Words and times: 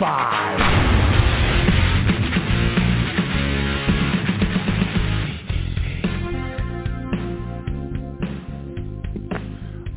Five. 0.00 0.58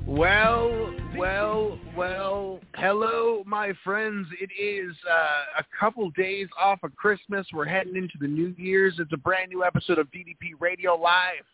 Well, 0.06 0.94
well, 1.16 1.80
well, 1.96 2.60
hello, 2.76 3.44
my 3.46 3.72
friends. 3.82 4.28
It 4.42 4.52
is 4.62 4.94
uh, 5.10 5.60
a 5.60 5.64
couple 5.80 6.10
days 6.10 6.50
off 6.60 6.84
of 6.84 6.94
Christmas. 6.98 7.48
We're 7.54 7.64
heading 7.64 7.96
into 7.96 8.18
the 8.20 8.28
New 8.28 8.54
Year's. 8.58 8.96
It's 9.00 9.14
a 9.14 9.18
brand 9.18 9.52
new 9.52 9.64
episode 9.64 10.00
of 10.00 10.08
DDP 10.08 10.52
Radio 10.60 10.96
Live 10.96 11.46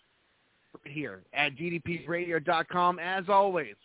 right 0.74 0.92
here 0.92 1.22
at 1.34 1.56
ddpradio.com. 1.56 2.98
As 2.98 3.26
always, 3.30 3.76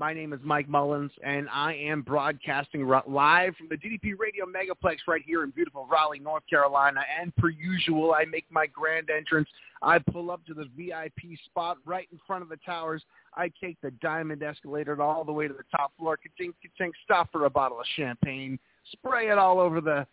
my 0.00 0.14
name 0.14 0.32
is 0.32 0.40
Mike 0.42 0.66
Mullins, 0.66 1.12
and 1.22 1.46
I 1.50 1.74
am 1.74 2.00
broadcasting 2.00 2.88
live 2.88 3.54
from 3.56 3.68
the 3.68 3.76
DDP 3.76 4.18
Radio 4.18 4.46
Megaplex 4.46 4.96
right 5.06 5.20
here 5.26 5.44
in 5.44 5.50
beautiful 5.50 5.86
Raleigh, 5.92 6.18
North 6.18 6.42
Carolina. 6.48 7.02
And 7.20 7.36
per 7.36 7.50
usual, 7.50 8.14
I 8.14 8.24
make 8.24 8.46
my 8.48 8.66
grand 8.66 9.10
entrance. 9.10 9.46
I 9.82 9.98
pull 9.98 10.30
up 10.30 10.40
to 10.46 10.54
the 10.54 10.70
VIP 10.74 11.38
spot 11.44 11.76
right 11.84 12.08
in 12.10 12.18
front 12.26 12.42
of 12.42 12.48
the 12.48 12.56
towers. 12.64 13.02
I 13.34 13.52
take 13.62 13.76
the 13.82 13.90
diamond 14.02 14.42
escalator 14.42 15.00
all 15.02 15.22
the 15.22 15.32
way 15.32 15.46
to 15.46 15.52
the 15.52 15.64
top 15.70 15.92
floor. 15.98 16.16
Ka-chink, 16.16 16.54
ka-chink, 16.62 16.92
stop 17.04 17.30
for 17.30 17.44
a 17.44 17.50
bottle 17.50 17.78
of 17.78 17.86
champagne. 17.94 18.58
Spray 18.92 19.28
it 19.28 19.36
all 19.36 19.60
over 19.60 19.82
the 19.82 20.06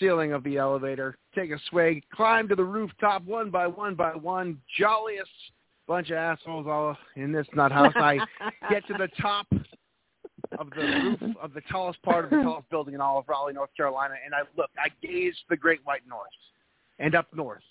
ceiling 0.00 0.32
of 0.32 0.42
the 0.42 0.56
elevator. 0.56 1.18
Take 1.34 1.50
a 1.50 1.58
swig. 1.68 2.02
Climb 2.14 2.48
to 2.48 2.56
the 2.56 2.64
rooftop 2.64 3.26
one 3.26 3.50
by 3.50 3.66
one 3.66 3.94
by 3.94 4.12
one. 4.14 4.58
Jolliest 4.78 5.28
bunch 5.86 6.10
of 6.10 6.16
assholes 6.16 6.66
all 6.66 6.96
in 7.16 7.32
this 7.32 7.46
nut 7.54 7.72
house. 7.72 7.92
I 7.96 8.18
get 8.70 8.86
to 8.86 8.94
the 8.94 9.08
top 9.20 9.46
of 10.58 10.70
the 10.70 10.82
roof 10.82 11.36
of 11.40 11.54
the 11.54 11.62
tallest 11.70 12.02
part 12.02 12.24
of 12.24 12.30
the 12.30 12.42
tallest 12.42 12.68
building 12.70 12.94
in 12.94 13.00
all 13.00 13.18
of 13.18 13.28
Raleigh, 13.28 13.52
North 13.52 13.70
Carolina, 13.76 14.14
and 14.24 14.34
I 14.34 14.40
look. 14.56 14.70
I 14.78 14.88
gaze 15.04 15.34
the 15.48 15.56
Great 15.56 15.80
White 15.84 16.02
North, 16.08 16.28
and 16.98 17.14
up 17.14 17.26
north, 17.34 17.62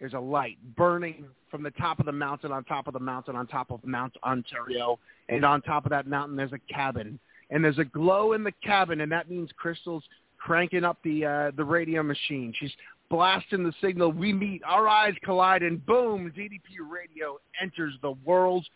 there's 0.00 0.14
a 0.14 0.20
light 0.20 0.58
burning 0.76 1.24
from 1.50 1.62
the 1.62 1.70
top 1.72 1.98
of 2.00 2.06
the 2.06 2.12
mountain, 2.12 2.52
on 2.52 2.64
top 2.64 2.86
of 2.86 2.94
the 2.94 3.00
mountain, 3.00 3.36
on 3.36 3.46
top 3.46 3.70
of 3.70 3.84
Mount 3.84 4.14
Ontario, 4.24 4.98
and 5.28 5.44
on 5.44 5.62
top 5.62 5.86
of 5.86 5.90
that 5.90 6.06
mountain, 6.06 6.36
there's 6.36 6.52
a 6.52 6.72
cabin, 6.72 7.18
and 7.50 7.64
there's 7.64 7.78
a 7.78 7.84
glow 7.84 8.32
in 8.32 8.44
the 8.44 8.52
cabin, 8.62 9.00
and 9.00 9.10
that 9.10 9.30
means 9.30 9.50
Crystal's 9.56 10.04
cranking 10.38 10.84
up 10.84 10.98
the 11.02 11.24
uh, 11.24 11.50
the 11.56 11.64
radio 11.64 12.02
machine. 12.02 12.52
She's 12.58 12.72
blasting 13.10 13.64
the 13.64 13.72
signal. 13.80 14.12
We 14.12 14.32
meet, 14.32 14.62
our 14.64 14.88
eyes 14.88 15.14
collide, 15.24 15.62
and 15.62 15.84
boom, 15.84 16.32
DDP 16.36 16.88
Radio 16.88 17.38
enters 17.60 17.94
the 18.02 18.12
world, 18.24 18.66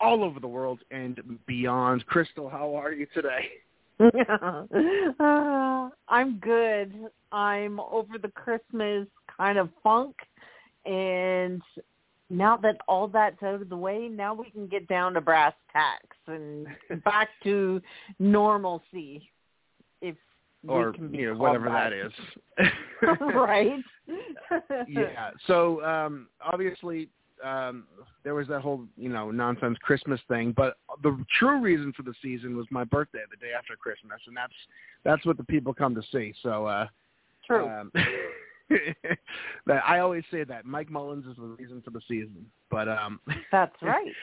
all 0.00 0.24
over 0.24 0.40
the 0.40 0.48
world 0.48 0.80
and 0.90 1.20
beyond. 1.46 2.06
Crystal, 2.06 2.48
how 2.48 2.74
are 2.74 2.92
you 2.92 3.06
today? 3.12 3.48
uh, 5.20 5.88
I'm 6.08 6.38
good. 6.40 6.92
I'm 7.32 7.80
over 7.80 8.18
the 8.20 8.30
Christmas 8.34 9.06
kind 9.36 9.58
of 9.58 9.68
funk, 9.82 10.16
and 10.86 11.60
now 12.30 12.56
that 12.58 12.78
all 12.88 13.08
that's 13.08 13.42
out 13.42 13.60
of 13.60 13.68
the 13.68 13.76
way, 13.76 14.08
now 14.08 14.32
we 14.32 14.50
can 14.50 14.66
get 14.68 14.88
down 14.88 15.14
to 15.14 15.20
brass 15.20 15.52
tacks 15.72 16.16
and 16.26 16.66
back 17.04 17.28
to 17.44 17.82
normalcy. 18.18 19.30
If 20.00 20.16
or 20.68 20.92
we 20.92 20.98
can 20.98 21.08
be 21.08 21.18
you 21.18 21.32
know 21.32 21.38
whatever 21.38 21.68
that 21.68 21.92
is. 21.92 22.12
right? 23.34 23.72
yeah. 24.88 25.30
So 25.46 25.82
um, 25.84 26.28
obviously 26.44 27.08
um, 27.44 27.84
there 28.24 28.34
was 28.34 28.48
that 28.48 28.60
whole 28.60 28.84
you 28.96 29.08
know 29.08 29.30
nonsense 29.30 29.78
Christmas 29.82 30.20
thing, 30.28 30.52
but 30.56 30.76
the 31.02 31.24
true 31.38 31.60
reason 31.60 31.92
for 31.96 32.02
the 32.02 32.14
season 32.22 32.56
was 32.56 32.66
my 32.70 32.84
birthday, 32.84 33.20
the 33.30 33.36
day 33.36 33.52
after 33.56 33.76
Christmas, 33.76 34.20
and 34.26 34.36
that's 34.36 34.52
that's 35.04 35.24
what 35.24 35.36
the 35.36 35.44
people 35.44 35.72
come 35.72 35.94
to 35.94 36.02
see. 36.12 36.34
So 36.42 36.66
uh, 36.66 36.86
True. 37.46 37.68
um, 37.68 37.92
that 39.66 39.82
I 39.86 39.98
always 40.00 40.24
say 40.30 40.44
that 40.44 40.64
Mike 40.64 40.90
Mullins 40.90 41.26
is 41.26 41.36
the 41.36 41.42
reason 41.42 41.82
for 41.82 41.90
the 41.90 42.00
season, 42.06 42.46
but 42.70 42.88
um, 42.88 43.20
That's 43.50 43.74
right. 43.82 44.14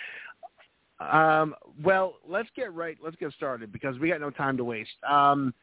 um, 1.00 1.56
well, 1.84 2.16
let's 2.28 2.50
get 2.56 2.74
right. 2.74 2.97
Let's 3.03 3.18
get 3.18 3.34
started 3.34 3.72
because 3.72 3.97
we 4.00 4.09
got 4.09 4.22
no 4.22 4.30
time 4.30 4.58
to 4.58 4.64
waste. 4.64 4.90
Um, 5.08 5.53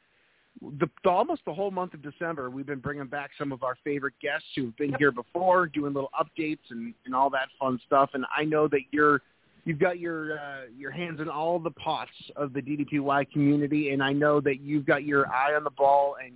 the, 0.60 0.88
the 1.02 1.10
almost 1.10 1.42
the 1.46 1.52
whole 1.52 1.70
month 1.70 1.94
of 1.94 2.02
December, 2.02 2.50
we've 2.50 2.66
been 2.66 2.78
bringing 2.78 3.06
back 3.06 3.30
some 3.38 3.52
of 3.52 3.62
our 3.62 3.76
favorite 3.84 4.14
guests 4.20 4.46
who've 4.54 4.76
been 4.76 4.94
here 4.98 5.12
before, 5.12 5.66
doing 5.66 5.92
little 5.92 6.10
updates 6.18 6.70
and, 6.70 6.94
and 7.06 7.14
all 7.14 7.30
that 7.30 7.48
fun 7.58 7.80
stuff. 7.86 8.10
And 8.14 8.24
I 8.36 8.44
know 8.44 8.68
that 8.68 8.80
you're 8.90 9.20
you've 9.64 9.78
got 9.78 9.98
your 9.98 10.38
uh, 10.38 10.62
your 10.76 10.90
hands 10.90 11.20
in 11.20 11.28
all 11.28 11.58
the 11.58 11.70
pots 11.70 12.10
of 12.36 12.52
the 12.52 12.60
DDPY 12.60 13.30
community, 13.30 13.90
and 13.90 14.02
I 14.02 14.12
know 14.12 14.40
that 14.40 14.60
you've 14.60 14.86
got 14.86 15.04
your 15.04 15.28
eye 15.28 15.54
on 15.54 15.64
the 15.64 15.70
ball. 15.70 16.16
And 16.24 16.32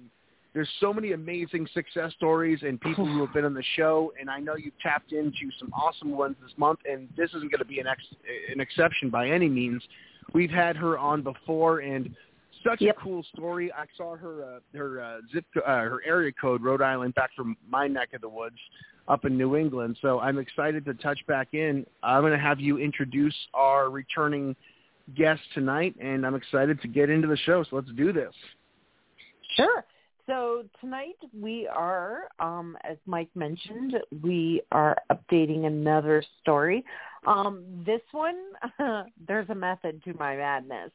there's 0.54 0.68
so 0.80 0.92
many 0.92 1.12
amazing 1.12 1.68
success 1.72 2.12
stories 2.16 2.60
and 2.62 2.80
people 2.80 3.06
who 3.06 3.24
have 3.24 3.32
been 3.34 3.44
on 3.44 3.54
the 3.54 3.64
show, 3.76 4.12
and 4.20 4.28
I 4.28 4.40
know 4.40 4.56
you've 4.56 4.78
tapped 4.80 5.12
into 5.12 5.50
some 5.58 5.72
awesome 5.72 6.10
ones 6.10 6.36
this 6.42 6.52
month. 6.56 6.80
And 6.90 7.08
this 7.16 7.30
isn't 7.30 7.50
going 7.50 7.60
to 7.60 7.64
be 7.64 7.80
an 7.80 7.86
ex- 7.86 8.16
an 8.52 8.60
exception 8.60 9.10
by 9.10 9.28
any 9.28 9.48
means. 9.48 9.82
We've 10.34 10.50
had 10.50 10.76
her 10.76 10.98
on 10.98 11.22
before, 11.22 11.78
and 11.80 12.14
such 12.64 12.80
Yep. 12.80 12.96
a 12.96 13.00
cool 13.00 13.22
story. 13.34 13.72
I 13.72 13.84
saw 13.96 14.16
her 14.16 14.44
uh, 14.44 14.76
her 14.76 15.00
uh, 15.00 15.18
zip 15.32 15.44
uh, 15.56 15.60
her 15.80 16.00
area 16.04 16.32
code 16.32 16.62
Rhode 16.62 16.82
Island 16.82 17.14
back 17.14 17.30
from 17.34 17.56
my 17.68 17.86
neck 17.86 18.14
of 18.14 18.20
the 18.20 18.28
woods 18.28 18.58
up 19.08 19.24
in 19.24 19.36
New 19.36 19.56
England. 19.56 19.98
So 20.02 20.20
I'm 20.20 20.38
excited 20.38 20.84
to 20.84 20.94
touch 20.94 21.18
back 21.26 21.54
in. 21.54 21.86
I'm 22.02 22.22
going 22.22 22.32
to 22.32 22.38
have 22.38 22.60
you 22.60 22.78
introduce 22.78 23.34
our 23.54 23.90
returning 23.90 24.54
guest 25.16 25.40
tonight, 25.54 25.94
and 26.00 26.26
I'm 26.26 26.34
excited 26.34 26.80
to 26.82 26.88
get 26.88 27.08
into 27.08 27.26
the 27.28 27.36
show. 27.38 27.64
So 27.64 27.76
let's 27.76 27.90
do 27.96 28.12
this. 28.12 28.32
Sure. 29.56 29.84
So 30.28 30.64
tonight 30.82 31.16
we 31.32 31.66
are, 31.66 32.28
um, 32.38 32.76
as 32.84 32.98
Mike 33.06 33.30
mentioned, 33.34 33.94
we 34.22 34.60
are 34.72 34.94
updating 35.10 35.64
another 35.64 36.22
story. 36.42 36.84
Um, 37.26 37.64
this 37.86 38.02
one, 38.12 38.36
there's 39.26 39.48
a 39.48 39.54
method 39.54 40.04
to 40.04 40.12
my 40.18 40.36
madness. 40.36 40.90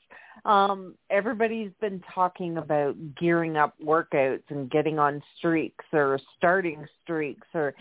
Um, 0.46 0.94
everybody's 1.10 1.72
been 1.82 2.00
talking 2.14 2.58
about 2.58 2.96
gearing 3.20 3.58
up 3.58 3.74
workouts 3.84 4.44
and 4.50 4.70
getting 4.70 5.00
on 5.00 5.20
streaks 5.40 5.86
or 5.92 6.20
starting 6.38 6.86
streaks. 7.02 7.48
Or 7.56 7.74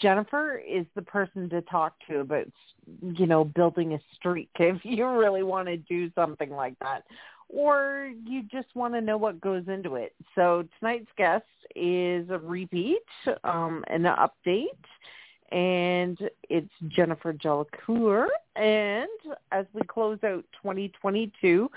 Jennifer 0.00 0.58
is 0.58 0.86
the 0.94 1.02
person 1.02 1.50
to 1.50 1.62
talk 1.62 1.94
to 2.08 2.20
about, 2.20 2.46
you 3.02 3.26
know, 3.26 3.42
building 3.42 3.94
a 3.94 4.00
streak 4.14 4.50
if 4.60 4.84
you 4.84 5.08
really 5.08 5.42
want 5.42 5.66
to 5.66 5.76
do 5.78 6.12
something 6.14 6.50
like 6.50 6.78
that 6.78 7.02
or 7.52 8.12
you 8.24 8.42
just 8.50 8.68
want 8.74 8.94
to 8.94 9.00
know 9.00 9.16
what 9.16 9.40
goes 9.40 9.64
into 9.66 9.96
it. 9.96 10.14
So 10.34 10.64
tonight's 10.78 11.10
guest 11.16 11.44
is 11.74 12.28
a 12.30 12.38
repeat, 12.38 13.02
um, 13.44 13.84
an 13.88 14.04
update, 14.04 14.66
and 15.50 16.18
it's 16.48 16.70
Jennifer 16.88 17.32
Jolicoeur. 17.32 18.26
And 18.56 19.08
as 19.50 19.66
we 19.72 19.82
close 19.82 20.18
out 20.22 20.44
2022, 20.62 21.68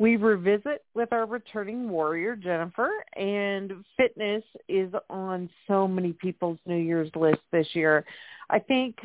We 0.00 0.16
revisit 0.16 0.82
with 0.94 1.12
our 1.12 1.24
returning 1.24 1.88
warrior, 1.88 2.34
Jennifer, 2.34 2.90
and 3.16 3.84
fitness 3.96 4.42
is 4.68 4.92
on 5.08 5.48
so 5.68 5.86
many 5.86 6.12
people's 6.12 6.58
New 6.66 6.78
Year's 6.78 7.10
list 7.14 7.40
this 7.52 7.68
year. 7.74 8.04
I 8.50 8.58
think 8.58 8.96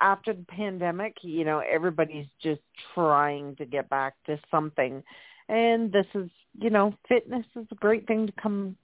after 0.00 0.34
the 0.34 0.44
pandemic, 0.44 1.16
you 1.22 1.46
know, 1.46 1.60
everybody's 1.60 2.26
just 2.42 2.60
trying 2.94 3.56
to 3.56 3.64
get 3.64 3.88
back 3.88 4.14
to 4.26 4.38
something. 4.50 5.02
And 5.48 5.92
this 5.92 6.06
is, 6.14 6.30
you 6.58 6.70
know, 6.70 6.94
fitness 7.08 7.44
is 7.56 7.66
a 7.70 7.76
great 7.76 8.06
thing 8.06 8.26
to 8.26 8.32
come 8.40 8.76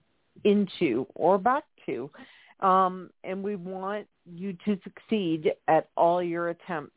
into 0.44 1.06
or 1.14 1.38
back 1.38 1.64
to. 1.86 2.10
Um, 2.60 3.10
and 3.24 3.42
we 3.42 3.56
want 3.56 4.06
you 4.26 4.56
to 4.66 4.78
succeed 4.84 5.52
at 5.66 5.88
all 5.96 6.22
your 6.22 6.50
attempts. 6.50 6.92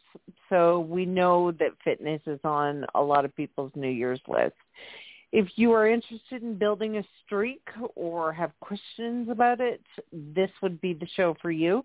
So 0.50 0.81
we 0.81 1.06
know 1.06 1.51
that 1.54 1.69
fitness 1.83 2.21
is 2.27 2.39
on 2.44 2.86
a 2.95 3.01
lot 3.01 3.25
of 3.25 3.36
people's 3.36 3.71
New 3.75 3.89
Year's 3.89 4.19
list. 4.27 4.56
If 5.31 5.48
you 5.56 5.71
are 5.71 5.88
interested 5.88 6.44
in 6.44 6.60
building 6.60 6.98
a 6.98 7.04
streak 7.25 7.68
or 7.95 8.33
have 8.33 8.51
questions 8.60 9.30
about 9.30 9.62
it, 9.62 9.81
this 10.12 10.51
would 10.62 10.80
be 10.80 10.94
the 10.94 11.07
show 11.15 11.36
for 11.42 11.50
you. 11.50 11.83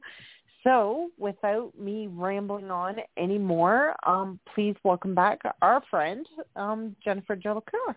So 0.64 1.10
without 1.18 1.72
me 1.78 2.08
rambling 2.10 2.70
on 2.70 2.96
anymore, 3.16 3.94
um, 4.06 4.40
please 4.54 4.74
welcome 4.84 5.14
back 5.14 5.40
our 5.62 5.82
friend, 5.90 6.26
um, 6.56 6.96
Jennifer 7.04 7.36
Jolicoeur. 7.36 7.94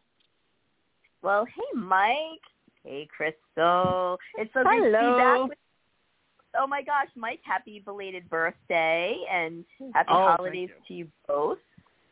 Well, 1.22 1.46
hey, 1.46 1.80
Mike. 1.80 2.16
Hey, 2.84 3.08
Crystal. 3.16 4.18
It's 4.38 4.52
so 4.54 4.64
Hello. 4.64 4.64
great 4.64 4.92
to 4.92 5.12
be 5.12 5.18
back 5.18 5.50
with 5.50 5.58
Oh 6.60 6.68
my 6.68 6.82
gosh, 6.82 7.08
Mike, 7.16 7.40
happy 7.44 7.80
belated 7.80 8.30
birthday 8.30 9.18
and 9.32 9.64
happy 9.94 10.10
Oh, 10.12 10.36
holidays 10.36 10.70
you. 10.70 10.84
to 10.88 10.94
you 10.94 11.08
both. 11.28 11.60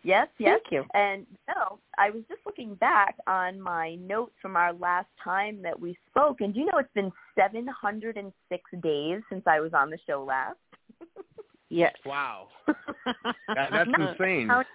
Yes, 0.03 0.27
yes. 0.37 0.59
Thank 0.63 0.71
you. 0.71 0.85
And 0.93 1.25
no, 1.47 1.78
I 1.99 2.09
was 2.11 2.23
just 2.29 2.39
looking 2.45 2.75
back 2.75 3.15
on 3.27 3.59
my 3.59 3.95
notes 3.95 4.31
from 4.41 4.55
our 4.55 4.71
last 4.73 5.07
time 5.23 5.61
that 5.63 5.77
we 5.79 5.97
spoke, 6.09 6.39
and 6.41 6.53
do 6.53 6.61
you 6.61 6.65
know 6.65 6.77
it's 6.79 6.89
been 6.95 7.11
706 7.35 8.63
days 8.81 9.21
since 9.29 9.43
I 9.45 9.59
was 9.59 9.73
on 9.73 9.89
the 9.89 9.97
show 10.07 10.23
last? 10.23 10.57
Yes. 11.69 11.93
Wow. 12.05 12.47
That, 13.05 13.69
that's 13.71 13.89
Not 13.89 14.11
insane. 14.11 14.47
counting- 14.47 14.71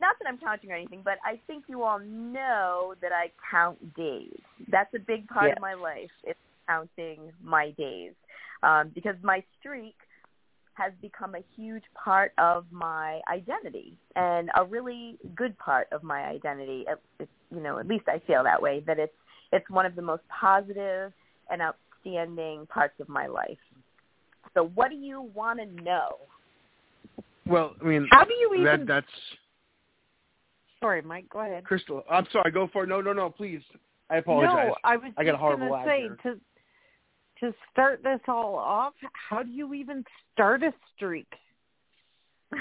Not 0.00 0.14
that 0.20 0.28
I'm 0.28 0.38
counting 0.38 0.70
or 0.70 0.74
anything, 0.74 1.02
but 1.04 1.18
I 1.24 1.40
think 1.46 1.64
you 1.68 1.82
all 1.82 1.98
know 1.98 2.94
that 3.02 3.12
I 3.12 3.30
count 3.50 3.78
days. 3.94 4.38
That's 4.70 4.92
a 4.94 4.98
big 4.98 5.26
part 5.28 5.48
Yes. 5.48 5.56
of 5.56 5.60
my 5.60 5.74
life. 5.74 6.10
It's 6.24 6.38
counting 6.68 7.32
my 7.42 7.70
days 7.72 8.12
um, 8.62 8.90
because 8.94 9.16
my 9.22 9.42
streak 9.58 9.94
has 10.78 10.92
become 11.02 11.34
a 11.34 11.42
huge 11.56 11.82
part 11.94 12.32
of 12.38 12.64
my 12.70 13.20
identity 13.30 13.96
and 14.16 14.50
a 14.56 14.64
really 14.64 15.18
good 15.34 15.58
part 15.58 15.88
of 15.92 16.02
my 16.02 16.24
identity. 16.24 16.84
It, 16.88 16.98
it, 17.18 17.28
you 17.54 17.60
know, 17.60 17.78
at 17.78 17.86
least 17.86 18.04
I 18.08 18.20
feel 18.26 18.44
that 18.44 18.60
way. 18.62 18.82
That 18.86 18.98
it's 18.98 19.12
it's 19.52 19.68
one 19.68 19.84
of 19.86 19.96
the 19.96 20.02
most 20.02 20.22
positive 20.28 21.12
and 21.50 21.60
outstanding 21.60 22.66
parts 22.66 22.94
of 23.00 23.08
my 23.08 23.26
life. 23.26 23.58
So, 24.54 24.70
what 24.74 24.90
do 24.90 24.96
you 24.96 25.30
want 25.34 25.58
to 25.58 25.82
know? 25.82 26.16
Well, 27.46 27.74
I 27.80 27.84
mean, 27.84 28.06
How 28.10 28.24
do 28.24 28.34
you 28.34 28.54
even? 28.54 28.64
that 28.64 28.86
that's 28.86 29.06
Sorry, 30.80 31.02
Mike. 31.02 31.28
Go 31.28 31.40
ahead. 31.40 31.64
Crystal. 31.64 32.04
I'm 32.10 32.26
sorry. 32.32 32.52
Go 32.52 32.68
for 32.72 32.84
it. 32.84 32.88
No, 32.88 33.00
no, 33.00 33.12
no. 33.12 33.30
Please. 33.30 33.62
I 34.10 34.16
apologize. 34.18 34.68
No, 34.68 34.74
I 34.84 34.96
was 34.96 35.12
I 35.18 35.24
got 35.24 35.34
a 35.34 35.38
horrible 35.38 35.68
gonna 35.68 35.84
say 35.84 36.02
here. 36.02 36.18
to 36.22 36.40
to 37.40 37.52
start 37.70 38.02
this 38.02 38.20
all 38.28 38.56
off. 38.56 38.94
How 39.12 39.42
do 39.42 39.50
you 39.50 39.74
even 39.74 40.04
start 40.32 40.62
a 40.62 40.72
streak? 40.94 41.28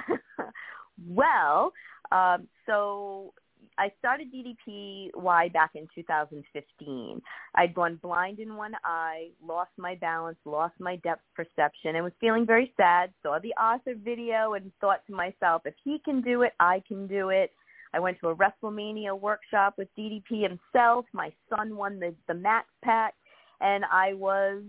well, 1.08 1.72
um, 2.12 2.48
so 2.66 3.34
I 3.78 3.92
started 4.00 4.28
DDPY 4.34 5.54
back 5.54 5.72
in 5.76 5.88
2015. 5.94 7.22
I'd 7.56 7.74
gone 7.74 8.00
blind 8.02 8.40
in 8.40 8.56
one 8.56 8.74
eye, 8.84 9.30
lost 9.46 9.72
my 9.78 9.96
balance, 9.96 10.38
lost 10.46 10.74
my 10.80 10.96
depth 10.98 11.22
perception, 11.36 11.96
and 11.96 12.04
was 12.04 12.14
feeling 12.20 12.46
very 12.46 12.74
sad. 12.76 13.12
Saw 13.22 13.40
the 13.40 13.54
Arthur 13.58 13.94
video 13.96 14.54
and 14.54 14.72
thought 14.82 15.06
to 15.08 15.14
myself, 15.14 15.62
if 15.66 15.76
he 15.84 16.00
can 16.04 16.22
do 16.22 16.42
it, 16.42 16.54
I 16.60 16.82
can 16.88 17.08
do 17.08 17.30
it. 17.30 17.52
I 17.94 18.00
went 18.00 18.20
to 18.20 18.30
a 18.30 18.36
WrestleMania 18.36 19.18
workshop 19.20 19.76
with 19.78 19.88
DDP 19.98 20.44
himself. 20.44 21.06
My 21.14 21.32
son 21.50 21.76
won 21.76 22.00
the 22.00 22.14
the 22.28 22.34
Max 22.34 22.68
Pack, 22.84 23.14
and 23.62 23.84
I 23.92 24.14
was 24.14 24.64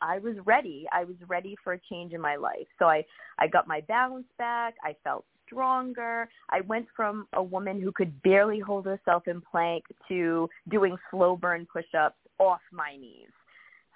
I 0.00 0.18
was 0.18 0.36
ready. 0.44 0.86
I 0.92 1.04
was 1.04 1.16
ready 1.26 1.56
for 1.64 1.72
a 1.72 1.80
change 1.90 2.12
in 2.12 2.20
my 2.20 2.36
life. 2.36 2.66
So 2.78 2.86
I 2.86 3.04
I 3.38 3.46
got 3.46 3.66
my 3.66 3.80
balance 3.82 4.26
back. 4.38 4.74
I 4.84 4.94
felt 5.04 5.24
stronger. 5.46 6.28
I 6.50 6.60
went 6.60 6.86
from 6.94 7.26
a 7.32 7.42
woman 7.42 7.80
who 7.80 7.92
could 7.92 8.22
barely 8.22 8.60
hold 8.60 8.86
herself 8.86 9.26
in 9.26 9.40
plank 9.40 9.84
to 10.08 10.48
doing 10.68 10.96
slow 11.10 11.36
burn 11.36 11.66
push-ups 11.72 12.16
off 12.38 12.60
my 12.72 12.96
knees. 12.96 13.30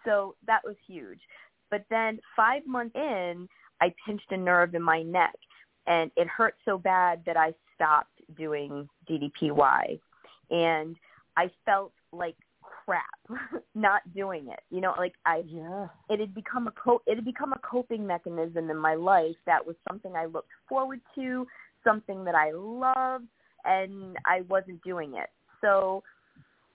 So 0.04 0.34
that 0.46 0.62
was 0.64 0.76
huge. 0.86 1.20
But 1.70 1.84
then 1.90 2.18
5 2.36 2.66
months 2.66 2.94
in, 2.94 3.48
I 3.80 3.94
pinched 4.04 4.30
a 4.30 4.36
nerve 4.36 4.74
in 4.74 4.82
my 4.82 5.02
neck 5.02 5.34
and 5.86 6.10
it 6.16 6.26
hurt 6.28 6.56
so 6.64 6.78
bad 6.78 7.22
that 7.26 7.36
I 7.36 7.54
stopped 7.74 8.20
doing 8.36 8.88
DDPY. 9.08 10.00
And 10.50 10.96
I 11.36 11.50
felt 11.64 11.92
like 12.12 12.36
crap 12.84 13.04
not 13.74 14.02
doing 14.14 14.48
it. 14.48 14.60
You 14.70 14.80
know, 14.80 14.94
like 14.98 15.14
I 15.26 15.42
Yeah. 15.46 15.88
it 16.08 16.20
had 16.20 16.34
become 16.34 16.66
a 16.66 16.72
co- 16.72 17.02
it 17.06 17.16
had 17.16 17.24
become 17.24 17.52
a 17.52 17.58
coping 17.58 18.06
mechanism 18.06 18.70
in 18.70 18.76
my 18.76 18.94
life 18.94 19.36
that 19.46 19.64
was 19.66 19.76
something 19.88 20.14
I 20.16 20.26
looked 20.26 20.50
forward 20.68 21.00
to, 21.14 21.46
something 21.82 22.24
that 22.24 22.34
I 22.34 22.50
loved, 22.52 23.28
and 23.64 24.16
I 24.26 24.42
wasn't 24.42 24.82
doing 24.82 25.14
it. 25.14 25.30
So, 25.60 26.02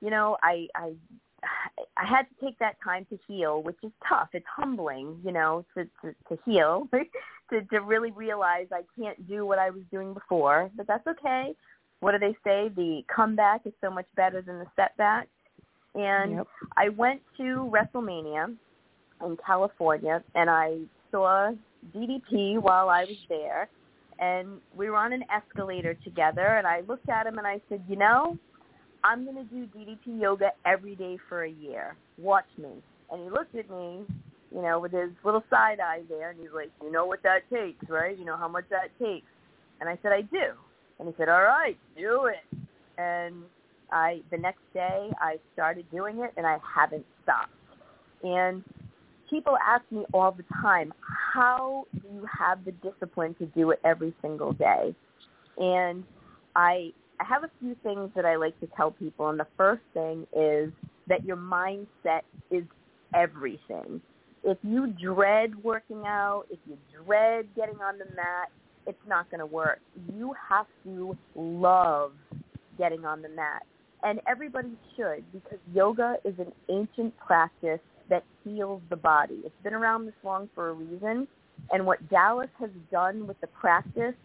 you 0.01 0.09
know, 0.09 0.37
I 0.43 0.67
I 0.75 0.93
I 1.97 2.05
had 2.05 2.23
to 2.23 2.45
take 2.45 2.57
that 2.59 2.77
time 2.83 3.05
to 3.09 3.19
heal, 3.27 3.61
which 3.63 3.77
is 3.83 3.91
tough. 4.07 4.29
It's 4.33 4.45
humbling, 4.47 5.21
you 5.23 5.31
know, 5.31 5.65
to 5.75 5.85
to, 6.01 6.15
to 6.29 6.39
heal, 6.45 6.87
to 7.51 7.61
to 7.61 7.79
really 7.81 8.11
realize 8.11 8.67
I 8.71 8.83
can't 8.99 9.27
do 9.27 9.45
what 9.45 9.59
I 9.59 9.69
was 9.69 9.83
doing 9.91 10.13
before, 10.13 10.69
but 10.75 10.87
that's 10.87 11.05
okay. 11.07 11.55
What 11.99 12.13
do 12.13 12.19
they 12.19 12.33
say? 12.45 12.69
The 12.75 13.03
comeback 13.13 13.61
is 13.65 13.73
so 13.81 13.91
much 13.91 14.05
better 14.15 14.41
than 14.41 14.59
the 14.59 14.67
setback. 14.75 15.27
And 15.95 16.37
Yep. 16.37 16.47
I 16.77 16.89
went 16.89 17.21
to 17.37 17.69
WrestleMania 17.71 18.55
in 19.25 19.37
California 19.37 20.23
and 20.35 20.49
I 20.49 20.79
saw 21.11 21.53
DDP 21.93 22.59
while 22.59 22.89
I 22.89 23.05
was 23.05 23.17
there 23.27 23.69
and 24.19 24.59
we 24.75 24.89
were 24.89 24.97
on 24.97 25.13
an 25.13 25.23
escalator 25.33 25.93
together 26.03 26.57
and 26.57 26.67
I 26.67 26.81
looked 26.81 27.09
at 27.09 27.25
him 27.25 27.37
and 27.37 27.47
I 27.47 27.61
said, 27.69 27.83
"You 27.87 27.95
know, 27.95 28.37
I'm 29.03 29.23
going 29.23 29.37
to 29.37 29.43
do 29.43 29.65
DDP 29.67 30.19
yoga 30.21 30.51
every 30.65 30.95
day 30.95 31.17
for 31.29 31.43
a 31.43 31.49
year. 31.49 31.95
Watch 32.17 32.49
me." 32.57 32.83
And 33.11 33.23
he 33.23 33.29
looked 33.29 33.55
at 33.55 33.69
me, 33.69 34.05
you 34.53 34.61
know, 34.61 34.79
with 34.79 34.91
his 34.91 35.11
little 35.23 35.43
side 35.49 35.79
eye 35.79 36.03
there 36.09 36.31
and 36.31 36.39
he's 36.39 36.51
like, 36.53 36.71
"You 36.81 36.91
know 36.91 37.05
what 37.05 37.23
that 37.23 37.49
takes, 37.49 37.89
right? 37.89 38.17
You 38.17 38.25
know 38.25 38.37
how 38.37 38.47
much 38.47 38.65
that 38.69 38.97
takes?" 38.99 39.31
And 39.79 39.89
I 39.89 39.97
said, 40.01 40.11
"I 40.11 40.21
do." 40.21 40.53
And 40.99 41.07
he 41.07 41.15
said, 41.17 41.29
"All 41.29 41.43
right, 41.43 41.77
do 41.95 42.25
it." 42.25 42.59
And 42.97 43.45
I 43.91 44.21
the 44.31 44.37
next 44.37 44.61
day 44.73 45.11
I 45.19 45.37
started 45.53 45.89
doing 45.91 46.19
it 46.19 46.31
and 46.37 46.45
I 46.45 46.57
haven't 46.75 47.05
stopped. 47.23 47.51
And 48.23 48.63
people 49.29 49.57
ask 49.65 49.83
me 49.91 50.05
all 50.13 50.31
the 50.31 50.43
time, 50.61 50.93
how 51.33 51.85
do 51.93 52.07
you 52.13 52.25
have 52.37 52.65
the 52.65 52.71
discipline 52.71 53.35
to 53.35 53.45
do 53.47 53.71
it 53.71 53.79
every 53.83 54.13
single 54.21 54.53
day? 54.53 54.95
And 55.57 56.03
I 56.55 56.91
I 57.19 57.25
have 57.25 57.43
a 57.43 57.49
few 57.59 57.75
things 57.83 58.11
that 58.15 58.25
I 58.25 58.37
like 58.37 58.59
to 58.61 58.67
tell 58.77 58.91
people 58.91 59.29
and 59.29 59.39
the 59.39 59.47
first 59.57 59.81
thing 59.93 60.25
is 60.35 60.71
that 61.07 61.25
your 61.25 61.37
mindset 61.37 62.21
is 62.49 62.63
everything. 63.13 64.01
If 64.43 64.57
you 64.61 64.87
dread 64.87 65.61
working 65.63 66.03
out, 66.05 66.45
if 66.49 66.59
you 66.65 66.77
dread 67.03 67.47
getting 67.55 67.81
on 67.81 67.97
the 67.97 68.05
mat, 68.15 68.49
it's 68.87 68.97
not 69.07 69.29
going 69.29 69.39
to 69.39 69.45
work. 69.45 69.79
You 70.15 70.33
have 70.49 70.65
to 70.85 71.17
love 71.35 72.13
getting 72.77 73.05
on 73.05 73.21
the 73.21 73.29
mat. 73.29 73.63
And 74.03 74.21
everybody 74.27 74.71
should 74.95 75.23
because 75.33 75.59
yoga 75.73 76.17
is 76.23 76.33
an 76.39 76.51
ancient 76.69 77.17
practice 77.17 77.79
that 78.09 78.23
heals 78.43 78.81
the 78.89 78.95
body. 78.95 79.41
It's 79.45 79.63
been 79.63 79.73
around 79.73 80.05
this 80.05 80.15
long 80.23 80.49
for 80.55 80.69
a 80.69 80.73
reason. 80.73 81.27
And 81.71 81.85
what 81.85 82.07
Dallas 82.09 82.49
has 82.59 82.69
done 82.91 83.27
with 83.27 83.39
the 83.41 83.47
practice 83.47 84.15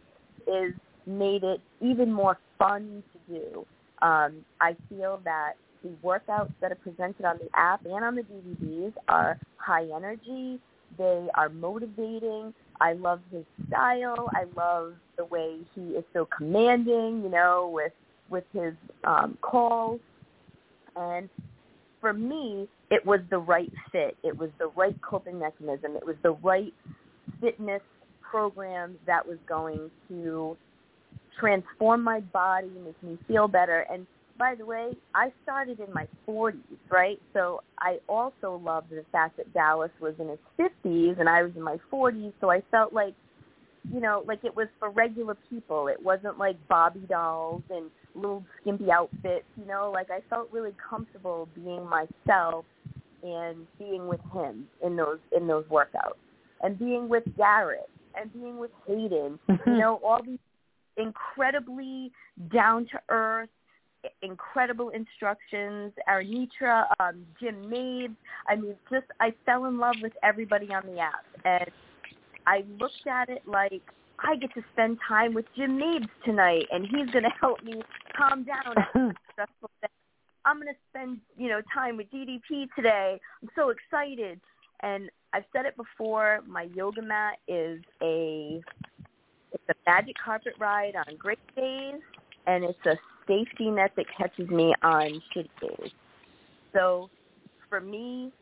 is 0.47 0.73
made 1.07 1.43
it 1.43 1.61
even 1.81 2.13
more 2.13 2.39
fun 2.59 3.03
to 3.13 3.35
do. 3.35 3.67
Um, 4.01 4.45
I 4.61 4.77
feel 4.89 5.21
that 5.25 5.55
the 5.83 5.91
workouts 6.03 6.53
that 6.61 6.73
are 6.73 6.77
presented 6.77 7.25
on 7.25 7.39
the 7.39 7.49
app 7.55 7.85
and 7.85 8.05
on 8.05 8.15
the 8.15 8.23
DVDs 8.23 8.93
are 9.09 9.39
high 9.57 9.87
energy. 9.95 10.59
They 10.97 11.29
are 11.35 11.49
motivating. 11.49 12.55
I 12.81 12.95
love 12.95 13.21
his 13.31 13.45
style. 13.69 14.31
I 14.33 14.45
love 14.57 14.95
the 15.17 15.25
way 15.25 15.59
he 15.75 15.81
is 15.91 16.05
so 16.13 16.27
commanding, 16.27 17.23
you 17.23 17.29
know, 17.31 17.71
with 17.73 17.93
with 18.31 18.45
his 18.53 18.75
um, 19.05 19.39
calls. 19.41 20.01
And 20.97 21.29
for 22.01 22.13
me, 22.13 22.69
it 22.91 23.05
was 23.05 23.21
the 23.31 23.39
right 23.39 23.73
fit. 23.91 24.17
It 24.23 24.37
was 24.37 24.51
the 24.59 24.69
right 24.77 24.97
coping 25.03 25.39
mechanism. 25.39 25.97
It 25.97 26.07
was 26.07 26.17
the 26.23 26.33
right 26.43 26.73
fitness 27.41 27.83
program 28.21 28.97
that 29.07 29.27
was 29.27 29.39
going 29.49 29.91
to 30.09 30.57
transform 31.39 32.03
my 32.03 32.21
body, 32.21 32.71
make 32.85 33.03
me 33.03 33.19
feel 33.27 33.49
better. 33.49 33.87
And 33.91 34.07
by 34.39 34.55
the 34.55 34.67
way, 34.67 34.93
I 35.15 35.33
started 35.43 35.81
in 35.81 35.93
my 35.93 36.09
40s, 36.27 36.59
right? 36.91 37.21
So 37.33 37.63
I 37.79 37.99
also 38.09 38.61
loved 38.65 38.91
the 38.91 39.05
fact 39.13 39.37
that 39.37 39.53
Dallas 39.55 39.91
was 40.01 40.15
in 40.19 40.29
his 40.29 40.39
50s 40.59 41.21
and 41.21 41.29
I 41.29 41.43
was 41.43 41.53
in 41.57 41.63
my 41.63 41.79
40s. 41.93 42.33
So 42.41 42.51
I 42.51 42.63
felt 42.71 42.93
like, 42.93 43.15
you 43.93 44.01
know, 44.01 44.25
like 44.27 44.45
it 44.45 44.55
was 44.55 44.69
for 44.79 44.91
regular 44.91 45.37
people. 45.49 45.89
It 45.89 46.03
wasn't 46.03 46.39
like 46.39 46.57
Barbie 46.69 47.07
dolls 47.09 47.63
and 47.71 47.91
little 48.15 48.45
skimpy 48.61 48.91
outfits, 48.91 49.47
you 49.57 49.67
know, 49.67 49.91
like 49.93 50.11
I 50.11 50.21
felt 50.31 50.49
really 50.53 50.75
comfortable 50.89 51.49
being 51.55 51.89
myself 51.89 52.65
and 53.23 53.67
being 53.79 54.07
with 54.07 54.21
him 54.33 54.67
in 54.85 54.97
those 54.97 55.19
in 55.37 55.47
those 55.47 55.65
workouts 55.67 56.19
and 56.63 56.79
being 56.79 57.09
with 57.09 57.25
Garrett 57.37 57.89
and 58.21 58.33
being 58.33 58.59
with 58.59 58.71
Hayden, 58.87 59.39
you 59.67 59.73
know, 59.79 60.01
all 60.05 60.23
these 60.25 60.39
incredibly 60.97 62.13
down 62.53 62.87
to 62.87 63.01
earth, 63.09 63.49
incredible 64.23 64.91
instructions. 64.91 65.93
Aranitra, 66.09 66.85
um, 67.01 67.27
Jim 67.41 67.65
Mabes. 67.69 68.17
I 68.49 68.57
mean, 68.57 68.75
just 68.91 69.07
I 69.21 69.35
fell 69.45 69.65
in 69.67 69.79
love 69.79 69.97
with 70.03 70.13
everybody 70.23 70.73
on 70.73 70.87
the 70.87 71.01
app, 71.01 71.25
and 71.45 71.71
I 72.47 72.65
looked 72.79 73.07
at 73.11 73.29
it 73.29 73.43
like 73.47 73.83
I 74.19 74.37
get 74.37 74.55
to 74.55 74.63
spend 74.73 74.99
time 75.07 75.35
with 75.35 75.47
Jim 75.57 75.79
Mabes 75.79 76.09
tonight, 76.25 76.67
and 76.71 76.85
he's 76.85 77.11
going 77.11 77.25
to 77.25 77.33
help 77.41 77.63
me 77.63 77.83
calm 78.17 78.45
down. 78.45 78.75
I'm 80.47 80.57
going 80.57 80.69
to 80.69 80.79
spend, 80.91 81.21
you 81.37 81.49
know, 81.49 81.61
time 81.73 81.97
with 81.97 82.11
DDP 82.11 82.69
today. 82.77 83.19
I'm 83.43 83.49
so 83.57 83.71
excited. 83.71 84.41
And 84.83 85.11
I've 85.33 85.45
said 85.53 85.65
it 85.65 85.77
before, 85.77 86.41
my 86.47 86.69
yoga 86.75 87.03
mat 87.03 87.39
is 87.49 87.81
a 88.03 88.61
it's 89.53 89.63
a 89.69 89.75
magic 89.91 90.17
carpet 90.23 90.55
ride 90.59 90.95
on 90.97 91.17
great 91.17 91.39
days 91.55 92.01
and 92.47 92.65
it's 92.65 92.87
a 92.87 92.97
safety 93.27 93.71
net 93.71 93.93
that 93.97 94.07
catches 94.17 94.49
me 94.51 94.75
on 94.83 95.23
shitty 95.35 95.49
days. 95.61 95.91
So 96.73 97.09
for 97.69 97.81
me, 97.81 98.33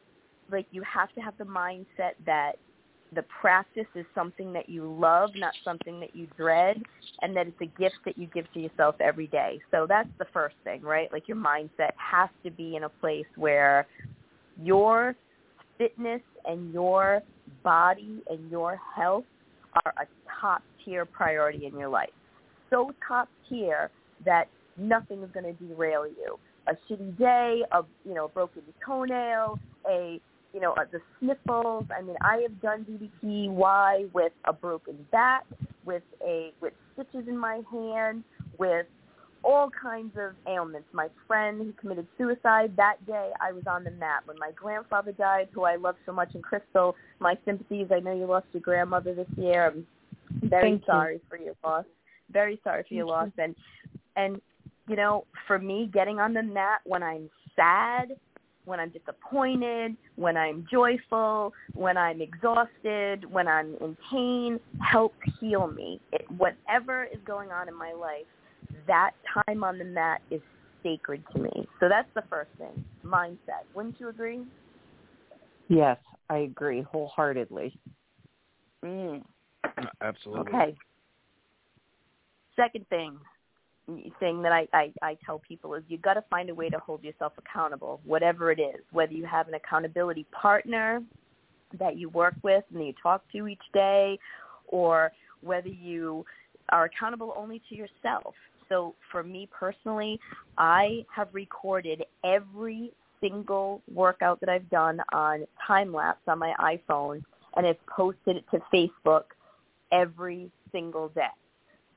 like 0.50 0.67
you 0.71 0.83
have 0.83 1.12
to 1.14 1.21
have 1.21 1.37
the 1.38 1.45
mindset 1.45 2.14
that 2.26 2.52
the 3.14 3.23
practice 3.40 3.87
is 3.95 4.07
something 4.14 4.52
that 4.52 4.69
you 4.69 4.90
love, 4.90 5.31
not 5.37 5.52
something 5.64 6.00
that 6.00 6.16
you 6.16 6.26
dread, 6.37 6.83
and 7.21 7.37
that 7.37 7.47
it's 7.47 7.61
a 7.61 7.81
gift 7.81 7.97
that 8.04 8.16
you 8.16 8.26
give 8.28 8.50
to 8.54 8.61
yourself 8.61 8.95
every 9.00 9.26
day. 9.26 9.61
So 9.71 9.87
that's 9.88 10.09
the 10.19 10.26
first 10.33 10.57
thing, 10.64 10.83
right? 10.83 11.12
Like 11.12 11.28
your 11.28 11.37
mindset 11.37 11.92
has 11.97 12.31
to 12.45 12.50
be 12.50 12.76
in 12.76 12.85
a 12.85 12.88
place 12.88 13.26
where 13.37 13.87
your 14.62 15.14
fitness 15.78 16.23
and 16.45 16.73
your 16.73 17.23
body 17.62 18.23
and 18.31 18.50
your 18.50 18.81
health 18.97 19.25
are 19.85 19.95
a 20.00 20.07
top 20.40 20.62
tier 20.85 21.04
priority 21.04 21.66
in 21.66 21.78
your 21.78 21.88
life. 21.88 22.11
So 22.71 22.92
top 23.07 23.28
tier 23.49 23.90
that 24.25 24.49
nothing 24.76 25.23
is 25.23 25.31
going 25.33 25.45
to 25.45 25.64
derail 25.64 26.07
you. 26.07 26.38
A 26.69 26.73
shitty 26.88 27.19
day, 27.19 27.62
a 27.73 27.83
you 28.04 28.14
know 28.14 28.28
broken 28.28 28.62
toenail, 28.87 29.59
a 29.88 30.21
you 30.52 30.61
know 30.61 30.73
uh, 30.73 30.85
the 30.90 31.00
sniffles. 31.18 31.87
I 31.97 32.02
mean, 32.02 32.16
I 32.21 32.38
have 32.42 32.61
done 32.61 32.87
DDPY 33.23 34.12
with 34.12 34.32
a 34.44 34.52
broken 34.52 35.06
back, 35.11 35.44
with 35.85 36.02
a 36.25 36.52
with 36.61 36.73
stitches 36.94 37.28
in 37.28 37.37
my 37.37 37.62
hand, 37.71 38.25
with 38.59 38.87
all 39.44 39.71
kinds 39.71 40.16
of 40.16 40.35
ailments. 40.47 40.88
My 40.92 41.09
friend 41.26 41.61
who 41.61 41.73
committed 41.73 42.06
suicide 42.16 42.75
that 42.76 43.04
day, 43.06 43.30
I 43.40 43.52
was 43.52 43.64
on 43.66 43.85
the 43.85 43.90
mat. 43.90 44.23
When 44.25 44.38
my 44.38 44.50
grandfather 44.54 45.12
died, 45.12 45.49
who 45.52 45.64
I 45.64 45.76
love 45.76 45.97
so 46.06 46.12
much, 46.12 46.35
and 46.35 46.42
Crystal, 46.42 46.94
my 47.18 47.37
sympathies. 47.44 47.88
I 47.90 48.00
know 48.00 48.14
you 48.14 48.26
lost 48.26 48.47
your 48.52 48.61
grandmother 48.61 49.14
this 49.14 49.28
year. 49.37 49.66
I'm 49.66 49.87
very 50.49 50.71
Thank 50.73 50.87
sorry 50.87 51.21
for 51.28 51.37
your 51.37 51.54
loss. 51.64 51.85
Very 52.30 52.61
sorry 52.64 52.85
for 52.88 52.94
your 52.94 53.06
loss. 53.06 53.30
And 53.38 53.54
and 54.16 54.40
you 54.88 54.97
know, 54.97 55.26
for 55.47 55.59
me, 55.59 55.88
getting 55.92 56.18
on 56.18 56.35
the 56.35 56.42
mat 56.42 56.80
when 56.85 57.02
I'm 57.02 57.30
sad, 57.56 58.16
when 58.64 58.81
I'm 58.81 58.90
disappointed, 58.90 59.97
when 60.16 60.37
I'm 60.37 60.66
joyful, 60.71 61.52
when 61.75 61.97
I'm 61.97 62.21
exhausted, 62.21 63.31
when 63.31 63.49
I'm 63.49 63.75
in 63.81 63.97
pain, 64.11 64.61
help 64.81 65.14
heal 65.40 65.66
me. 65.66 66.00
It, 66.12 66.23
whatever 66.37 67.04
is 67.04 67.19
going 67.26 67.50
on 67.50 67.69
in 67.69 67.75
my 67.76 67.92
life, 67.92 68.26
that 68.87 69.11
time 69.47 69.64
on 69.64 69.78
the 69.78 69.85
mat 69.85 70.21
is 70.31 70.40
sacred 70.83 71.23
to 71.33 71.40
me. 71.40 71.69
So 71.81 71.88
that's 71.88 72.09
the 72.14 72.23
first 72.31 72.50
thing, 72.59 72.85
mindset. 73.04 73.64
Wouldn't 73.75 73.99
you 73.99 74.09
agree? 74.09 74.42
Yes, 75.69 75.99
I 76.28 76.38
agree 76.38 76.83
wholeheartedly. 76.83 77.78
Mm. 78.85 79.23
Absolutely. 80.00 80.52
Okay. 80.52 80.76
Second 82.57 82.87
thing, 82.88 83.16
thing 84.21 84.43
that 84.43 84.53
I, 84.53 84.69
I, 84.73 84.93
I 85.03 85.19
tell 85.25 85.41
people 85.47 85.75
is 85.75 85.83
you 85.89 85.99
got 85.99 86.15
to 86.15 86.25
find 86.31 86.51
a 86.51 86.55
way 86.55 86.69
to 86.69 86.79
hold 86.79 87.03
yourself 87.03 87.33
accountable, 87.39 88.01
whatever 88.05 88.53
it 88.53 88.61
is. 88.61 88.81
Whether 88.93 89.12
you 89.12 89.27
have 89.27 89.49
an 89.49 89.55
accountability 89.55 90.27
partner 90.33 91.03
that 91.79 91.97
you 91.97 92.09
work 92.11 92.35
with 92.43 92.65
and 92.71 92.81
that 92.81 92.85
you 92.85 92.95
talk 93.03 93.23
to 93.33 93.49
each 93.49 93.62
day, 93.73 94.19
or 94.69 95.12
whether 95.41 95.69
you 95.69 96.25
are 96.71 96.85
accountable 96.85 97.35
only 97.37 97.61
to 97.69 97.75
yourself. 97.75 98.35
So 98.69 98.95
for 99.11 99.23
me 99.23 99.49
personally, 99.51 100.19
I 100.57 101.05
have 101.15 101.29
recorded 101.33 102.05
every 102.25 102.93
single 103.21 103.83
workout 103.93 104.41
that 104.41 104.49
I've 104.49 104.69
done 104.71 105.01
on 105.12 105.45
time 105.67 105.93
lapse 105.93 106.23
on 106.27 106.39
my 106.39 106.55
iPhone 106.61 107.23
and 107.57 107.67
have 107.67 107.77
posted 107.87 108.37
it 108.37 108.45
to 108.51 108.61
Facebook 108.73 109.25
every 109.93 110.51
single 110.73 111.09
day. 111.09 111.27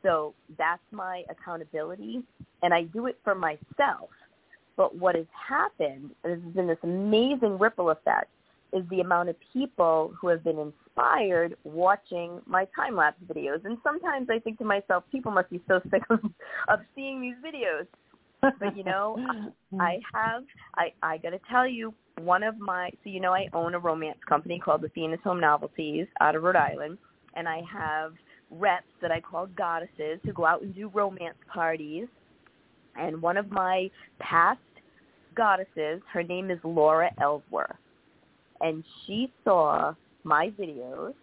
So 0.06 0.36
that's 0.56 0.84
my 0.92 1.24
accountability, 1.30 2.22
and 2.62 2.74
I 2.74 2.84
do 2.84 3.08
it 3.08 3.18
for 3.24 3.34
myself. 3.34 4.10
But 4.78 4.96
what 4.96 5.16
has 5.16 5.26
happened, 5.48 6.12
and 6.24 6.34
this 6.34 6.44
has 6.44 6.54
been 6.54 6.68
this 6.68 6.78
amazing 6.84 7.58
ripple 7.58 7.90
effect, 7.90 8.30
is 8.72 8.84
the 8.92 9.00
amount 9.00 9.30
of 9.30 9.36
people 9.52 10.14
who 10.20 10.28
have 10.28 10.44
been 10.44 10.60
inspired 10.60 11.56
watching 11.64 12.40
my 12.46 12.68
time 12.76 12.96
lapse 12.96 13.18
videos. 13.26 13.66
And 13.66 13.78
sometimes 13.84 14.28
I 14.30 14.38
think 14.38 14.60
to 14.60 14.66
myself, 14.66 15.06
people 15.12 15.32
must 15.32 15.50
be 15.50 15.60
so 15.68 15.82
sick 15.92 16.04
of, 16.12 16.20
of 16.68 16.80
seeing 16.94 17.20
these 17.20 17.36
videos. 17.44 17.88
But 18.60 18.78
you 18.78 18.84
know, 18.84 19.18
I 19.80 19.98
have 20.14 20.44
I 20.76 20.94
I 21.02 21.18
got 21.18 21.32
to 21.32 21.40
tell 21.50 21.68
you, 21.68 21.96
one 22.22 22.44
of 22.44 22.60
my 22.60 22.92
so 23.04 23.10
you 23.10 23.20
know 23.20 23.34
I 23.34 23.48
own 23.54 23.74
a 23.74 23.80
romance 23.80 24.20
company 24.30 24.60
called 24.64 24.84
Athena's 24.84 25.20
Home 25.24 25.40
Novelties 25.40 26.06
out 26.22 26.36
of 26.36 26.44
Rhode 26.44 26.56
Island, 26.56 27.00
and 27.34 27.48
I 27.48 27.64
have 27.72 28.14
reps 28.52 28.86
that 29.02 29.12
I 29.12 29.20
call 29.20 29.48
goddesses 29.48 30.20
who 30.24 30.34
go 30.34 30.46
out 30.46 30.62
and 30.62 30.74
do 30.74 30.90
romance 30.94 31.38
parties. 31.52 32.08
And 32.96 33.22
one 33.22 33.38
of 33.38 33.52
my 33.52 33.90
past 34.20 34.60
goddesses, 35.36 36.02
her 36.12 36.24
name 36.24 36.50
is 36.50 36.60
Laura 36.64 37.12
Ellsworth. 37.22 37.76
And 38.62 38.84
she 39.06 39.32
saw 39.44 39.94
my 40.24 40.52
videos 40.60 41.14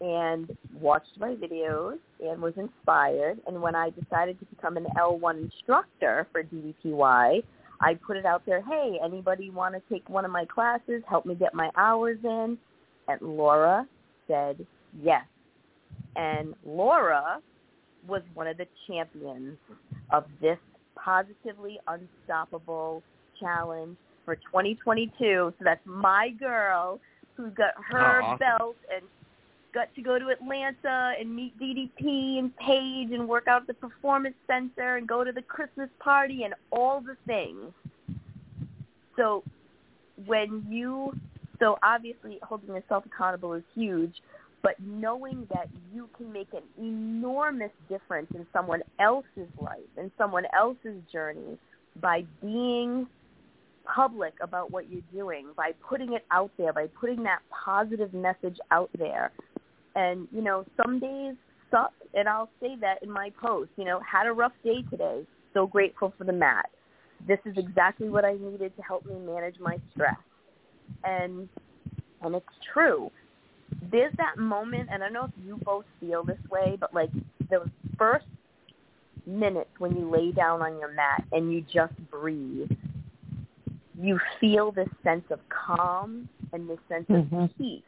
and 0.00 0.56
watched 0.80 1.18
my 1.18 1.34
videos 1.34 1.98
and 2.20 2.40
was 2.40 2.54
inspired. 2.56 3.40
And 3.46 3.60
when 3.60 3.74
I 3.74 3.90
decided 3.90 4.38
to 4.40 4.46
become 4.46 4.76
an 4.76 4.86
L1 4.98 5.44
instructor 5.44 6.26
for 6.32 6.42
DDPY, 6.42 7.42
I 7.80 7.94
put 8.06 8.16
it 8.16 8.24
out 8.24 8.42
there, 8.46 8.62
hey, 8.62 8.98
anybody 9.04 9.50
want 9.50 9.74
to 9.74 9.82
take 9.92 10.08
one 10.08 10.24
of 10.24 10.30
my 10.30 10.44
classes, 10.46 11.02
help 11.08 11.26
me 11.26 11.34
get 11.34 11.54
my 11.54 11.70
hours 11.76 12.18
in? 12.24 12.58
And 13.08 13.20
Laura 13.20 13.86
said 14.26 14.66
yes. 15.02 15.24
And 16.16 16.54
Laura 16.64 17.40
was 18.06 18.22
one 18.34 18.46
of 18.46 18.56
the 18.56 18.66
champions 18.86 19.56
of 20.10 20.24
this 20.40 20.58
positively 20.96 21.78
unstoppable 21.88 23.02
challenge 23.40 23.96
for 24.24 24.36
2022. 24.36 25.12
So 25.58 25.64
that's 25.64 25.84
my 25.84 26.30
girl 26.38 27.00
who 27.36 27.50
got 27.50 27.72
her 27.90 28.36
belt 28.38 28.76
and 28.94 29.02
got 29.74 29.92
to 29.96 30.02
go 30.02 30.18
to 30.18 30.28
Atlanta 30.28 31.14
and 31.18 31.34
meet 31.34 31.58
DDP 31.58 32.38
and 32.38 32.56
Paige 32.56 33.10
and 33.12 33.28
work 33.28 33.48
out 33.48 33.62
at 33.62 33.66
the 33.66 33.74
performance 33.74 34.36
center 34.46 34.96
and 34.96 35.08
go 35.08 35.24
to 35.24 35.32
the 35.32 35.42
Christmas 35.42 35.88
party 35.98 36.44
and 36.44 36.54
all 36.70 37.00
the 37.00 37.16
things. 37.26 37.72
So 39.16 39.42
when 40.26 40.64
you 40.68 41.12
so 41.60 41.78
obviously 41.82 42.38
holding 42.42 42.74
yourself 42.74 43.04
accountable 43.06 43.52
is 43.54 43.62
huge, 43.74 44.14
but 44.64 44.76
knowing 44.80 45.46
that 45.52 45.68
you 45.92 46.08
can 46.16 46.32
make 46.32 46.48
an 46.54 46.62
enormous 46.82 47.70
difference 47.86 48.28
in 48.34 48.46
someone 48.50 48.80
else's 48.98 49.50
life, 49.60 49.76
in 49.98 50.10
someone 50.16 50.44
else's 50.56 51.02
journey 51.12 51.58
by 52.00 52.24
being 52.40 53.06
public 53.84 54.32
about 54.40 54.70
what 54.70 54.90
you're 54.90 55.02
doing, 55.12 55.48
by 55.54 55.72
putting 55.86 56.14
it 56.14 56.24
out 56.30 56.50
there, 56.56 56.72
by 56.72 56.86
putting 56.98 57.22
that 57.24 57.40
positive 57.64 58.14
message 58.14 58.56
out 58.70 58.88
there. 58.98 59.32
And, 59.94 60.26
you 60.32 60.40
know, 60.40 60.64
some 60.82 60.98
days 60.98 61.34
suck, 61.70 61.92
and 62.14 62.26
I'll 62.26 62.48
say 62.58 62.74
that 62.80 63.02
in 63.02 63.10
my 63.10 63.30
post, 63.38 63.70
you 63.76 63.84
know, 63.84 64.00
had 64.00 64.26
a 64.26 64.32
rough 64.32 64.54
day 64.64 64.82
today, 64.90 65.26
so 65.52 65.66
grateful 65.66 66.14
for 66.16 66.24
the 66.24 66.32
mat. 66.32 66.70
This 67.28 67.38
is 67.44 67.58
exactly 67.58 68.08
what 68.08 68.24
I 68.24 68.32
needed 68.32 68.74
to 68.76 68.82
help 68.82 69.04
me 69.04 69.14
manage 69.14 69.60
my 69.60 69.76
stress. 69.92 70.16
And 71.04 71.50
and 72.22 72.34
it's 72.34 72.46
true 72.72 73.10
there's 73.90 74.14
that 74.16 74.38
moment, 74.38 74.88
and 74.92 75.02
I 75.02 75.06
don't 75.06 75.12
know 75.12 75.24
if 75.24 75.44
you 75.44 75.56
both 75.64 75.84
feel 76.00 76.22
this 76.22 76.38
way, 76.50 76.76
but 76.78 76.92
like 76.94 77.10
the 77.50 77.70
first 77.98 78.26
minutes 79.26 79.70
when 79.78 79.96
you 79.96 80.10
lay 80.10 80.32
down 80.32 80.62
on 80.62 80.78
your 80.78 80.92
mat 80.92 81.24
and 81.32 81.52
you 81.52 81.64
just 81.72 81.94
breathe, 82.10 82.70
you 84.00 84.18
feel 84.40 84.72
this 84.72 84.88
sense 85.02 85.24
of 85.30 85.40
calm 85.48 86.28
and 86.52 86.68
this 86.68 86.78
sense 86.88 87.08
Mhm. 87.08 87.44
of 87.44 87.56
peace 87.56 87.82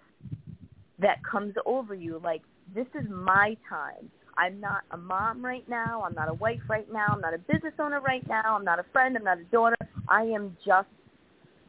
that 0.98 1.22
comes 1.22 1.54
over 1.66 1.94
you 1.94 2.18
like 2.24 2.42
this 2.74 2.86
is 2.94 3.08
my 3.08 3.56
time. 3.68 4.10
I'm 4.38 4.60
not 4.60 4.82
a 4.90 4.96
mom 4.96 5.44
right 5.44 5.66
now. 5.68 6.02
I'm 6.02 6.14
not 6.14 6.28
a 6.28 6.34
wife 6.34 6.60
right 6.68 6.90
now. 6.92 7.12
I'm 7.12 7.20
not 7.20 7.32
a 7.32 7.38
business 7.38 7.74
owner 7.78 8.00
right 8.00 8.26
now. 8.28 8.56
I'm 8.56 8.64
not 8.64 8.78
a 8.78 8.82
friend. 8.84 9.16
I'm 9.16 9.24
not 9.24 9.38
a 9.38 9.44
daughter. 9.44 9.76
I 10.08 10.22
am 10.22 10.56
just 10.64 10.88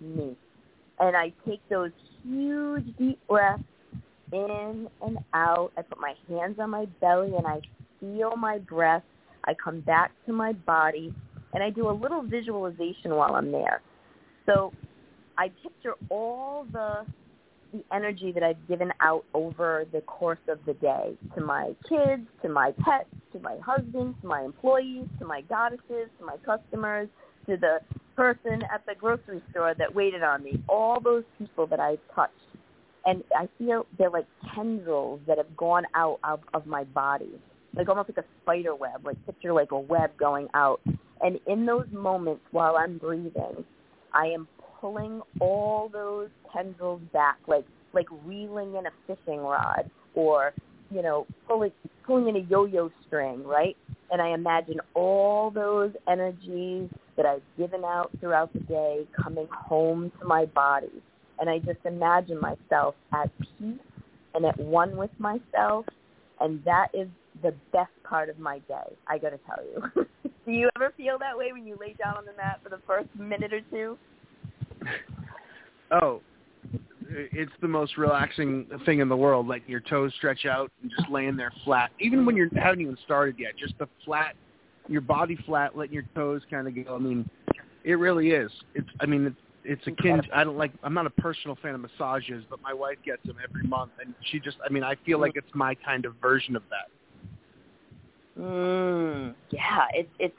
me. 0.01 0.35
And 0.99 1.15
I 1.15 1.31
take 1.45 1.61
those 1.69 1.91
huge 2.23 2.95
deep 2.97 3.19
breaths 3.27 3.63
in 4.31 4.87
and 5.01 5.17
out. 5.33 5.71
I 5.77 5.81
put 5.81 5.99
my 5.99 6.13
hands 6.27 6.57
on 6.59 6.69
my 6.69 6.85
belly 6.99 7.35
and 7.35 7.47
I 7.47 7.61
feel 7.99 8.35
my 8.35 8.59
breath. 8.59 9.03
I 9.45 9.53
come 9.53 9.81
back 9.81 10.11
to 10.25 10.33
my 10.33 10.53
body 10.53 11.13
and 11.53 11.63
I 11.63 11.69
do 11.69 11.89
a 11.89 11.91
little 11.91 12.21
visualization 12.21 13.15
while 13.15 13.35
I'm 13.35 13.51
there. 13.51 13.81
So 14.45 14.73
I 15.37 15.49
picture 15.63 15.93
all 16.09 16.65
the 16.71 17.05
the 17.73 17.83
energy 17.93 18.31
that 18.31 18.43
I've 18.43 18.67
given 18.67 18.91
out 19.01 19.25
over 19.33 19.85
the 19.91 20.01
course 20.01 20.39
of 20.47 20.59
the 20.65 20.73
day 20.75 21.17
to 21.35 21.41
my 21.41 21.75
kids, 21.89 22.23
to 22.41 22.49
my 22.49 22.71
pets, 22.79 23.09
to 23.33 23.39
my 23.39 23.57
husband, 23.57 24.15
to 24.21 24.27
my 24.27 24.43
employees, 24.43 25.05
to 25.19 25.25
my 25.25 25.41
goddesses, 25.41 26.09
to 26.17 26.25
my 26.25 26.37
customers, 26.45 27.09
to 27.45 27.57
the 27.57 27.79
person 28.15 28.63
at 28.73 28.85
the 28.85 28.95
grocery 28.95 29.41
store 29.51 29.73
that 29.77 29.93
waited 29.93 30.23
on 30.23 30.43
me, 30.43 30.63
all 30.67 30.99
those 30.99 31.23
people 31.37 31.67
that 31.67 31.79
I've 31.79 31.99
touched. 32.15 32.33
And 33.07 33.23
I 33.33 33.47
feel 33.57 33.85
they're 33.97 34.09
like 34.09 34.27
tendrils 34.53 35.21
that 35.27 35.37
have 35.37 35.55
gone 35.55 35.85
out 35.95 36.19
of, 36.25 36.41
of 36.53 36.67
my 36.67 36.83
body, 36.83 37.39
like 37.73 37.87
almost 37.87 38.09
like 38.09 38.17
a 38.17 38.27
spider 38.43 38.75
web, 38.75 39.05
like 39.05 39.15
picture 39.25 39.53
like 39.53 39.71
a 39.71 39.79
web 39.79 40.11
going 40.17 40.49
out. 40.53 40.81
And 41.21 41.39
in 41.47 41.65
those 41.65 41.87
moments 41.91 42.43
while 42.51 42.75
I'm 42.75 42.97
breathing, 42.97 43.63
I 44.13 44.25
am 44.27 44.45
pulling 44.81 45.21
all 45.39 45.89
those 45.91 46.27
tendrils 46.53 47.01
back, 47.13 47.37
like 47.47 47.65
like 47.93 48.07
reeling 48.25 48.75
in 48.75 48.85
a 48.85 48.91
fishing 49.07 49.39
rod, 49.39 49.89
or 50.13 50.53
you 50.91 51.01
know, 51.01 51.25
pulling 51.47 51.71
pulling 52.05 52.27
in 52.27 52.35
a 52.35 52.45
yo-yo 52.49 52.91
string, 53.05 53.41
right? 53.43 53.77
And 54.11 54.21
I 54.21 54.29
imagine 54.33 54.79
all 54.93 55.49
those 55.49 55.91
energies 56.09 56.89
that 57.15 57.25
I've 57.25 57.41
given 57.57 57.83
out 57.83 58.11
throughout 58.19 58.51
the 58.53 58.59
day 58.59 59.07
coming 59.21 59.47
home 59.49 60.11
to 60.19 60.25
my 60.25 60.45
body, 60.45 60.91
and 61.39 61.49
I 61.49 61.59
just 61.59 61.79
imagine 61.85 62.39
myself 62.39 62.95
at 63.13 63.31
peace 63.39 63.79
and 64.33 64.45
at 64.45 64.59
one 64.59 64.97
with 64.97 65.11
myself, 65.19 65.85
and 66.39 66.63
that 66.65 66.87
is 66.93 67.07
the 67.41 67.53
best 67.71 67.91
part 68.03 68.29
of 68.29 68.39
my 68.39 68.59
day. 68.59 68.95
I 69.07 69.17
got 69.17 69.29
to 69.29 69.39
tell 69.45 69.63
you. 69.63 70.05
Do 70.45 70.51
you 70.51 70.69
ever 70.75 70.93
feel 70.95 71.17
that 71.19 71.37
way 71.37 71.51
when 71.51 71.65
you 71.67 71.77
lay 71.79 71.93
down 71.93 72.17
on 72.17 72.25
the 72.25 72.33
mat 72.33 72.59
for 72.63 72.69
the 72.69 72.79
first 72.87 73.09
minute 73.17 73.53
or 73.53 73.61
two? 73.69 73.97
Oh, 75.91 76.21
it's 77.09 77.51
the 77.61 77.67
most 77.67 77.97
relaxing 77.97 78.67
thing 78.85 78.99
in 78.99 79.09
the 79.09 79.15
world. 79.15 79.47
Letting 79.47 79.69
your 79.69 79.79
toes 79.81 80.13
stretch 80.17 80.45
out 80.45 80.71
and 80.81 80.91
just 80.91 81.09
laying 81.09 81.35
there 81.35 81.51
flat. 81.63 81.91
Even 81.99 82.25
when 82.25 82.35
you 82.35 82.49
haven't 82.55 82.81
even 82.81 82.97
started 83.05 83.35
yet, 83.37 83.57
just 83.57 83.77
the 83.77 83.87
flat, 84.05 84.35
your 84.87 85.01
body 85.01 85.37
flat, 85.45 85.77
letting 85.77 85.93
your 85.93 86.05
toes 86.15 86.41
kind 86.49 86.67
of 86.67 86.85
go. 86.85 86.95
I 86.95 86.99
mean, 86.99 87.29
it 87.83 87.95
really 87.95 88.31
is. 88.31 88.51
It's. 88.75 88.87
I 88.99 89.05
mean, 89.05 89.25
it's, 89.25 89.37
it's 89.67 89.85
akin. 89.85 90.21
I 90.33 90.43
don't 90.43 90.57
like. 90.57 90.71
I'm 90.81 90.93
not 90.93 91.05
a 91.05 91.11
personal 91.11 91.57
fan 91.61 91.75
of 91.75 91.81
massages, 91.81 92.43
but 92.49 92.61
my 92.61 92.73
wife 92.73 92.97
gets 93.05 93.23
them 93.25 93.35
every 93.43 93.67
month, 93.67 93.91
and 94.03 94.13
she 94.31 94.39
just. 94.39 94.57
I 94.65 94.71
mean, 94.71 94.83
I 94.83 94.95
feel 95.05 95.19
like 95.19 95.33
it's 95.35 95.53
my 95.53 95.75
kind 95.75 96.05
of 96.05 96.15
version 96.21 96.55
of 96.55 96.63
that. 96.69 98.41
Mm, 98.41 99.35
yeah, 99.51 99.85
it's 99.93 100.09
it's 100.19 100.35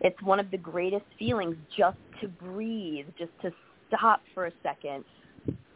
it's 0.00 0.22
one 0.22 0.40
of 0.40 0.50
the 0.50 0.56
greatest 0.56 1.04
feelings 1.18 1.56
just 1.76 1.98
to 2.22 2.28
breathe, 2.28 3.06
just 3.18 3.32
to 3.42 3.52
stop 3.88 4.22
for 4.34 4.46
a 4.46 4.52
second 4.62 5.04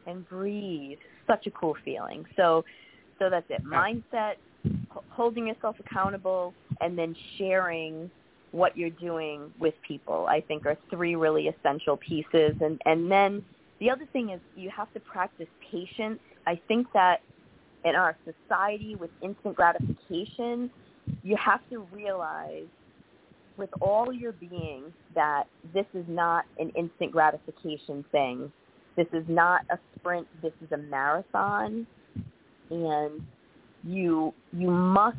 and 0.07 0.27
breathe. 0.29 0.99
Such 1.27 1.47
a 1.47 1.51
cool 1.51 1.77
feeling. 1.85 2.25
So 2.37 2.65
so 3.19 3.29
that's 3.29 3.47
it. 3.51 3.63
Mindset, 3.65 4.35
h- 4.65 4.73
holding 5.09 5.47
yourself 5.47 5.77
accountable 5.79 6.55
and 6.81 6.99
then 6.99 7.15
sharing 7.37 8.11
what 8.55 8.77
you're 8.77 8.91
doing 8.91 9.53
with 9.59 9.75
people. 9.87 10.27
I 10.29 10.41
think 10.41 10.65
are 10.65 10.79
three 10.89 11.17
really 11.17 11.49
essential 11.49 11.97
pieces 11.97 12.55
and 12.61 12.81
and 12.87 13.11
then 13.11 13.45
the 13.81 13.91
other 13.91 14.07
thing 14.13 14.31
is 14.31 14.41
you 14.57 14.71
have 14.71 14.93
to 14.95 15.01
practice 15.01 15.49
patience. 15.73 16.21
I 16.47 16.61
think 16.69 16.87
that 16.95 17.21
in 17.85 17.97
our 17.97 18.17
society 18.25 18.95
with 18.95 19.11
instant 19.23 19.57
gratification, 19.57 20.71
you 21.25 21.37
have 21.37 21.61
to 21.71 21.81
realize 21.93 22.69
with 23.57 23.71
all 23.81 24.13
your 24.13 24.33
being 24.33 24.85
that 25.17 25.45
this 25.73 25.87
is 25.93 26.05
not 26.07 26.45
an 26.59 26.71
instant 26.77 27.11
gratification 27.11 28.05
thing. 28.13 28.53
This 28.97 29.09
is 29.13 29.25
not 29.27 29.63
a 29.71 29.79
sprint, 29.99 30.29
this 30.41 30.53
is 30.65 30.71
a 30.71 30.79
marathon 30.79 31.87
and 32.71 33.21
you 33.83 34.33
you 34.53 34.71
must 34.71 35.19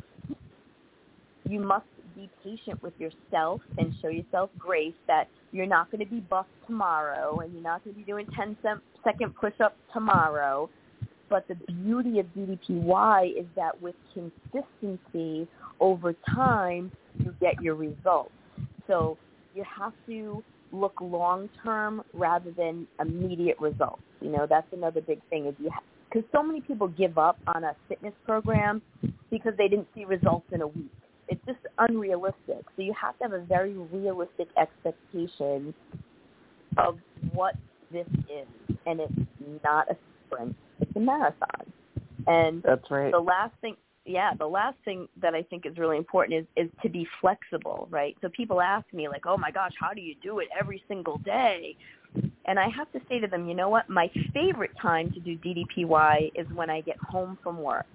you 1.48 1.60
must 1.60 1.84
be 2.16 2.30
patient 2.42 2.82
with 2.82 2.94
yourself 2.98 3.60
and 3.78 3.94
show 4.00 4.08
yourself 4.08 4.50
grace 4.58 4.94
that 5.06 5.28
you're 5.52 5.66
not 5.66 5.90
going 5.90 6.04
to 6.04 6.10
be 6.10 6.20
buff 6.20 6.46
tomorrow 6.66 7.40
and 7.40 7.52
you're 7.52 7.62
not 7.62 7.84
going 7.84 7.94
to 7.94 7.98
be 7.98 8.04
doing 8.04 8.26
10 8.34 8.56
cent, 8.62 8.80
second 9.04 9.34
push-ups 9.36 9.76
tomorrow. 9.92 10.68
But 11.28 11.46
the 11.48 11.56
beauty 11.72 12.20
of 12.20 12.26
DDPY 12.36 13.38
is 13.38 13.46
that 13.56 13.80
with 13.80 13.94
consistency 14.14 15.48
over 15.80 16.14
time, 16.34 16.90
you 17.18 17.34
get 17.40 17.60
your 17.60 17.74
results. 17.74 18.32
So 18.86 19.18
you 19.54 19.64
have 19.78 19.92
to 20.06 20.42
look 20.72 20.94
long 21.00 21.48
term 21.64 22.02
rather 22.12 22.50
than 22.52 22.86
immediate 23.00 23.58
results. 23.60 24.02
You 24.20 24.30
know, 24.30 24.46
that's 24.48 24.66
another 24.72 25.00
big 25.00 25.20
thing 25.30 25.46
is 25.46 25.54
you 25.58 25.70
because 26.08 26.28
so 26.32 26.42
many 26.42 26.60
people 26.60 26.88
give 26.88 27.18
up 27.18 27.38
on 27.48 27.64
a 27.64 27.74
fitness 27.88 28.14
program 28.24 28.80
because 29.30 29.52
they 29.58 29.68
didn't 29.68 29.88
see 29.94 30.04
results 30.04 30.46
in 30.52 30.62
a 30.62 30.66
week. 30.66 30.90
It's 31.28 31.44
just 31.46 31.58
unrealistic. 31.78 32.64
So 32.76 32.82
you 32.82 32.94
have 33.00 33.18
to 33.18 33.24
have 33.24 33.32
a 33.32 33.40
very 33.40 33.72
realistic 33.72 34.48
expectation 34.56 35.74
of 36.76 36.98
what 37.32 37.54
this 37.90 38.06
is, 38.30 38.76
and 38.86 39.00
it's 39.00 39.12
not 39.64 39.90
a 39.90 39.96
sprint; 40.26 40.54
it's 40.80 40.94
a 40.94 41.00
marathon. 41.00 41.72
And 42.26 42.62
That's 42.62 42.90
right. 42.90 43.12
the 43.12 43.20
last 43.20 43.54
thing 43.60 43.76
yeah 44.06 44.32
the 44.38 44.46
last 44.46 44.76
thing 44.84 45.08
that 45.20 45.34
i 45.34 45.42
think 45.42 45.66
is 45.66 45.76
really 45.76 45.96
important 45.96 46.38
is 46.38 46.46
is 46.64 46.70
to 46.82 46.88
be 46.88 47.06
flexible 47.20 47.88
right 47.90 48.16
so 48.20 48.28
people 48.28 48.60
ask 48.60 48.86
me 48.92 49.08
like 49.08 49.26
oh 49.26 49.36
my 49.36 49.50
gosh 49.50 49.72
how 49.78 49.92
do 49.92 50.00
you 50.00 50.14
do 50.22 50.38
it 50.38 50.48
every 50.58 50.82
single 50.88 51.18
day 51.18 51.76
and 52.46 52.58
i 52.58 52.68
have 52.68 52.90
to 52.92 53.00
say 53.08 53.18
to 53.18 53.26
them 53.26 53.48
you 53.48 53.54
know 53.54 53.68
what 53.68 53.88
my 53.90 54.10
favorite 54.32 54.70
time 54.80 55.10
to 55.10 55.20
do 55.20 55.36
ddpy 55.38 56.30
is 56.34 56.46
when 56.54 56.70
i 56.70 56.80
get 56.80 56.96
home 56.98 57.36
from 57.42 57.60
work 57.60 57.86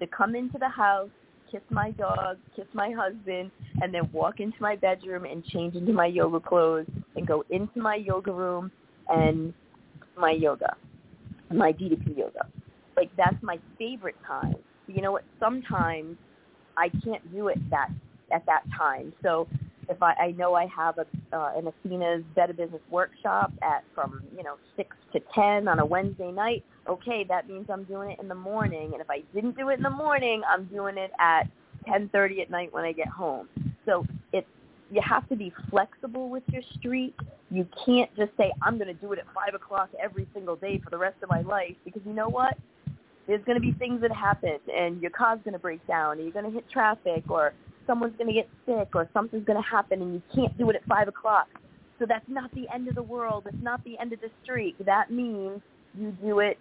to 0.00 0.06
come 0.06 0.36
into 0.36 0.58
the 0.58 0.68
house 0.68 1.10
kiss 1.50 1.60
my 1.70 1.90
dog 1.92 2.36
kiss 2.54 2.66
my 2.72 2.90
husband 2.90 3.50
and 3.80 3.92
then 3.92 4.08
walk 4.12 4.40
into 4.40 4.56
my 4.60 4.76
bedroom 4.76 5.24
and 5.24 5.44
change 5.46 5.74
into 5.74 5.92
my 5.92 6.06
yoga 6.06 6.40
clothes 6.40 6.86
and 7.16 7.26
go 7.26 7.44
into 7.50 7.78
my 7.78 7.94
yoga 7.96 8.32
room 8.32 8.70
and 9.08 9.52
my 10.16 10.32
yoga 10.32 10.76
my 11.52 11.72
ddp 11.72 12.16
yoga. 12.16 12.46
Like 12.96 13.10
that's 13.16 13.36
my 13.42 13.58
favorite 13.78 14.16
time. 14.26 14.56
You 14.86 15.02
know 15.02 15.12
what? 15.12 15.24
Sometimes 15.40 16.16
i 16.76 16.88
can't 17.04 17.32
do 17.32 17.48
it 17.48 17.58
that 17.70 17.88
at 18.32 18.44
that 18.46 18.62
time. 18.76 19.12
So 19.22 19.48
if 19.88 20.02
i 20.02 20.12
i 20.14 20.30
know 20.32 20.54
i 20.54 20.66
have 20.66 20.98
a 20.98 21.06
uh, 21.36 21.52
an 21.56 21.66
athena's 21.66 22.24
better 22.34 22.52
business 22.52 22.80
workshop 22.90 23.52
at 23.62 23.84
from 23.94 24.22
you 24.36 24.42
know 24.42 24.56
six 24.76 24.96
to 25.12 25.20
ten 25.34 25.68
on 25.68 25.78
a 25.78 25.84
wednesday 25.84 26.30
night 26.30 26.64
okay 26.88 27.24
that 27.24 27.48
means 27.48 27.66
i'm 27.70 27.84
doing 27.84 28.10
it 28.10 28.18
in 28.20 28.28
the 28.28 28.34
morning 28.34 28.92
and 28.92 29.00
if 29.00 29.10
i 29.10 29.22
didn't 29.34 29.56
do 29.56 29.68
it 29.68 29.74
in 29.74 29.82
the 29.82 29.90
morning 29.90 30.42
i'm 30.48 30.64
doing 30.66 30.96
it 30.96 31.10
at 31.18 31.44
ten 31.88 32.08
thirty 32.10 32.40
at 32.40 32.50
night 32.50 32.72
when 32.72 32.84
i 32.84 32.92
get 32.92 33.08
home 33.08 33.48
so 33.84 34.04
it's 34.32 34.48
you 34.90 35.00
have 35.02 35.28
to 35.28 35.34
be 35.34 35.52
flexible 35.68 36.28
with 36.28 36.44
your 36.46 36.62
streak. 36.78 37.18
You 37.50 37.66
can't 37.84 38.08
just 38.16 38.30
say, 38.36 38.52
I'm 38.62 38.78
going 38.78 38.86
to 38.86 38.94
do 38.94 39.12
it 39.12 39.18
at 39.18 39.24
5 39.34 39.54
o'clock 39.54 39.88
every 40.00 40.28
single 40.32 40.54
day 40.54 40.78
for 40.78 40.90
the 40.90 40.96
rest 40.96 41.16
of 41.24 41.28
my 41.28 41.40
life 41.40 41.74
because 41.84 42.02
you 42.06 42.12
know 42.12 42.28
what? 42.28 42.56
there's 43.26 43.44
going 43.44 43.56
to 43.56 43.60
be 43.60 43.72
things 43.72 44.00
that 44.00 44.12
happen 44.12 44.58
and 44.74 45.00
your 45.02 45.10
car's 45.10 45.40
going 45.44 45.52
to 45.52 45.58
break 45.58 45.84
down 45.86 46.12
and 46.12 46.22
you're 46.22 46.32
going 46.32 46.44
to 46.44 46.50
hit 46.50 46.68
traffic 46.70 47.24
or 47.28 47.52
someone's 47.86 48.16
going 48.16 48.28
to 48.28 48.34
get 48.34 48.48
sick 48.66 48.94
or 48.94 49.08
something's 49.12 49.44
going 49.44 49.60
to 49.62 49.68
happen 49.68 50.02
and 50.02 50.14
you 50.14 50.22
can't 50.34 50.56
do 50.58 50.68
it 50.70 50.76
at 50.76 50.84
five 50.86 51.08
o'clock. 51.08 51.48
So 51.98 52.04
that's 52.06 52.24
not 52.28 52.52
the 52.54 52.66
end 52.72 52.88
of 52.88 52.94
the 52.94 53.02
world. 53.02 53.44
It's 53.46 53.62
not 53.62 53.82
the 53.84 53.98
end 53.98 54.12
of 54.12 54.20
the 54.20 54.28
streak. 54.42 54.76
That 54.84 55.10
means 55.10 55.60
you 55.98 56.12
do 56.22 56.40
it 56.40 56.58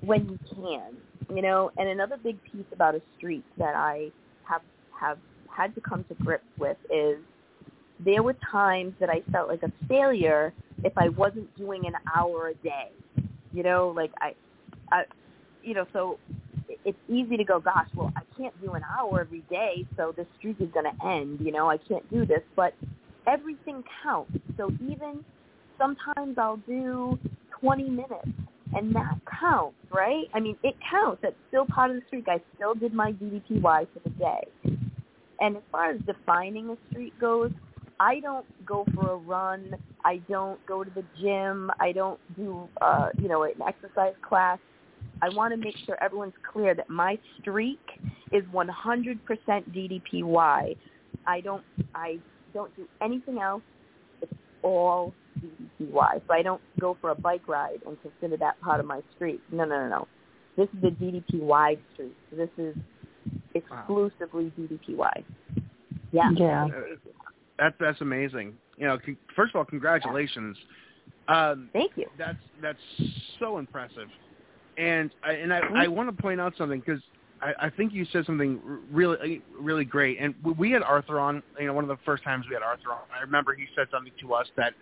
when 0.00 0.28
you 0.28 0.38
can, 0.54 0.96
you 1.34 1.42
know. 1.42 1.70
And 1.76 1.88
another 1.88 2.16
big 2.22 2.42
piece 2.44 2.64
about 2.72 2.94
a 2.94 3.02
streak 3.16 3.44
that 3.58 3.74
I 3.74 4.10
have 4.44 4.62
have 4.98 5.18
had 5.54 5.74
to 5.74 5.80
come 5.80 6.04
to 6.04 6.14
grips 6.14 6.44
with 6.58 6.76
is 6.90 7.18
there 8.04 8.22
were 8.22 8.36
times 8.50 8.94
that 9.00 9.10
I 9.10 9.22
felt 9.30 9.48
like 9.48 9.62
a 9.62 9.72
failure 9.88 10.54
if 10.84 10.92
I 10.96 11.08
wasn't 11.10 11.54
doing 11.56 11.86
an 11.86 11.94
hour 12.16 12.48
a 12.48 12.54
day. 12.54 12.90
You 13.52 13.62
know, 13.62 13.92
like 13.94 14.12
I, 14.20 14.34
I 14.90 15.02
you 15.62 15.74
know, 15.74 15.86
so 15.92 16.18
it's 16.84 16.98
easy 17.08 17.36
to 17.36 17.44
go, 17.44 17.60
gosh, 17.60 17.88
well, 17.94 18.12
I 18.16 18.22
can't 18.36 18.58
do 18.62 18.72
an 18.72 18.82
hour 18.98 19.20
every 19.20 19.42
day, 19.50 19.86
so 19.96 20.12
this 20.16 20.26
streak 20.38 20.56
is 20.60 20.68
going 20.72 20.86
to 20.86 21.06
end. 21.06 21.40
You 21.40 21.52
know, 21.52 21.70
I 21.70 21.76
can't 21.76 22.08
do 22.10 22.24
this. 22.24 22.40
But 22.56 22.74
everything 23.26 23.82
counts. 24.02 24.32
So 24.56 24.70
even 24.88 25.24
sometimes 25.76 26.38
I'll 26.38 26.56
do 26.58 27.18
20 27.60 27.90
minutes, 27.90 28.28
and 28.74 28.94
that 28.94 29.18
counts, 29.40 29.76
right? 29.90 30.26
I 30.34 30.40
mean, 30.40 30.56
it 30.62 30.76
counts. 30.90 31.20
That's 31.22 31.34
still 31.48 31.66
part 31.66 31.90
of 31.90 31.96
the 31.96 32.02
streak. 32.06 32.26
I 32.28 32.40
still 32.54 32.74
did 32.74 32.92
my 32.92 33.12
DDPY 33.12 33.62
for 33.92 34.00
the 34.04 34.10
day. 34.10 34.76
And 35.40 35.56
as 35.56 35.62
far 35.70 35.90
as 35.90 36.00
defining 36.06 36.70
a 36.70 36.76
streak 36.90 37.18
goes, 37.20 37.52
I 38.00 38.20
don't 38.20 38.46
go 38.64 38.86
for 38.94 39.12
a 39.12 39.16
run. 39.16 39.74
I 40.04 40.18
don't 40.28 40.64
go 40.66 40.84
to 40.84 40.90
the 40.90 41.04
gym. 41.20 41.70
I 41.80 41.92
don't 41.92 42.20
do, 42.36 42.68
uh, 42.80 43.08
you 43.20 43.28
know, 43.28 43.42
an 43.42 43.60
exercise 43.66 44.14
class. 44.22 44.58
I 45.22 45.28
want 45.30 45.52
to 45.52 45.56
make 45.56 45.76
sure 45.84 46.02
everyone's 46.02 46.34
clear 46.52 46.74
that 46.74 46.88
my 46.88 47.18
streak 47.40 47.80
is 48.32 48.44
100% 48.52 49.18
DDPY. 49.48 50.76
I 51.26 51.40
don't, 51.40 51.64
I 51.94 52.18
don't 52.54 52.74
do 52.76 52.86
anything 53.00 53.38
else. 53.38 53.62
It's 54.22 54.32
all 54.62 55.14
DDPY. 55.40 56.22
So 56.26 56.32
I 56.32 56.42
don't 56.42 56.62
go 56.80 56.96
for 57.00 57.10
a 57.10 57.14
bike 57.14 57.46
ride 57.48 57.80
and 57.86 57.96
consider 58.02 58.36
that 58.38 58.60
part 58.60 58.80
of 58.80 58.86
my 58.86 59.00
streak. 59.14 59.40
No, 59.50 59.64
no, 59.64 59.80
no, 59.80 59.88
no. 59.88 60.08
This 60.56 60.68
is 60.74 60.82
the 60.82 60.90
DDPY 60.90 61.78
streak. 61.94 62.16
This 62.32 62.50
is 62.58 62.76
exclusively 63.54 64.52
wow. 64.56 64.66
DDPY. 64.66 65.24
Yeah. 66.12 66.30
Yeah. 66.34 66.64
Uh, 66.66 66.70
that's 67.58 67.76
that's 67.80 68.00
amazing. 68.00 68.54
You 68.76 68.86
know, 68.86 68.98
first 69.34 69.54
of 69.54 69.58
all, 69.58 69.64
congratulations. 69.64 70.56
Um, 71.28 71.68
Thank 71.72 71.92
you. 71.96 72.06
That's 72.16 72.38
that's 72.62 72.78
so 73.38 73.58
impressive, 73.58 74.08
and 74.78 75.10
I, 75.24 75.32
and 75.32 75.52
I, 75.52 75.58
I 75.58 75.60
mm-hmm. 75.60 75.94
want 75.94 76.16
to 76.16 76.22
point 76.22 76.40
out 76.40 76.54
something 76.56 76.80
because 76.80 77.02
I, 77.42 77.66
I 77.66 77.70
think 77.70 77.92
you 77.92 78.06
said 78.12 78.24
something 78.26 78.60
really 78.90 79.42
really 79.58 79.84
great. 79.84 80.18
And 80.20 80.34
we 80.56 80.70
had 80.70 80.82
Arthur 80.82 81.18
on. 81.18 81.42
You 81.58 81.66
know, 81.66 81.72
one 81.72 81.84
of 81.84 81.88
the 81.88 81.98
first 82.04 82.24
times 82.24 82.46
we 82.48 82.54
had 82.54 82.62
Arthur 82.62 82.92
on, 82.92 83.00
I 83.16 83.20
remember 83.20 83.54
he 83.54 83.66
said 83.76 83.88
something 83.90 84.12
to 84.20 84.34
us 84.34 84.46
that 84.56 84.74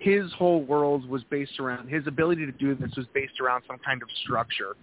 his 0.00 0.32
whole 0.32 0.62
world 0.62 1.08
was 1.08 1.24
based 1.24 1.58
around 1.58 1.88
his 1.88 2.06
ability 2.06 2.46
to 2.46 2.52
do 2.52 2.74
this 2.74 2.94
was 2.96 3.06
based 3.14 3.40
around 3.40 3.62
some 3.66 3.78
kind 3.78 4.02
of 4.02 4.08
structure. 4.22 4.76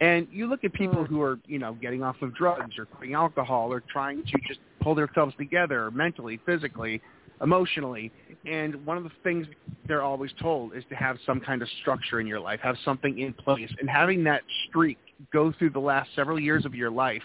And 0.00 0.26
you 0.32 0.46
look 0.46 0.64
at 0.64 0.72
people 0.72 1.02
mm-hmm. 1.04 1.14
who 1.14 1.22
are, 1.22 1.38
you 1.46 1.58
know, 1.58 1.74
getting 1.74 2.02
off 2.02 2.16
of 2.22 2.34
drugs 2.34 2.78
or 2.78 2.86
quitting 2.86 3.14
alcohol 3.14 3.72
or 3.72 3.80
trying 3.80 4.24
to 4.24 4.38
just 4.46 4.60
pull 4.80 4.94
themselves 4.94 5.34
together 5.36 5.90
mentally, 5.90 6.40
physically, 6.46 7.02
emotionally. 7.42 8.12
And 8.46 8.84
one 8.86 8.96
of 8.96 9.04
the 9.04 9.10
things 9.22 9.46
they're 9.86 10.02
always 10.02 10.30
told 10.40 10.74
is 10.74 10.84
to 10.90 10.94
have 10.94 11.16
some 11.26 11.40
kind 11.40 11.62
of 11.62 11.68
structure 11.80 12.20
in 12.20 12.26
your 12.26 12.40
life, 12.40 12.60
have 12.62 12.76
something 12.84 13.18
in 13.18 13.32
place. 13.32 13.70
And 13.80 13.88
having 13.88 14.24
that 14.24 14.42
streak 14.68 14.98
go 15.32 15.52
through 15.58 15.70
the 15.70 15.80
last 15.80 16.10
several 16.14 16.38
years 16.38 16.64
of 16.64 16.74
your 16.74 16.90
life 16.90 17.22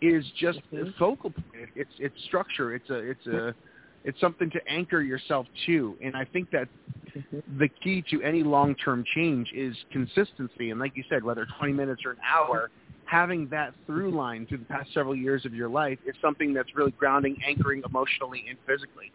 is 0.00 0.24
just 0.38 0.58
mm-hmm. 0.72 0.88
a 0.88 0.92
focal 0.98 1.30
point. 1.30 1.70
It's 1.74 1.90
it's 1.98 2.14
structure. 2.24 2.74
It's 2.74 2.90
a 2.90 2.94
it's 2.94 3.26
a 3.26 3.54
it's 4.04 4.20
something 4.20 4.50
to 4.50 4.60
anchor 4.68 5.00
yourself 5.00 5.46
to. 5.66 5.96
And 6.02 6.14
I 6.14 6.24
think 6.26 6.50
that 6.50 6.68
mm-hmm. 7.16 7.58
the 7.58 7.68
key 7.68 8.04
to 8.10 8.22
any 8.22 8.42
long-term 8.42 9.04
change 9.14 9.50
is 9.54 9.74
consistency. 9.90 10.70
And 10.70 10.78
like 10.78 10.92
you 10.94 11.04
said, 11.08 11.24
whether 11.24 11.46
20 11.58 11.72
minutes 11.72 12.02
or 12.04 12.10
an 12.10 12.18
hour, 12.22 12.70
having 13.06 13.48
that 13.48 13.72
through 13.86 14.10
line 14.10 14.46
through 14.46 14.58
the 14.58 14.64
past 14.66 14.92
several 14.92 15.16
years 15.16 15.46
of 15.46 15.54
your 15.54 15.68
life 15.68 15.98
is 16.06 16.14
something 16.20 16.52
that's 16.52 16.74
really 16.76 16.92
grounding, 16.92 17.36
anchoring 17.46 17.82
emotionally 17.88 18.44
and 18.48 18.58
physically. 18.66 19.10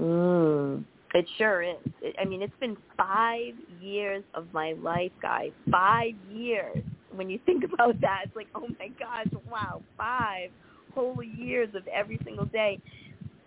Mm, 0.00 0.84
it 1.14 1.26
sure 1.38 1.62
is. 1.62 1.76
It, 2.02 2.16
I 2.20 2.24
mean, 2.24 2.42
it's 2.42 2.52
been 2.60 2.76
five 2.96 3.54
years 3.80 4.24
of 4.34 4.46
my 4.52 4.72
life, 4.72 5.12
guys. 5.22 5.52
Five 5.70 6.14
years. 6.30 6.82
When 7.14 7.30
you 7.30 7.38
think 7.46 7.64
about 7.72 8.00
that, 8.00 8.22
it's 8.26 8.36
like, 8.36 8.48
oh 8.54 8.68
my 8.78 8.88
gosh, 8.98 9.28
wow, 9.50 9.82
five 9.96 10.50
whole 10.94 11.22
years 11.22 11.68
of 11.74 11.86
every 11.88 12.18
single 12.24 12.46
day. 12.46 12.80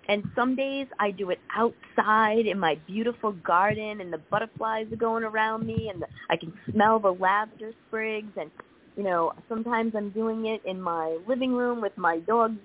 And 0.10 0.24
some 0.36 0.56
days 0.56 0.88
I 1.00 1.12
do 1.12 1.32
it 1.32 1.40
outside 1.56 2.46
in 2.46 2.58
my 2.60 2.76
beautiful 2.88 3.34
garden 3.34 4.00
and 4.00 4.12
the 4.12 4.20
butterflies 4.30 4.88
are 4.92 4.98
going 4.98 5.24
around 5.24 5.66
me 5.66 5.90
and 5.90 6.02
the, 6.02 6.08
I 6.30 6.38
can 6.38 6.54
smell 6.72 7.00
the 7.00 7.12
lavender 7.12 7.74
sprigs 7.88 8.32
and 8.40 8.50
you 8.96 9.04
know, 9.04 9.32
sometimes 9.48 9.94
I'm 9.96 10.10
doing 10.10 10.48
it 10.48 10.62
in 10.66 10.82
my 10.82 11.20
living 11.28 11.54
room 11.54 11.82
with 11.82 11.96
my 11.98 12.18
dogs 12.20 12.58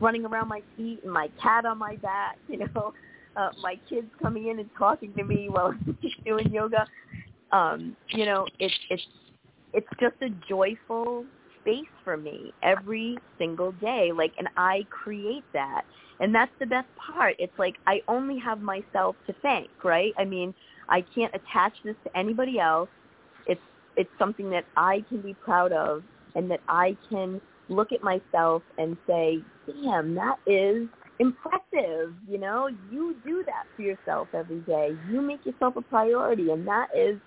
running 0.00 0.24
around 0.24 0.46
my 0.46 0.62
feet 0.76 1.00
and 1.02 1.12
my 1.12 1.28
cat 1.42 1.66
on 1.66 1.78
my 1.78 1.96
back, 1.96 2.38
you 2.48 2.58
know, 2.58 2.94
uh, 3.36 3.50
my 3.60 3.78
kids 3.88 4.08
coming 4.20 4.48
in 4.48 4.58
and 4.58 4.70
talking 4.78 5.12
to 5.14 5.24
me 5.24 5.48
while 5.48 5.66
I'm 5.86 5.96
doing 6.24 6.52
yoga. 6.52 6.86
Um, 7.52 7.96
you 8.08 8.26
know, 8.26 8.46
it's 8.58 8.74
it's 8.90 9.02
it's 9.72 9.88
just 10.00 10.16
a 10.22 10.28
joyful 10.48 11.24
space 11.60 11.84
for 12.04 12.16
me 12.16 12.52
every 12.62 13.18
single 13.38 13.72
day. 13.72 14.10
Like 14.14 14.32
and 14.38 14.48
I 14.56 14.86
create 14.90 15.44
that. 15.52 15.82
And 16.20 16.32
that's 16.32 16.52
the 16.60 16.66
best 16.66 16.86
part. 16.96 17.34
It's 17.38 17.58
like 17.58 17.74
I 17.86 18.00
only 18.06 18.38
have 18.38 18.60
myself 18.60 19.16
to 19.26 19.34
thank, 19.42 19.68
right? 19.82 20.12
I 20.16 20.24
mean, 20.24 20.54
I 20.88 21.04
can't 21.14 21.34
attach 21.34 21.72
this 21.84 21.96
to 22.04 22.16
anybody 22.16 22.58
else. 22.60 22.88
It's 23.46 23.60
it's 23.96 24.10
something 24.18 24.50
that 24.50 24.64
I 24.76 25.04
can 25.08 25.20
be 25.20 25.34
proud 25.34 25.72
of 25.72 26.02
and 26.34 26.50
that 26.50 26.60
I 26.68 26.96
can 27.10 27.40
look 27.68 27.92
at 27.92 28.02
myself 28.02 28.62
and 28.78 28.96
say, 29.06 29.40
"Damn, 29.66 30.14
that 30.14 30.38
is 30.46 30.88
impressive." 31.18 32.14
You 32.28 32.38
know, 32.38 32.68
you 32.90 33.16
do 33.24 33.42
that 33.44 33.64
for 33.76 33.82
yourself 33.82 34.28
every 34.34 34.60
day. 34.60 34.96
You 35.10 35.20
make 35.20 35.44
yourself 35.44 35.76
a 35.76 35.82
priority 35.82 36.50
and 36.50 36.66
that 36.66 36.88
is 36.96 37.20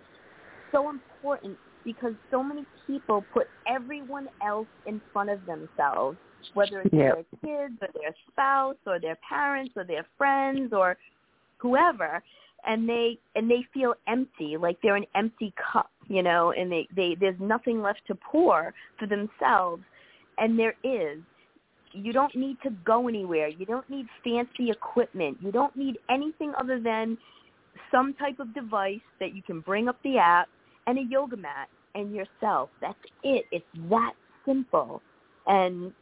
so 0.71 0.89
important 0.89 1.57
because 1.83 2.13
so 2.29 2.43
many 2.43 2.65
people 2.85 3.23
put 3.33 3.47
everyone 3.65 4.27
else 4.45 4.67
in 4.85 5.01
front 5.13 5.29
of 5.29 5.39
themselves 5.45 6.17
whether 6.53 6.81
it's 6.81 6.93
yep. 6.93 7.25
their 7.41 7.67
kids 7.67 7.77
or 7.81 7.87
their 7.93 8.13
spouse 8.31 8.75
or 8.85 8.99
their 8.99 9.17
parents 9.27 9.71
or 9.75 9.83
their 9.83 10.05
friends 10.17 10.71
or 10.73 10.97
whoever 11.57 12.21
and 12.65 12.87
they 12.87 13.17
and 13.35 13.49
they 13.49 13.65
feel 13.73 13.93
empty 14.07 14.57
like 14.57 14.77
they're 14.81 14.95
an 14.95 15.05
empty 15.15 15.53
cup 15.71 15.89
you 16.07 16.21
know 16.21 16.53
and 16.57 16.71
they 16.71 16.87
they 16.95 17.15
there's 17.19 17.39
nothing 17.39 17.81
left 17.81 18.01
to 18.07 18.15
pour 18.15 18.73
for 18.99 19.07
themselves 19.07 19.83
and 20.37 20.57
there 20.57 20.75
is 20.83 21.19
you 21.91 22.13
don't 22.13 22.35
need 22.35 22.57
to 22.63 22.69
go 22.85 23.07
anywhere 23.07 23.47
you 23.47 23.65
don't 23.65 23.89
need 23.89 24.05
fancy 24.23 24.69
equipment 24.71 25.37
you 25.41 25.51
don't 25.51 25.75
need 25.75 25.97
anything 26.09 26.53
other 26.59 26.79
than 26.79 27.17
some 27.91 28.13
type 28.15 28.39
of 28.39 28.53
device 28.53 28.99
that 29.19 29.35
you 29.35 29.41
can 29.43 29.59
bring 29.61 29.87
up 29.87 29.97
the 30.03 30.17
app 30.17 30.47
and 30.87 30.97
a 30.97 31.03
yoga 31.03 31.37
mat 31.37 31.69
and 31.95 32.13
yourself 32.13 32.69
that's 32.81 32.97
it 33.23 33.45
it's 33.51 33.65
that 33.89 34.13
simple 34.45 35.01
and 35.47 35.93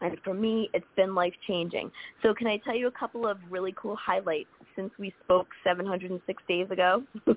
and 0.00 0.18
for 0.22 0.34
me, 0.34 0.68
it's 0.74 0.84
been 0.96 1.14
life 1.14 1.32
changing. 1.46 1.90
So 2.22 2.34
can 2.34 2.46
I 2.46 2.58
tell 2.58 2.76
you 2.76 2.88
a 2.88 2.92
couple 2.92 3.26
of 3.26 3.38
really 3.48 3.74
cool 3.80 3.96
highlights 3.96 4.50
since 4.76 4.90
we 4.98 5.14
spoke 5.24 5.46
706 5.64 6.42
days 6.46 6.70
ago? 6.70 7.04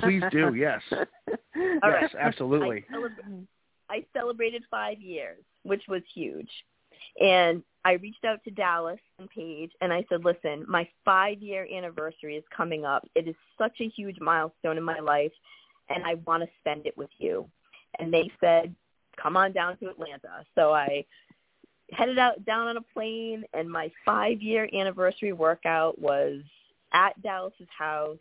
Please 0.00 0.22
do, 0.30 0.54
yes. 0.54 0.82
All 0.92 1.00
yes, 1.56 1.80
right. 1.82 2.10
absolutely. 2.20 2.84
I, 2.90 2.94
celebra- 2.94 3.46
I 3.88 4.04
celebrated 4.12 4.64
five 4.70 5.00
years, 5.00 5.38
which 5.62 5.82
was 5.88 6.02
huge. 6.14 6.50
And 7.20 7.62
I 7.84 7.92
reached 7.92 8.24
out 8.24 8.42
to 8.44 8.50
Dallas 8.50 9.00
and 9.18 9.28
Paige 9.28 9.70
and 9.80 9.92
I 9.92 10.04
said, 10.08 10.24
listen, 10.24 10.64
my 10.66 10.88
five 11.04 11.40
year 11.40 11.66
anniversary 11.72 12.36
is 12.36 12.44
coming 12.56 12.84
up. 12.84 13.06
It 13.14 13.28
is 13.28 13.34
such 13.58 13.80
a 13.80 13.88
huge 13.88 14.18
milestone 14.20 14.78
in 14.78 14.84
my 14.84 15.00
life 15.00 15.32
and 15.90 16.04
I 16.04 16.14
want 16.26 16.42
to 16.42 16.48
spend 16.60 16.86
it 16.86 16.96
with 16.96 17.10
you. 17.18 17.46
And 17.98 18.12
they 18.12 18.30
said, 18.40 18.74
come 19.20 19.36
on 19.36 19.52
down 19.52 19.76
to 19.78 19.90
Atlanta. 19.90 20.44
So 20.54 20.72
I 20.72 21.04
headed 21.92 22.18
out 22.18 22.44
down 22.44 22.68
on 22.68 22.78
a 22.78 22.82
plane 22.94 23.44
and 23.52 23.70
my 23.70 23.90
five 24.04 24.40
year 24.40 24.68
anniversary 24.72 25.32
workout 25.32 26.00
was 26.00 26.40
at 26.92 27.20
Dallas's 27.22 27.68
house 27.76 28.18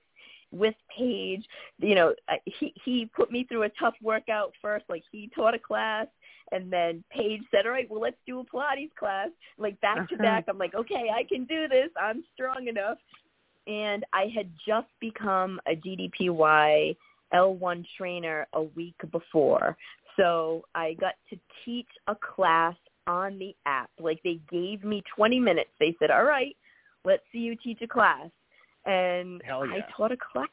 with 0.51 0.75
Paige. 0.95 1.45
You 1.79 1.95
know, 1.95 2.13
he 2.45 2.73
he 2.83 3.09
put 3.15 3.31
me 3.31 3.45
through 3.45 3.63
a 3.63 3.69
tough 3.69 3.95
workout 4.01 4.53
first. 4.61 4.85
Like 4.89 5.03
he 5.11 5.29
taught 5.35 5.55
a 5.55 5.59
class, 5.59 6.07
and 6.53 6.71
then 6.71 7.03
Paige 7.09 7.41
said, 7.51 7.65
"All 7.65 7.71
right, 7.71 7.89
well, 7.89 8.01
let's 8.01 8.17
do 8.27 8.39
a 8.39 8.45
Pilates 8.45 8.93
class." 8.95 9.29
Like 9.57 9.79
back 9.81 10.07
to 10.09 10.15
uh-huh. 10.15 10.23
back. 10.23 10.45
I'm 10.47 10.57
like, 10.57 10.75
okay, 10.75 11.09
I 11.13 11.23
can 11.23 11.45
do 11.45 11.67
this. 11.67 11.89
I'm 11.99 12.23
strong 12.33 12.67
enough. 12.67 12.99
And 13.65 14.05
I 14.13 14.31
had 14.35 14.49
just 14.67 14.87
become 14.99 15.59
a 15.67 15.75
DDPY 15.75 16.95
L1 17.33 17.85
trainer 17.97 18.47
a 18.53 18.61
week 18.61 18.95
before. 19.11 19.75
So 20.17 20.63
I 20.75 20.95
got 20.99 21.15
to 21.29 21.39
teach 21.65 21.87
a 22.07 22.15
class 22.15 22.75
on 23.07 23.39
the 23.39 23.55
app. 23.65 23.89
Like 23.99 24.21
they 24.23 24.39
gave 24.51 24.83
me 24.83 25.03
20 25.15 25.39
minutes. 25.39 25.69
They 25.79 25.95
said, 25.99 26.11
all 26.11 26.25
right, 26.25 26.55
let's 27.05 27.23
see 27.31 27.39
you 27.39 27.55
teach 27.55 27.79
a 27.81 27.87
class. 27.87 28.29
And 28.85 29.41
yeah. 29.45 29.59
I 29.59 29.79
taught 29.95 30.11
a 30.11 30.17
class 30.17 30.47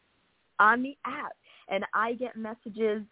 on 0.58 0.82
the 0.82 0.96
app. 1.04 1.32
And 1.68 1.84
I 1.94 2.14
get 2.14 2.36
messages 2.36 3.02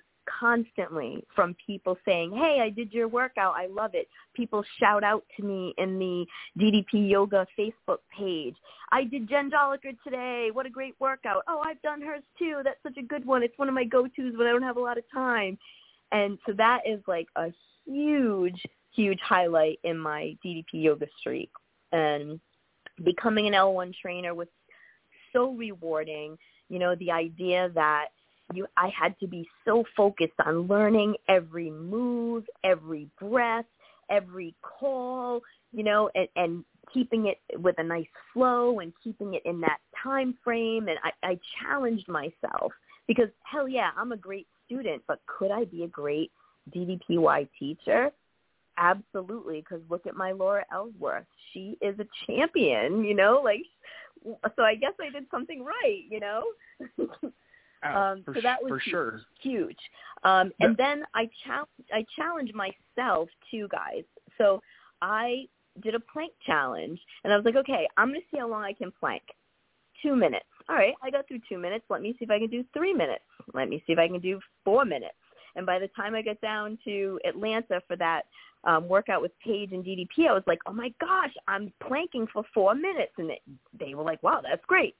constantly 0.40 1.24
from 1.34 1.56
people 1.66 1.96
saying, 2.04 2.32
hey, 2.32 2.60
I 2.62 2.70
did 2.70 2.92
your 2.92 3.08
workout. 3.08 3.54
I 3.56 3.66
love 3.66 3.92
it. 3.94 4.08
People 4.34 4.64
shout 4.78 5.04
out 5.04 5.24
to 5.36 5.42
me 5.44 5.74
in 5.78 5.98
the 5.98 6.26
DDP 6.58 7.10
Yoga 7.10 7.46
Facebook 7.58 7.98
page. 8.16 8.56
I 8.92 9.04
did 9.04 9.28
Jen 9.28 9.50
Jolicoeur 9.50 9.96
today. 10.04 10.50
What 10.52 10.66
a 10.66 10.70
great 10.70 10.94
workout. 11.00 11.42
Oh, 11.48 11.62
I've 11.64 11.80
done 11.82 12.00
hers 12.00 12.22
too. 12.38 12.60
That's 12.64 12.82
such 12.82 12.96
a 12.98 13.02
good 13.02 13.24
one. 13.26 13.42
It's 13.42 13.58
one 13.58 13.68
of 13.68 13.74
my 13.74 13.84
go-tos 13.84 14.36
when 14.36 14.46
I 14.46 14.52
don't 14.52 14.62
have 14.62 14.76
a 14.76 14.80
lot 14.80 14.98
of 14.98 15.04
time 15.12 15.58
And 16.12 16.38
so 16.46 16.52
that 16.54 16.80
is 16.86 17.00
like 17.06 17.28
a 17.36 17.52
huge, 17.86 18.62
huge 18.92 19.20
highlight 19.20 19.78
in 19.84 19.98
my 19.98 20.36
DDP 20.44 20.64
yoga 20.72 21.06
streak. 21.20 21.50
And 21.92 22.40
becoming 23.04 23.46
an 23.46 23.52
L1 23.52 23.94
trainer 24.00 24.34
was 24.34 24.48
so 25.32 25.52
rewarding. 25.52 26.36
You 26.68 26.78
know, 26.78 26.94
the 26.96 27.10
idea 27.10 27.70
that 27.74 28.08
you 28.54 28.66
I 28.76 28.90
had 28.98 29.18
to 29.20 29.26
be 29.26 29.48
so 29.64 29.84
focused 29.96 30.38
on 30.44 30.62
learning 30.62 31.14
every 31.28 31.70
move, 31.70 32.44
every 32.64 33.08
breath, 33.20 33.66
every 34.10 34.54
call, 34.62 35.40
you 35.72 35.84
know, 35.84 36.10
and, 36.14 36.28
and 36.36 36.64
keeping 36.92 37.26
it 37.26 37.38
with 37.60 37.74
a 37.78 37.82
nice 37.82 38.06
flow 38.32 38.80
and 38.80 38.92
keeping 39.02 39.34
it 39.34 39.42
in 39.44 39.60
that 39.60 39.78
time 40.02 40.34
frame. 40.42 40.88
And 40.88 40.98
I, 41.04 41.30
I 41.30 41.38
challenged 41.62 42.08
myself 42.08 42.72
because 43.06 43.28
hell 43.42 43.68
yeah, 43.68 43.90
I'm 43.96 44.12
a 44.12 44.16
great 44.16 44.46
student, 44.66 45.02
but 45.06 45.20
could 45.26 45.50
I 45.50 45.64
be 45.64 45.84
a 45.84 45.88
great 45.88 46.30
DDPY 46.74 47.48
teacher? 47.58 48.10
Absolutely, 48.78 49.60
because 49.60 49.80
look 49.90 50.06
at 50.06 50.14
my 50.14 50.32
Laura 50.32 50.64
Ellsworth. 50.72 51.26
She 51.52 51.76
is 51.80 51.98
a 51.98 52.06
champion, 52.26 53.04
you 53.04 53.14
know, 53.14 53.40
like 53.44 53.62
so 54.56 54.62
I 54.62 54.74
guess 54.74 54.92
I 55.00 55.10
did 55.10 55.26
something 55.30 55.64
right, 55.64 56.02
you 56.08 56.20
know. 56.20 56.44
Oh, 57.84 57.96
um, 57.96 58.22
for, 58.24 58.34
so 58.34 58.40
that 58.42 58.62
was 58.62 58.70
for 58.70 58.78
huge, 58.78 58.90
sure. 58.90 59.20
huge. 59.40 59.78
Um, 60.24 60.50
and 60.60 60.76
then 60.76 61.04
I 61.14 61.28
challenge 61.44 61.68
I 61.92 62.04
challenged 62.16 62.54
myself 62.54 63.28
too, 63.50 63.68
guys. 63.70 64.04
So 64.36 64.60
I 65.00 65.44
did 65.82 65.94
a 65.94 66.00
plank 66.00 66.32
challenge, 66.44 67.00
and 67.22 67.32
I 67.32 67.36
was 67.36 67.44
like, 67.44 67.56
okay, 67.56 67.86
I'm 67.96 68.08
going 68.08 68.20
to 68.20 68.26
see 68.30 68.38
how 68.38 68.48
long 68.48 68.64
I 68.64 68.72
can 68.72 68.92
plank. 68.98 69.22
Two 70.02 70.16
minutes. 70.16 70.46
All 70.68 70.76
right, 70.76 70.94
I 71.02 71.10
got 71.10 71.26
through 71.28 71.40
two 71.48 71.58
minutes. 71.58 71.84
Let 71.88 72.02
me 72.02 72.14
see 72.18 72.24
if 72.24 72.30
I 72.30 72.38
can 72.38 72.50
do 72.50 72.64
three 72.72 72.92
minutes. 72.92 73.24
Let 73.54 73.68
me 73.68 73.82
see 73.86 73.92
if 73.92 73.98
I 73.98 74.08
can 74.08 74.20
do 74.20 74.40
four 74.64 74.84
minutes. 74.84 75.14
And 75.56 75.66
by 75.66 75.78
the 75.78 75.88
time 75.88 76.14
I 76.14 76.22
got 76.22 76.40
down 76.40 76.78
to 76.84 77.18
Atlanta 77.26 77.80
for 77.88 77.96
that 77.96 78.26
um, 78.64 78.88
workout 78.88 79.22
with 79.22 79.32
Paige 79.44 79.72
and 79.72 79.84
DDP, 79.84 80.28
I 80.28 80.32
was 80.32 80.44
like, 80.46 80.60
oh 80.66 80.72
my 80.72 80.92
gosh, 81.00 81.32
I'm 81.48 81.72
planking 81.86 82.26
for 82.32 82.44
four 82.52 82.74
minutes. 82.74 83.12
And 83.18 83.30
they, 83.30 83.40
they 83.78 83.94
were 83.94 84.04
like, 84.04 84.22
wow, 84.22 84.40
that's 84.42 84.64
great. 84.66 84.94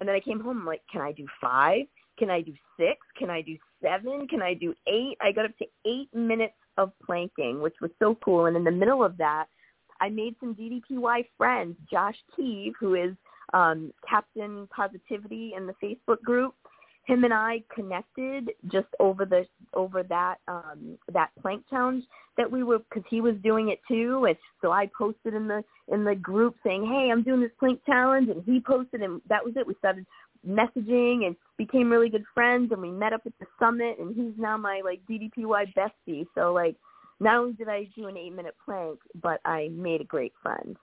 And 0.00 0.08
then 0.08 0.14
I 0.16 0.20
came 0.20 0.40
home, 0.40 0.60
I'm 0.60 0.66
like, 0.66 0.82
can 0.90 1.02
I 1.02 1.12
do 1.12 1.26
five? 1.40 1.86
Can 2.18 2.30
I 2.30 2.40
do 2.40 2.52
six? 2.78 2.98
Can 3.16 3.30
I 3.30 3.42
do 3.42 3.56
seven? 3.82 4.26
Can 4.28 4.42
I 4.42 4.54
do 4.54 4.74
eight? 4.86 5.16
I 5.20 5.32
got 5.32 5.44
up 5.44 5.56
to 5.58 5.66
eight 5.86 6.12
minutes 6.14 6.54
of 6.76 6.92
planking, 7.04 7.60
which 7.60 7.76
was 7.80 7.90
so 7.98 8.16
cool. 8.24 8.46
And 8.46 8.56
in 8.56 8.64
the 8.64 8.70
middle 8.70 9.04
of 9.04 9.16
that, 9.18 9.46
I 10.00 10.08
made 10.08 10.36
some 10.40 10.54
DDPY 10.54 11.26
friends. 11.36 11.76
Josh 11.90 12.16
Keeve, 12.36 12.72
who 12.78 12.94
is 12.94 13.14
um, 13.52 13.92
Captain 14.08 14.68
Positivity 14.74 15.52
in 15.56 15.66
the 15.66 15.74
Facebook 15.82 16.22
group, 16.22 16.54
him 17.08 17.24
and 17.24 17.32
I 17.32 17.62
connected 17.74 18.50
just 18.70 18.88
over 19.00 19.24
the 19.24 19.46
over 19.72 20.02
that 20.04 20.36
um, 20.46 20.98
that 21.12 21.30
plank 21.40 21.64
challenge 21.70 22.04
that 22.36 22.50
we 22.50 22.62
were 22.62 22.80
because 22.80 23.02
he 23.08 23.22
was 23.22 23.34
doing 23.42 23.70
it 23.70 23.80
too, 23.88 24.26
and 24.26 24.36
so 24.60 24.72
I 24.72 24.90
posted 24.96 25.32
in 25.32 25.48
the 25.48 25.64
in 25.88 26.04
the 26.04 26.14
group 26.14 26.56
saying, 26.62 26.84
"Hey, 26.84 27.10
I'm 27.10 27.22
doing 27.22 27.40
this 27.40 27.50
plank 27.58 27.80
challenge," 27.86 28.28
and 28.28 28.44
he 28.44 28.60
posted, 28.60 29.00
and 29.00 29.22
that 29.28 29.42
was 29.42 29.54
it. 29.56 29.66
We 29.66 29.74
started 29.78 30.04
messaging 30.46 31.26
and 31.26 31.36
became 31.56 31.90
really 31.90 32.08
good 32.08 32.24
friends, 32.34 32.72
and 32.72 32.80
we 32.80 32.90
met 32.90 33.12
up 33.12 33.22
at 33.26 33.32
the 33.40 33.46
summit, 33.58 33.98
and 33.98 34.14
he's 34.14 34.38
now 34.38 34.56
my 34.56 34.80
like 34.84 35.00
DDPY 35.08 35.74
bestie. 35.74 36.26
So 36.34 36.52
like, 36.52 36.76
not 37.20 37.36
only 37.36 37.52
did 37.52 37.68
I 37.68 37.88
do 37.96 38.06
an 38.06 38.16
eight 38.16 38.34
minute 38.34 38.54
plank, 38.64 39.00
but 39.22 39.40
I 39.44 39.68
made 39.72 40.00
a 40.00 40.04
great 40.04 40.32
friend. 40.42 40.76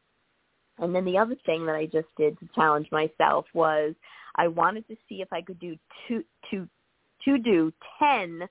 And 0.78 0.94
then 0.94 1.06
the 1.06 1.18
other 1.18 1.36
thing 1.46 1.66
that 1.66 1.76
I 1.76 1.86
just 1.86 2.08
did 2.18 2.38
to 2.40 2.50
challenge 2.54 2.88
myself 2.92 3.46
was 3.54 3.96
I 4.36 4.48
wanted 4.50 4.88
to 4.90 4.98
see 5.08 5.22
if 5.22 5.32
I 5.32 5.42
could 5.42 5.60
do 5.60 5.78
two 6.08 6.24
to 6.52 6.68
to 7.26 7.38
do 7.38 7.72
ten 7.98 8.42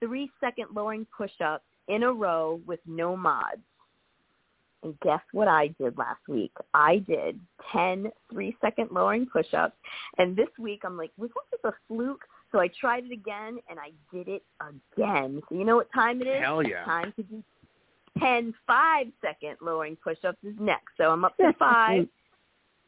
three 0.00 0.30
second 0.40 0.68
lowering 0.74 1.06
push 1.16 1.32
ups 1.42 1.64
in 1.88 2.02
a 2.02 2.12
row 2.12 2.60
with 2.66 2.80
no 2.86 3.16
mods. 3.16 3.62
And 4.82 4.98
guess 5.00 5.20
what 5.32 5.48
I 5.48 5.68
did 5.80 5.96
last 5.98 6.20
week? 6.28 6.52
I 6.74 6.98
did 6.98 7.40
10 7.72 8.10
three 8.30 8.56
second 8.60 8.90
lowering 8.92 9.26
push 9.26 9.52
ups. 9.54 9.76
And 10.18 10.36
this 10.36 10.48
week 10.58 10.82
I'm 10.84 10.96
like, 10.96 11.10
was 11.16 11.30
that 11.34 11.56
just 11.56 11.64
a 11.64 11.76
fluke? 11.88 12.24
So 12.52 12.60
I 12.60 12.68
tried 12.80 13.04
it 13.04 13.12
again 13.12 13.58
and 13.68 13.78
I 13.78 13.90
did 14.14 14.28
it 14.28 14.42
again. 14.60 15.42
So 15.48 15.54
you 15.54 15.64
know 15.64 15.76
what 15.76 15.92
time 15.92 16.20
it 16.20 16.28
is? 16.28 16.42
Hell 16.42 16.62
yeah. 16.62 16.84
Time 16.84 17.12
to 17.16 17.22
do 17.22 17.42
10 18.18 18.54
five 18.66 19.06
second 19.20 19.56
lowering 19.60 19.96
push 19.96 20.18
ups 20.24 20.38
is 20.42 20.54
next. 20.60 20.92
So 20.96 21.10
I'm 21.10 21.24
up 21.24 21.36
to 21.38 21.52
five. 21.58 22.06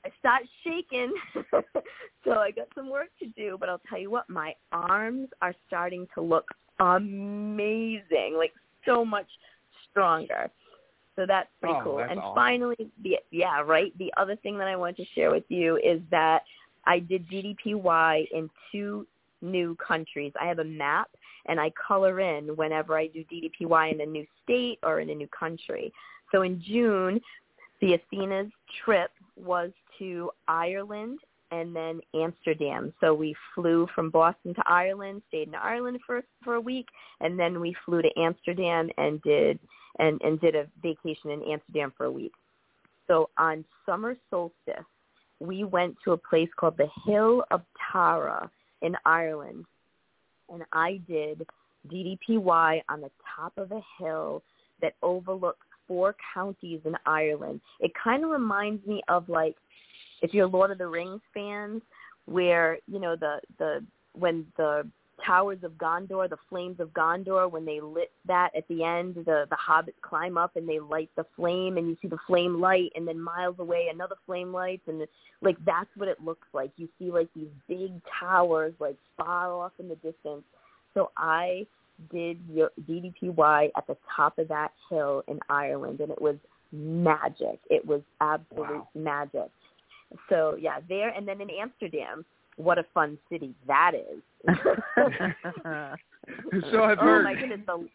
I 0.04 0.10
start 0.18 0.42
shaking. 0.62 1.12
so 2.24 2.32
I 2.32 2.50
got 2.50 2.68
some 2.74 2.88
work 2.88 3.08
to 3.18 3.26
do, 3.26 3.56
but 3.58 3.68
I'll 3.68 3.80
tell 3.88 3.98
you 3.98 4.10
what, 4.10 4.30
my 4.30 4.54
arms 4.72 5.28
are 5.42 5.54
starting 5.66 6.06
to 6.14 6.22
look 6.22 6.46
amazing, 6.80 8.34
like 8.36 8.52
so 8.86 9.04
much 9.04 9.26
stronger. 9.90 10.50
So 11.18 11.26
that's 11.26 11.48
pretty 11.60 11.74
Oh, 11.80 11.82
cool. 11.82 11.96
that's 11.96 12.12
And 12.12 12.20
awesome. 12.20 12.34
finally, 12.36 12.90
the 13.02 13.18
yeah, 13.32 13.60
right. 13.60 13.92
The 13.98 14.12
other 14.16 14.36
thing 14.36 14.56
that 14.58 14.68
I 14.68 14.76
want 14.76 14.96
to 14.98 15.04
share 15.16 15.32
with 15.32 15.42
you 15.48 15.76
is 15.78 16.00
that 16.12 16.44
I 16.86 17.00
did 17.00 17.28
DDPY 17.28 18.28
in 18.30 18.48
two 18.70 19.04
new 19.42 19.74
countries. 19.84 20.32
I 20.40 20.46
have 20.46 20.60
a 20.60 20.64
map 20.64 21.10
and 21.46 21.58
I 21.58 21.70
color 21.70 22.20
in 22.20 22.54
whenever 22.54 22.96
I 22.96 23.08
do 23.08 23.24
DDPY 23.24 23.94
in 23.94 24.00
a 24.00 24.06
new 24.06 24.24
state 24.44 24.78
or 24.84 25.00
in 25.00 25.10
a 25.10 25.14
new 25.14 25.26
country. 25.28 25.92
So 26.30 26.42
in 26.42 26.62
June, 26.62 27.20
the 27.80 27.94
Athena's 27.94 28.52
trip 28.84 29.10
was 29.34 29.72
to 29.98 30.30
Ireland 30.46 31.18
and 31.50 31.74
then 31.74 32.00
Amsterdam. 32.14 32.92
So 33.00 33.14
we 33.14 33.34
flew 33.54 33.86
from 33.94 34.10
Boston 34.10 34.54
to 34.54 34.62
Ireland, 34.66 35.22
stayed 35.28 35.48
in 35.48 35.54
Ireland 35.54 36.00
for 36.06 36.22
for 36.44 36.54
a 36.54 36.60
week, 36.60 36.86
and 37.20 37.38
then 37.38 37.60
we 37.60 37.74
flew 37.84 38.02
to 38.02 38.10
Amsterdam 38.18 38.90
and 38.98 39.20
did 39.22 39.58
and 39.98 40.20
and 40.22 40.40
did 40.40 40.54
a 40.54 40.66
vacation 40.82 41.30
in 41.30 41.42
Amsterdam 41.42 41.92
for 41.96 42.06
a 42.06 42.12
week. 42.12 42.32
So 43.06 43.30
on 43.38 43.64
summer 43.86 44.16
solstice, 44.30 44.84
we 45.40 45.64
went 45.64 45.96
to 46.04 46.12
a 46.12 46.16
place 46.16 46.50
called 46.56 46.76
the 46.76 46.88
Hill 47.06 47.44
of 47.50 47.62
Tara 47.90 48.50
in 48.82 48.94
Ireland, 49.04 49.64
and 50.50 50.62
I 50.72 51.00
did 51.08 51.46
DDPY 51.90 52.82
on 52.88 53.00
the 53.00 53.10
top 53.36 53.56
of 53.56 53.72
a 53.72 53.80
hill 53.98 54.42
that 54.82 54.94
overlooks 55.02 55.66
four 55.86 56.14
counties 56.34 56.80
in 56.84 56.94
Ireland. 57.06 57.60
It 57.80 57.92
kind 58.02 58.24
of 58.24 58.30
reminds 58.30 58.86
me 58.86 59.02
of 59.08 59.28
like 59.28 59.56
if 60.22 60.34
you're 60.34 60.46
Lord 60.46 60.70
of 60.70 60.78
the 60.78 60.86
Rings 60.86 61.20
fans, 61.32 61.82
where 62.26 62.78
you 62.86 62.98
know 62.98 63.16
the 63.16 63.40
the 63.58 63.84
when 64.12 64.46
the 64.56 64.86
towers 65.24 65.58
of 65.64 65.72
Gondor, 65.72 66.28
the 66.28 66.36
flames 66.48 66.78
of 66.80 66.88
Gondor, 66.90 67.50
when 67.50 67.64
they 67.64 67.80
lit 67.80 68.10
that 68.26 68.50
at 68.56 68.66
the 68.68 68.84
end, 68.84 69.16
the 69.16 69.46
the 69.50 69.56
hobbits 69.56 70.00
climb 70.02 70.38
up 70.38 70.56
and 70.56 70.68
they 70.68 70.78
light 70.78 71.10
the 71.16 71.26
flame, 71.36 71.76
and 71.76 71.88
you 71.88 71.96
see 72.00 72.08
the 72.08 72.18
flame 72.26 72.60
light, 72.60 72.92
and 72.94 73.06
then 73.06 73.20
miles 73.20 73.56
away 73.58 73.88
another 73.92 74.16
flame 74.26 74.52
lights, 74.52 74.82
and 74.86 75.06
like 75.40 75.56
that's 75.64 75.90
what 75.96 76.08
it 76.08 76.22
looks 76.24 76.46
like. 76.52 76.70
You 76.76 76.88
see 76.98 77.10
like 77.10 77.28
these 77.34 77.48
big 77.68 77.92
towers 78.18 78.74
like 78.78 78.96
far 79.16 79.52
off 79.52 79.72
in 79.78 79.88
the 79.88 79.96
distance. 79.96 80.44
So 80.94 81.10
I 81.16 81.66
did 82.12 82.38
your 82.52 82.70
DDPY 82.88 83.70
at 83.76 83.86
the 83.86 83.96
top 84.14 84.38
of 84.38 84.48
that 84.48 84.72
hill 84.88 85.24
in 85.28 85.40
Ireland, 85.48 86.00
and 86.00 86.10
it 86.10 86.20
was 86.20 86.36
magic. 86.72 87.58
It 87.70 87.84
was 87.86 88.02
absolute 88.20 88.68
Wow. 88.68 88.88
magic. 88.94 89.50
So 90.28 90.56
yeah, 90.58 90.78
there 90.88 91.10
and 91.10 91.26
then 91.26 91.40
in 91.40 91.48
Amsterdam, 91.50 92.24
what 92.56 92.78
a 92.78 92.84
fun 92.94 93.18
city 93.30 93.54
that 93.66 93.92
is. 93.94 94.22
so 96.70 96.82
I've 96.82 96.98
heard. 96.98 97.20
oh 97.20 97.22
my 97.22 97.34
goodness, 97.34 97.60
the 97.66 97.88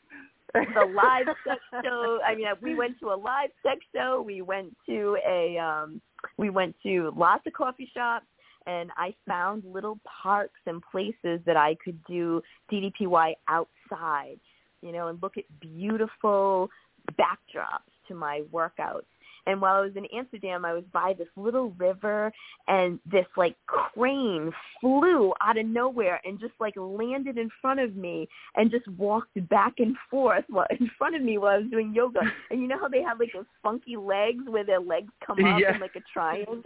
the 0.53 0.85
live 0.95 1.25
sex 1.47 1.59
show. 1.83 2.19
I 2.25 2.35
mean, 2.35 2.45
we 2.61 2.75
went 2.75 2.99
to 2.99 3.07
a 3.07 3.15
live 3.15 3.49
sex 3.63 3.79
show. 3.93 4.23
We 4.25 4.41
went 4.41 4.75
to 4.85 5.17
a 5.27 5.57
um 5.57 6.01
we 6.37 6.49
went 6.49 6.75
to 6.83 7.11
lots 7.15 7.45
of 7.47 7.53
coffee 7.53 7.89
shops 7.93 8.25
and 8.65 8.91
I 8.95 9.13
found 9.27 9.63
little 9.65 9.99
parks 10.05 10.59
and 10.65 10.81
places 10.91 11.41
that 11.45 11.57
I 11.57 11.75
could 11.83 12.01
do 12.05 12.41
DDPY 12.71 13.33
outside, 13.47 14.39
you 14.81 14.91
know, 14.91 15.07
and 15.07 15.21
look 15.21 15.37
at 15.37 15.43
beautiful 15.59 16.69
backdrops 17.13 17.91
to 18.07 18.15
my 18.15 18.43
workouts. 18.53 19.03
And 19.45 19.59
while 19.61 19.75
I 19.75 19.81
was 19.81 19.91
in 19.95 20.05
Amsterdam, 20.17 20.63
I 20.63 20.73
was 20.73 20.83
by 20.93 21.13
this 21.17 21.27
little 21.35 21.71
river, 21.71 22.31
and 22.67 22.99
this 23.11 23.25
like 23.35 23.55
crane 23.67 24.51
flew 24.79 25.33
out 25.41 25.57
of 25.57 25.65
nowhere 25.65 26.21
and 26.23 26.39
just 26.39 26.53
like 26.59 26.73
landed 26.77 27.37
in 27.37 27.49
front 27.61 27.79
of 27.81 27.95
me 27.95 28.27
and 28.55 28.71
just 28.71 28.87
walked 28.97 29.35
back 29.49 29.73
and 29.79 29.95
forth 30.09 30.45
while, 30.49 30.65
in 30.79 30.89
front 30.97 31.15
of 31.15 31.21
me 31.21 31.37
while 31.37 31.55
I 31.55 31.57
was 31.59 31.69
doing 31.71 31.93
yoga. 31.93 32.21
And 32.51 32.61
you 32.61 32.67
know 32.67 32.79
how 32.79 32.87
they 32.87 33.01
have 33.01 33.19
like 33.19 33.31
those 33.33 33.45
funky 33.61 33.97
legs 33.97 34.43
where 34.47 34.63
their 34.65 34.79
legs 34.79 35.11
come 35.25 35.43
up 35.43 35.59
Yeah. 35.59 35.75
in 35.75 35.81
like 35.81 35.95
a 35.95 36.01
triangle? 36.13 36.61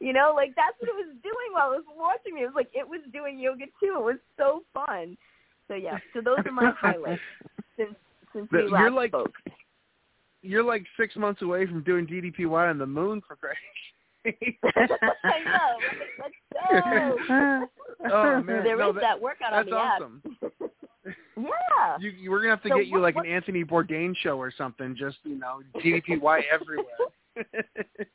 You 0.00 0.12
know, 0.12 0.32
like 0.34 0.54
that's 0.56 0.76
what 0.80 0.88
it 0.88 0.94
was 0.96 1.14
doing 1.22 1.50
while 1.52 1.66
I 1.66 1.76
was 1.76 1.84
watching 1.96 2.34
me. 2.34 2.42
It 2.42 2.46
was 2.46 2.54
like 2.54 2.70
it 2.72 2.88
was 2.88 3.00
doing 3.12 3.38
yoga 3.38 3.66
too. 3.80 3.94
It 3.98 4.04
was 4.04 4.18
so 4.38 4.62
fun. 4.72 5.16
So 5.68 5.74
yeah, 5.74 5.98
so 6.14 6.20
those 6.20 6.38
are 6.44 6.52
my 6.52 6.70
highlights 6.80 7.20
since 7.76 7.94
since 8.32 8.48
we 8.50 8.58
You're 8.60 8.70
last 8.70 8.92
like- 8.94 9.10
spoke. 9.10 9.32
You're 10.42 10.64
like 10.64 10.84
six 10.98 11.14
months 11.16 11.42
away 11.42 11.66
from 11.66 11.82
doing 11.82 12.06
DDPY 12.06 12.70
on 12.70 12.78
the 12.78 12.86
moon 12.86 13.22
for 13.26 13.36
Christ's 13.36 13.60
sake. 14.24 14.58
I 15.24 15.38
know. 15.44 15.78
Let's 16.18 16.34
go. 17.28 17.66
Oh 18.12 18.42
man, 18.42 18.64
there 18.64 18.76
no, 18.76 18.90
is 18.90 18.96
that, 19.00 19.20
workout 19.20 19.52
on 19.52 19.60
that's 19.66 19.70
the 19.70 19.76
app. 19.78 20.00
awesome. 20.00 20.22
Yeah. 21.36 21.96
You, 21.98 22.10
you 22.10 22.30
we're 22.30 22.38
gonna 22.42 22.50
have 22.50 22.62
to 22.62 22.68
So 22.68 22.76
get 22.76 22.86
you 22.86 22.92
what- 22.92 23.02
like 23.02 23.14
what- 23.16 23.26
an 23.26 23.32
Anthony 23.32 23.64
Bourdain 23.64 24.14
show 24.16 24.38
or 24.38 24.52
something. 24.56 24.94
Just 24.96 25.16
you 25.24 25.36
know, 25.36 25.60
DDPY 25.76 26.42
everywhere. 26.52 26.84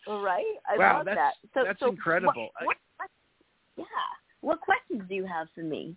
Right? 0.08 0.46
I 0.70 0.78
Wow, 0.78 0.98
love 0.98 1.06
that's- 1.06 1.34
that. 1.44 1.50
So, 1.54 1.66
that's 1.66 1.80
so 1.82 1.90
incredible. 1.90 2.50
What, 2.64 2.78
what, 2.98 3.10
yeah. 3.78 3.86
What 4.42 4.62
questions 4.62 5.02
do 5.10 5.16
you 5.16 5.26
have 5.26 5.48
for 5.54 5.62
me? 5.64 5.96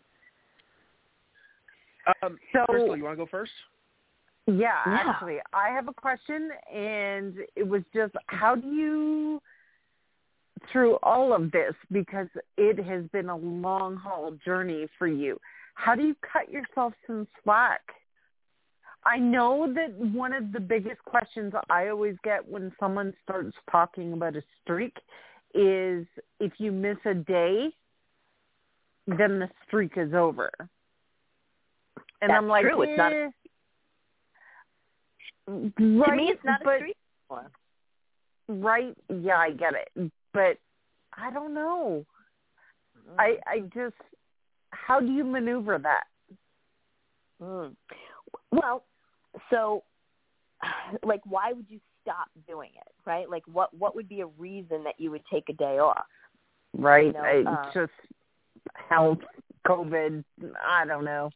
um, 2.22 2.38
So- 2.52 2.64
Crystal, 2.68 2.96
you 2.96 3.04
want 3.04 3.16
to 3.18 3.24
go 3.24 3.28
first? 3.30 3.52
Yeah, 4.58 4.82
Yeah. 4.86 5.10
actually, 5.10 5.38
I 5.52 5.68
have 5.70 5.88
a 5.88 5.94
question, 5.94 6.50
and 6.72 7.34
it 7.56 7.66
was 7.66 7.82
just 7.94 8.14
how 8.26 8.54
do 8.54 8.68
you, 8.68 9.42
through 10.70 10.96
all 11.02 11.32
of 11.32 11.50
this, 11.52 11.74
because 11.90 12.28
it 12.56 12.78
has 12.78 13.04
been 13.08 13.28
a 13.28 13.36
long 13.36 13.96
haul 13.96 14.32
journey 14.44 14.88
for 14.98 15.06
you, 15.06 15.40
how 15.74 15.94
do 15.94 16.02
you 16.06 16.14
cut 16.16 16.50
yourself 16.50 16.92
some 17.06 17.26
slack? 17.42 17.80
I 19.04 19.18
know 19.18 19.72
that 19.72 19.94
one 19.94 20.34
of 20.34 20.52
the 20.52 20.60
biggest 20.60 21.02
questions 21.04 21.54
I 21.70 21.88
always 21.88 22.16
get 22.22 22.46
when 22.46 22.70
someone 22.78 23.14
starts 23.22 23.56
talking 23.70 24.12
about 24.12 24.36
a 24.36 24.42
streak 24.62 24.96
is 25.54 26.06
if 26.38 26.52
you 26.58 26.70
miss 26.70 26.98
a 27.06 27.14
day, 27.14 27.74
then 29.06 29.38
the 29.38 29.50
streak 29.66 29.92
is 29.96 30.12
over. 30.12 30.50
And 32.20 32.28
That's 32.30 32.32
I'm 32.38 32.48
like, 32.48 32.64
true. 32.66 32.82
It's 32.82 32.98
not- 32.98 33.12
eh. 35.50 35.68
to 35.78 36.00
Right, 36.00 36.16
me, 36.16 36.30
it's 36.30 36.44
not 36.44 36.60
but, 36.64 36.74
a 36.74 36.78
streak 36.78 36.96
anymore. 37.30 37.50
Right? 38.48 38.96
Yeah, 39.08 39.36
I 39.36 39.50
get 39.50 39.74
it, 39.74 40.10
but 40.32 40.58
I 41.16 41.30
don't 41.32 41.54
know. 41.54 42.04
I 43.18 43.36
I 43.46 43.60
just 43.74 43.96
how 44.70 45.00
do 45.00 45.06
you 45.06 45.24
maneuver 45.24 45.78
that? 45.78 46.04
Mm. 47.42 47.74
Well, 48.52 48.84
so 49.50 49.84
like 51.04 51.20
why 51.24 51.52
would 51.52 51.66
you 51.68 51.80
stop 52.02 52.28
doing 52.46 52.70
it, 52.76 52.92
right? 53.06 53.28
Like 53.28 53.42
what 53.46 53.72
what 53.76 53.94
would 53.94 54.08
be 54.08 54.20
a 54.20 54.26
reason 54.26 54.84
that 54.84 54.94
you 54.98 55.10
would 55.10 55.22
take 55.32 55.48
a 55.48 55.52
day 55.52 55.78
off? 55.78 56.04
Right? 56.76 57.06
You 57.06 57.12
know, 57.12 57.20
I, 57.20 57.42
uh, 57.46 57.72
just 57.72 57.92
health, 58.88 59.18
COVID. 59.66 60.24
I 60.64 60.84
don't 60.86 61.04
know 61.04 61.30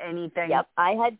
anything. 0.00 0.50
Yep. 0.50 0.68
I 0.76 0.92
had 0.92 1.18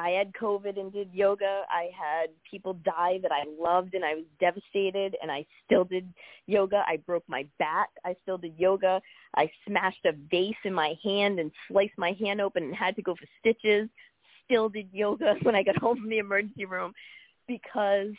I 0.00 0.10
had 0.10 0.32
COVID 0.32 0.80
and 0.80 0.92
did 0.92 1.10
yoga. 1.12 1.62
I 1.68 1.90
had 1.94 2.30
people 2.50 2.74
die 2.84 3.18
that 3.22 3.30
I 3.30 3.44
loved 3.60 3.94
and 3.94 4.04
I 4.04 4.14
was 4.14 4.24
devastated 4.40 5.14
and 5.20 5.30
I 5.30 5.44
still 5.66 5.84
did 5.84 6.08
yoga. 6.46 6.82
I 6.86 6.96
broke 6.96 7.24
my 7.28 7.46
back. 7.58 7.90
I 8.04 8.16
still 8.22 8.38
did 8.38 8.54
yoga. 8.56 9.02
I 9.36 9.50
smashed 9.66 10.04
a 10.06 10.12
vase 10.30 10.54
in 10.64 10.72
my 10.72 10.94
hand 11.04 11.38
and 11.38 11.50
sliced 11.68 11.98
my 11.98 12.16
hand 12.18 12.40
open 12.40 12.64
and 12.64 12.74
had 12.74 12.96
to 12.96 13.02
go 13.02 13.14
for 13.14 13.26
stitches. 13.38 13.88
Still 14.46 14.70
did 14.70 14.88
yoga 14.90 15.34
when 15.42 15.54
I 15.54 15.62
got 15.62 15.76
home 15.76 16.00
from 16.00 16.08
the 16.08 16.18
emergency 16.18 16.64
room 16.64 16.94
because 17.46 18.14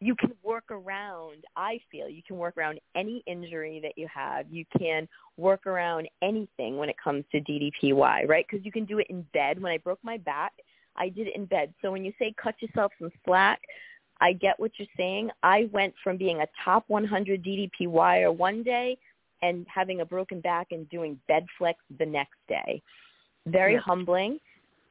you 0.00 0.14
can 0.14 0.32
work 0.42 0.70
around, 0.70 1.44
I 1.56 1.80
feel, 1.90 2.08
you 2.08 2.22
can 2.26 2.38
work 2.38 2.56
around 2.56 2.80
any 2.94 3.22
injury 3.26 3.80
that 3.82 3.98
you 3.98 4.08
have. 4.14 4.46
You 4.50 4.64
can 4.78 5.08
work 5.36 5.66
around 5.66 6.08
anything 6.22 6.78
when 6.78 6.88
it 6.88 6.96
comes 7.02 7.24
to 7.32 7.40
DDPY, 7.40 8.28
right? 8.28 8.46
Because 8.48 8.64
you 8.64 8.72
can 8.72 8.84
do 8.84 8.98
it 8.98 9.08
in 9.10 9.26
bed. 9.34 9.60
When 9.60 9.72
I 9.72 9.78
broke 9.78 9.98
my 10.02 10.16
back, 10.18 10.52
I 10.98 11.08
did 11.08 11.28
it 11.28 11.36
in 11.36 11.46
bed. 11.46 11.72
So 11.80 11.92
when 11.92 12.04
you 12.04 12.12
say 12.18 12.34
cut 12.42 12.60
yourself 12.60 12.92
some 12.98 13.10
slack, 13.24 13.60
I 14.20 14.32
get 14.32 14.58
what 14.58 14.72
you're 14.78 14.88
saying. 14.96 15.30
I 15.42 15.68
went 15.72 15.94
from 16.02 16.16
being 16.16 16.40
a 16.40 16.46
top 16.64 16.84
100 16.88 17.42
DDPYer 17.42 18.34
one 18.34 18.62
day 18.62 18.98
and 19.42 19.64
having 19.72 20.00
a 20.00 20.04
broken 20.04 20.40
back 20.40 20.68
and 20.72 20.88
doing 20.90 21.18
bed 21.28 21.46
flex 21.56 21.78
the 21.98 22.06
next 22.06 22.38
day. 22.48 22.82
Very 23.46 23.74
Yeah. 23.74 23.80
humbling, 23.80 24.40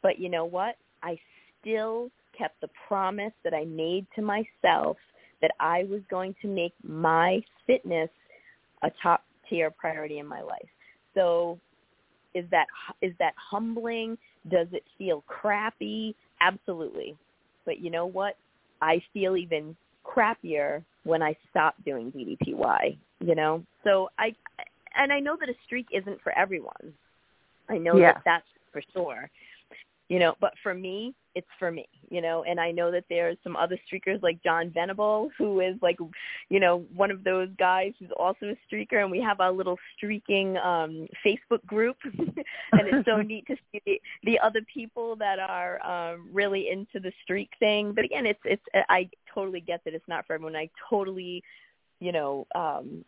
but 0.01 0.17
you 0.17 0.29
know 0.29 0.45
what? 0.45 0.77
I 1.03 1.19
still 1.59 2.09
kept 2.37 2.59
the 2.61 2.69
promise 2.87 3.33
that 3.43 3.53
I 3.53 3.65
made 3.65 4.07
to 4.15 4.21
myself 4.21 4.97
that 5.41 5.51
I 5.59 5.83
was 5.83 6.01
going 6.09 6.33
to 6.41 6.47
make 6.47 6.73
my 6.83 7.43
fitness 7.65 8.09
a 8.81 8.91
top 9.03 9.23
tier 9.49 9.69
priority 9.69 10.19
in 10.19 10.25
my 10.25 10.41
life. 10.41 10.69
So 11.13 11.59
is 12.33 12.45
that 12.51 12.67
is 13.01 13.13
that 13.19 13.33
humbling? 13.37 14.17
Does 14.49 14.67
it 14.71 14.83
feel 14.97 15.23
crappy? 15.27 16.15
Absolutely. 16.41 17.15
But 17.65 17.79
you 17.79 17.89
know 17.89 18.05
what? 18.05 18.35
I 18.81 19.01
feel 19.13 19.35
even 19.35 19.75
crappier 20.05 20.83
when 21.03 21.21
I 21.21 21.35
stop 21.49 21.75
doing 21.85 22.11
DDPY, 22.11 22.97
you 23.19 23.35
know? 23.35 23.63
So 23.83 24.09
I 24.19 24.33
and 24.95 25.11
I 25.11 25.19
know 25.19 25.37
that 25.39 25.49
a 25.49 25.53
streak 25.65 25.87
isn't 25.91 26.21
for 26.21 26.37
everyone. 26.37 26.93
I 27.69 27.77
know 27.77 27.97
Yeah. 27.97 28.13
that 28.13 28.21
that's 28.25 28.47
for 28.71 28.81
sure. 28.93 29.29
You 30.09 30.19
know, 30.19 30.35
but 30.39 30.53
for 30.63 30.73
me, 30.73 31.13
it's 31.37 31.47
for 31.59 31.71
me, 31.71 31.87
you 32.09 32.19
know, 32.19 32.43
and 32.43 32.59
I 32.59 32.71
know 32.71 32.89
that 32.89 33.03
there's 33.09 33.37
some 33.43 33.55
other 33.55 33.77
streakers 33.87 34.23
like 34.23 34.41
John 34.43 34.71
Venable 34.71 35.29
who 35.37 35.59
is 35.59 35.75
like, 35.83 35.97
you 36.49 36.59
know, 36.59 36.85
one 36.95 37.11
of 37.11 37.23
those 37.23 37.49
guys 37.59 37.93
who's 37.99 38.09
also 38.17 38.47
a 38.47 38.57
streaker 38.75 39.03
and 39.03 39.11
we 39.11 39.21
have 39.21 39.39
our 39.39 39.51
little 39.51 39.77
streaking 39.95 40.57
um 40.57 41.07
Facebook 41.23 41.63
group 41.67 41.97
and 42.03 42.33
it's 42.73 43.05
so 43.05 43.21
neat 43.21 43.45
to 43.45 43.55
see 43.71 43.81
the, 43.85 44.01
the 44.23 44.39
other 44.39 44.61
people 44.73 45.15
that 45.17 45.37
are 45.37 45.85
um 45.85 46.27
really 46.33 46.69
into 46.71 46.99
the 46.99 47.11
streak 47.23 47.51
thing. 47.59 47.93
But 47.93 48.03
again, 48.03 48.25
it's 48.25 48.41
it's 48.43 48.63
I 48.89 49.07
totally 49.31 49.61
get 49.61 49.83
that 49.85 49.93
it's 49.93 50.07
not 50.07 50.25
for 50.25 50.33
everyone. 50.33 50.55
I 50.55 50.71
totally, 50.89 51.43
you 51.99 52.11
know, 52.11 52.47
um 52.55 53.05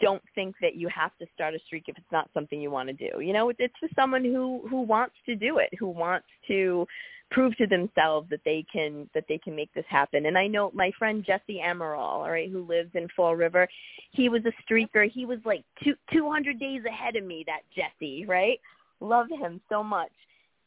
don't 0.00 0.22
think 0.34 0.54
that 0.60 0.74
you 0.74 0.88
have 0.88 1.16
to 1.18 1.26
start 1.34 1.54
a 1.54 1.58
streak 1.66 1.84
if 1.88 1.96
it's 1.96 2.12
not 2.12 2.30
something 2.34 2.60
you 2.60 2.70
want 2.70 2.88
to 2.88 2.92
do. 2.92 3.20
You 3.20 3.32
know, 3.32 3.50
it's, 3.50 3.74
for 3.78 3.88
someone 3.94 4.24
who 4.24 4.62
who 4.68 4.82
wants 4.82 5.14
to 5.26 5.34
do 5.34 5.58
it, 5.58 5.70
who 5.78 5.88
wants 5.88 6.26
to 6.48 6.86
prove 7.30 7.56
to 7.56 7.66
themselves 7.66 8.28
that 8.30 8.40
they 8.44 8.64
can 8.72 9.08
that 9.14 9.24
they 9.28 9.38
can 9.38 9.56
make 9.56 9.72
this 9.74 9.84
happen. 9.88 10.26
And 10.26 10.38
I 10.38 10.46
know 10.46 10.70
my 10.74 10.90
friend 10.98 11.24
Jesse 11.24 11.60
Amaral, 11.64 11.98
all 11.98 12.30
right, 12.30 12.50
who 12.50 12.66
lives 12.66 12.90
in 12.94 13.08
Fall 13.16 13.34
River, 13.34 13.68
he 14.12 14.28
was 14.28 14.42
a 14.44 14.72
streaker. 14.72 15.10
He 15.10 15.26
was 15.26 15.38
like 15.44 15.64
two 15.82 15.94
two 16.12 16.30
hundred 16.30 16.60
days 16.60 16.82
ahead 16.86 17.16
of 17.16 17.24
me. 17.24 17.44
That 17.46 17.62
Jesse, 17.74 18.24
right? 18.26 18.60
Love 19.00 19.26
him 19.28 19.60
so 19.68 19.82
much. 19.82 20.12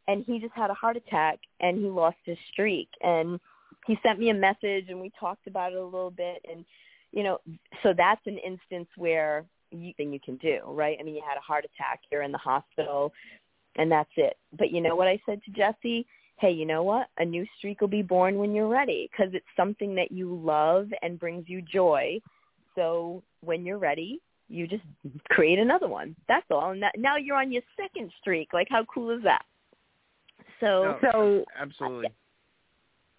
And 0.07 0.23
he 0.25 0.39
just 0.39 0.53
had 0.53 0.69
a 0.69 0.73
heart 0.73 0.95
attack 0.95 1.39
and 1.59 1.77
he 1.77 1.89
lost 1.89 2.17
his 2.23 2.37
streak. 2.51 2.87
And 3.01 3.39
he 3.85 3.97
sent 4.03 4.19
me 4.19 4.29
a 4.29 4.33
message 4.33 4.85
and 4.89 5.01
we 5.01 5.11
talked 5.19 5.47
about 5.47 5.73
it 5.73 5.77
a 5.77 5.83
little 5.83 6.11
bit 6.11 6.45
and 6.49 6.63
you 7.11 7.23
know, 7.23 7.39
so 7.83 7.93
that's 7.95 8.21
an 8.25 8.37
instance 8.37 8.87
where 8.97 9.45
you 9.71 9.93
thing 9.97 10.13
you 10.13 10.19
can 10.19 10.37
do, 10.37 10.59
right? 10.65 10.97
I 10.99 11.03
mean, 11.03 11.15
you 11.15 11.21
had 11.27 11.37
a 11.37 11.41
heart 11.41 11.65
attack, 11.65 12.01
you're 12.11 12.21
in 12.21 12.31
the 12.31 12.37
hospital, 12.37 13.11
and 13.75 13.91
that's 13.91 14.09
it. 14.17 14.37
But 14.57 14.71
you 14.71 14.81
know 14.81 14.95
what 14.95 15.07
I 15.07 15.19
said 15.25 15.41
to 15.43 15.51
Jesse? 15.51 16.05
Hey, 16.39 16.51
you 16.51 16.65
know 16.65 16.83
what? 16.83 17.07
A 17.17 17.25
new 17.25 17.45
streak 17.57 17.81
will 17.81 17.87
be 17.87 18.03
born 18.03 18.37
when 18.37 18.53
you're 18.53 18.67
ready 18.67 19.09
because 19.11 19.33
it's 19.33 19.45
something 19.55 19.95
that 19.95 20.11
you 20.11 20.35
love 20.35 20.89
and 21.01 21.19
brings 21.19 21.45
you 21.47 21.61
joy. 21.61 22.19
So 22.75 23.23
when 23.41 23.65
you're 23.65 23.79
ready, 23.79 24.21
you 24.49 24.67
just 24.67 24.83
create 25.29 25.59
another 25.59 25.87
one. 25.87 26.15
That's 26.27 26.45
all. 26.51 26.71
And 26.71 26.81
that, 26.83 26.93
now 26.97 27.17
you're 27.17 27.37
on 27.37 27.51
your 27.51 27.63
second 27.75 28.11
streak. 28.21 28.53
Like, 28.53 28.67
how 28.69 28.85
cool 28.85 29.09
is 29.09 29.23
that? 29.23 29.43
So, 30.59 30.97
No. 31.01 31.11
So 31.11 31.45
Absolutely. 31.59 32.09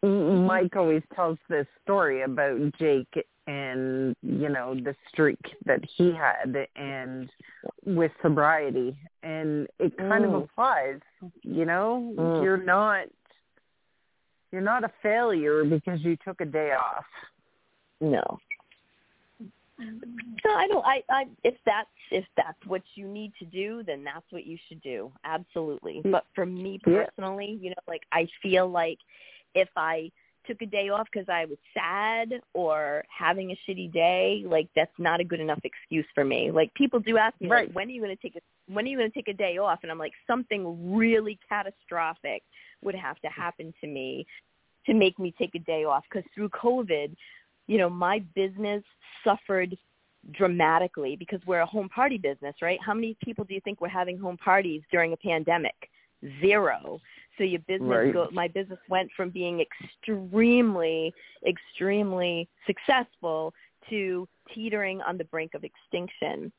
M- 0.03 0.47
Mike 0.47 0.77
always 0.77 1.03
tells 1.15 1.39
this 1.49 1.67
story 1.83 2.23
about 2.23 2.59
Jake 2.79 3.27
and 3.49 4.15
you 4.23 4.49
know 4.51 4.75
the 4.75 4.95
streak 5.11 5.41
that 5.65 5.81
he 5.97 6.13
had 6.13 6.69
and 6.77 7.31
with 7.85 8.13
sobriety 8.23 8.95
and 9.23 9.67
it 9.79 9.97
kind 9.97 10.25
of 10.25 10.31
Mm. 10.33 10.45
applies 10.45 11.01
you 11.43 11.65
know 11.65 12.13
Mm. 12.17 12.43
you're 12.43 12.63
not 12.63 13.07
you're 14.53 14.61
not 14.61 14.85
a 14.85 14.93
failure 15.03 15.65
because 15.65 16.05
you 16.05 16.17
took 16.17 16.41
a 16.41 16.45
day 16.45 16.73
off 16.73 17.07
No. 18.01 18.39
No, 19.81 20.55
I 20.55 20.67
don't. 20.67 20.85
I, 20.85 21.03
I, 21.09 21.25
if 21.45 21.55
that's 21.65 21.89
if 22.11 22.25
that's 22.37 22.59
what 22.67 22.83
you 22.95 23.07
need 23.07 23.33
to 23.39 23.45
do, 23.45 23.83
then 23.85 24.03
that's 24.03 24.27
what 24.31 24.45
you 24.45 24.59
should 24.69 24.81
do. 24.83 25.13
Absolutely. 25.25 26.01
But 26.05 26.25
for 26.35 26.47
me 26.47 26.81
Yeah. 26.87 27.07
personally, 27.07 27.59
you 27.61 27.71
know, 27.71 27.83
like 27.87 28.03
I 28.13 28.29
feel 28.43 28.69
like 28.69 28.99
if 29.55 29.69
I 29.77 30.11
took 30.49 30.61
a 30.63 30.67
day 30.67 30.89
off 30.89 31.07
because 31.13 31.29
I 31.29 31.45
was 31.45 31.59
sad 31.73 32.41
or 32.55 33.05
having 33.17 33.53
a 33.53 33.59
shitty 33.69 33.93
day, 33.93 34.43
like 34.45 34.69
that's 34.75 34.99
not 34.99 35.21
a 35.21 35.25
good 35.25 35.39
enough 35.39 35.61
excuse 35.63 36.07
for 36.15 36.25
me. 36.25 36.51
Like 36.51 36.75
people 36.75 36.99
do 36.99 37.17
ask 37.19 37.41
me, 37.41 37.49
Right. 37.49 37.69
like, 37.69 37.77
when 37.77 37.89
are 37.89 37.93
you 37.93 38.03
going 38.03 38.17
to 38.17 38.21
take 38.21 38.35
a 38.35 38.41
when 38.73 38.85
are 38.85 38.89
you 38.89 38.99
going 38.99 39.11
to 39.11 39.15
take 39.15 39.29
a 39.29 39.35
day 39.35 39.59
off? 39.59 39.81
And 39.83 39.93
I'm 39.93 39.99
like, 39.99 40.13
something 40.27 40.95
really 40.97 41.39
catastrophic 41.49 42.43
would 42.83 42.97
have 42.97 43.19
to 43.21 43.29
happen 43.29 43.73
to 43.81 43.87
me 43.87 44.27
to 44.87 44.95
make 44.95 45.19
me 45.19 45.33
take 45.39 45.55
a 45.55 45.61
day 45.61 45.85
off 45.85 46.05
because 46.11 46.29
through 46.35 46.49
COVID, 46.51 47.15
you 47.67 47.79
know, 47.79 47.89
my 47.91 48.19
business 48.35 48.83
suffered 49.23 49.77
dramatically 50.33 51.17
because 51.17 51.41
we're 51.47 51.61
a 51.61 51.67
home 51.67 51.89
party 51.89 52.19
business, 52.19 52.55
right? 52.61 52.79
How 52.85 52.95
many 52.95 53.17
people 53.25 53.45
do 53.45 53.55
you 53.55 53.61
think 53.61 53.81
were 53.81 53.89
having 53.89 54.19
home 54.19 54.37
parties 54.37 54.83
during 54.91 55.13
a 55.13 55.17
pandemic? 55.17 55.91
Zero. 56.41 57.01
So 57.39 57.45
your 57.45 57.61
business 57.61 57.89
Right. 57.89 58.13
go, 58.13 58.29
my 58.33 58.49
business 58.49 58.81
went 58.89 59.11
from 59.17 59.31
being 59.31 59.61
extremely 59.61 61.15
extremely 61.47 62.49
successful 62.67 63.55
to 63.91 64.29
teetering 64.55 65.01
on 65.03 65.17
the 65.19 65.25
brink 65.25 65.55
of 65.55 65.65
extinction. 65.65 66.53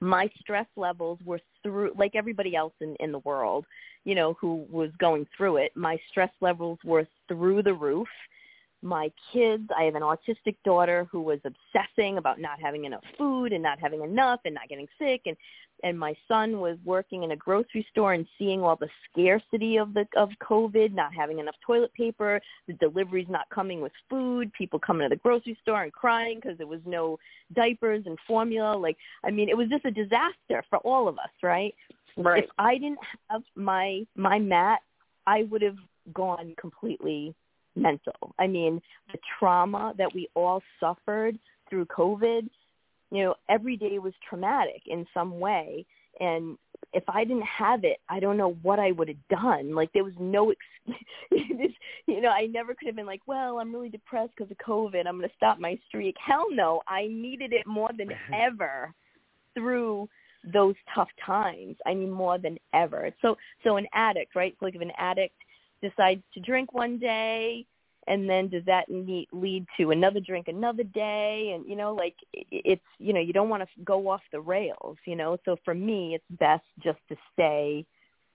my 0.00 0.30
stress 0.40 0.66
levels 0.76 1.18
were 1.24 1.40
through 1.62 1.92
like 1.96 2.14
everybody 2.14 2.54
else 2.54 2.74
in 2.80 2.96
in 3.00 3.12
the 3.12 3.18
world, 3.20 3.66
you 4.04 4.14
know, 4.14 4.34
who 4.40 4.66
was 4.70 4.90
going 4.98 5.26
through 5.36 5.56
it. 5.58 5.72
My 5.76 5.98
stress 6.10 6.30
levels 6.40 6.78
were 6.84 7.06
through 7.28 7.62
the 7.64 7.74
roof 7.74 8.08
my 8.82 9.10
kids. 9.32 9.64
I 9.76 9.84
have 9.84 9.94
an 9.94 10.02
autistic 10.02 10.56
daughter 10.64 11.08
who 11.10 11.20
was 11.20 11.40
obsessing 11.44 12.18
about 12.18 12.40
not 12.40 12.60
having 12.60 12.84
enough 12.84 13.02
food 13.16 13.52
and 13.52 13.62
not 13.62 13.78
having 13.80 14.02
enough 14.02 14.40
and 14.44 14.54
not 14.54 14.68
getting 14.68 14.86
sick 14.98 15.22
and 15.26 15.36
and 15.84 15.98
my 15.98 16.14
son 16.26 16.58
was 16.58 16.76
working 16.84 17.22
in 17.22 17.30
a 17.30 17.36
grocery 17.36 17.86
store 17.90 18.12
and 18.12 18.26
seeing 18.36 18.62
all 18.62 18.76
the 18.76 18.88
scarcity 19.10 19.76
of 19.76 19.94
the 19.94 20.06
of 20.16 20.30
COVID, 20.42 20.92
not 20.92 21.14
having 21.14 21.38
enough 21.38 21.54
toilet 21.64 21.92
paper, 21.94 22.40
the 22.66 22.72
deliveries 22.74 23.28
not 23.28 23.48
coming 23.50 23.80
with 23.80 23.92
food, 24.10 24.52
people 24.52 24.78
coming 24.78 25.08
to 25.08 25.14
the 25.14 25.20
grocery 25.20 25.56
store 25.62 25.82
and 25.84 25.92
crying 25.92 26.40
because 26.42 26.58
there 26.58 26.66
was 26.66 26.80
no 26.84 27.18
diapers 27.54 28.02
and 28.06 28.18
formula. 28.26 28.76
Like 28.76 28.96
I 29.24 29.30
mean, 29.30 29.48
it 29.48 29.56
was 29.56 29.68
just 29.68 29.84
a 29.84 29.90
disaster 29.90 30.64
for 30.68 30.78
all 30.78 31.08
of 31.08 31.18
us, 31.18 31.30
right? 31.42 31.74
Right. 32.16 32.44
If 32.44 32.50
I 32.58 32.74
didn't 32.74 32.98
have 33.30 33.42
my 33.54 34.04
my 34.16 34.38
mat, 34.38 34.80
I 35.26 35.44
would 35.44 35.62
have 35.62 35.78
gone 36.12 36.54
completely 36.60 37.34
mental. 37.78 38.34
I 38.38 38.46
mean, 38.46 38.80
the 39.12 39.18
trauma 39.38 39.94
that 39.98 40.12
we 40.14 40.28
all 40.34 40.62
suffered 40.80 41.38
through 41.68 41.86
COVID, 41.86 42.48
you 43.10 43.24
know, 43.24 43.34
every 43.48 43.76
day 43.76 43.98
was 43.98 44.12
traumatic 44.28 44.82
in 44.86 45.06
some 45.14 45.40
way. 45.40 45.86
And 46.20 46.58
if 46.92 47.04
I 47.08 47.24
didn't 47.24 47.42
have 47.42 47.84
it, 47.84 47.98
I 48.08 48.20
don't 48.20 48.36
know 48.36 48.56
what 48.62 48.78
I 48.78 48.92
would 48.92 49.08
have 49.08 49.28
done. 49.30 49.74
Like 49.74 49.92
there 49.92 50.04
was 50.04 50.14
no, 50.18 50.52
excuse, 51.30 51.72
you 52.06 52.20
know, 52.20 52.30
I 52.30 52.46
never 52.46 52.74
could 52.74 52.86
have 52.86 52.96
been 52.96 53.06
like, 53.06 53.22
well, 53.26 53.58
I'm 53.58 53.72
really 53.72 53.88
depressed 53.88 54.32
because 54.36 54.50
of 54.50 54.58
COVID. 54.58 55.06
I'm 55.06 55.18
going 55.18 55.28
to 55.28 55.36
stop 55.36 55.58
my 55.58 55.78
streak. 55.88 56.16
Hell 56.24 56.46
no, 56.50 56.82
I 56.88 57.06
needed 57.06 57.52
it 57.52 57.66
more 57.66 57.90
than 57.96 58.10
ever 58.34 58.92
through 59.54 60.08
those 60.52 60.74
tough 60.94 61.08
times. 61.24 61.76
I 61.86 61.94
mean, 61.94 62.10
more 62.10 62.38
than 62.38 62.58
ever. 62.72 63.10
So, 63.22 63.36
so 63.64 63.76
an 63.76 63.86
addict, 63.92 64.34
right? 64.34 64.54
So 64.58 64.66
like 64.66 64.74
if 64.74 64.82
an 64.82 64.92
addict 64.96 65.34
decides 65.82 66.22
to 66.34 66.40
drink 66.40 66.72
one 66.72 66.98
day 66.98 67.64
and 68.06 68.28
then 68.28 68.48
does 68.48 68.64
that 68.64 68.88
need, 68.88 69.28
lead 69.32 69.66
to 69.78 69.90
another 69.90 70.20
drink 70.20 70.48
another 70.48 70.82
day 70.84 71.52
and 71.54 71.66
you 71.68 71.76
know 71.76 71.94
like 71.94 72.14
it's 72.32 72.82
you 72.98 73.12
know 73.12 73.20
you 73.20 73.32
don't 73.32 73.48
want 73.48 73.62
to 73.62 73.68
go 73.84 74.08
off 74.08 74.22
the 74.32 74.40
rails 74.40 74.96
you 75.06 75.14
know 75.16 75.36
so 75.44 75.56
for 75.64 75.74
me 75.74 76.14
it's 76.14 76.38
best 76.40 76.64
just 76.82 76.98
to 77.08 77.16
stay 77.32 77.84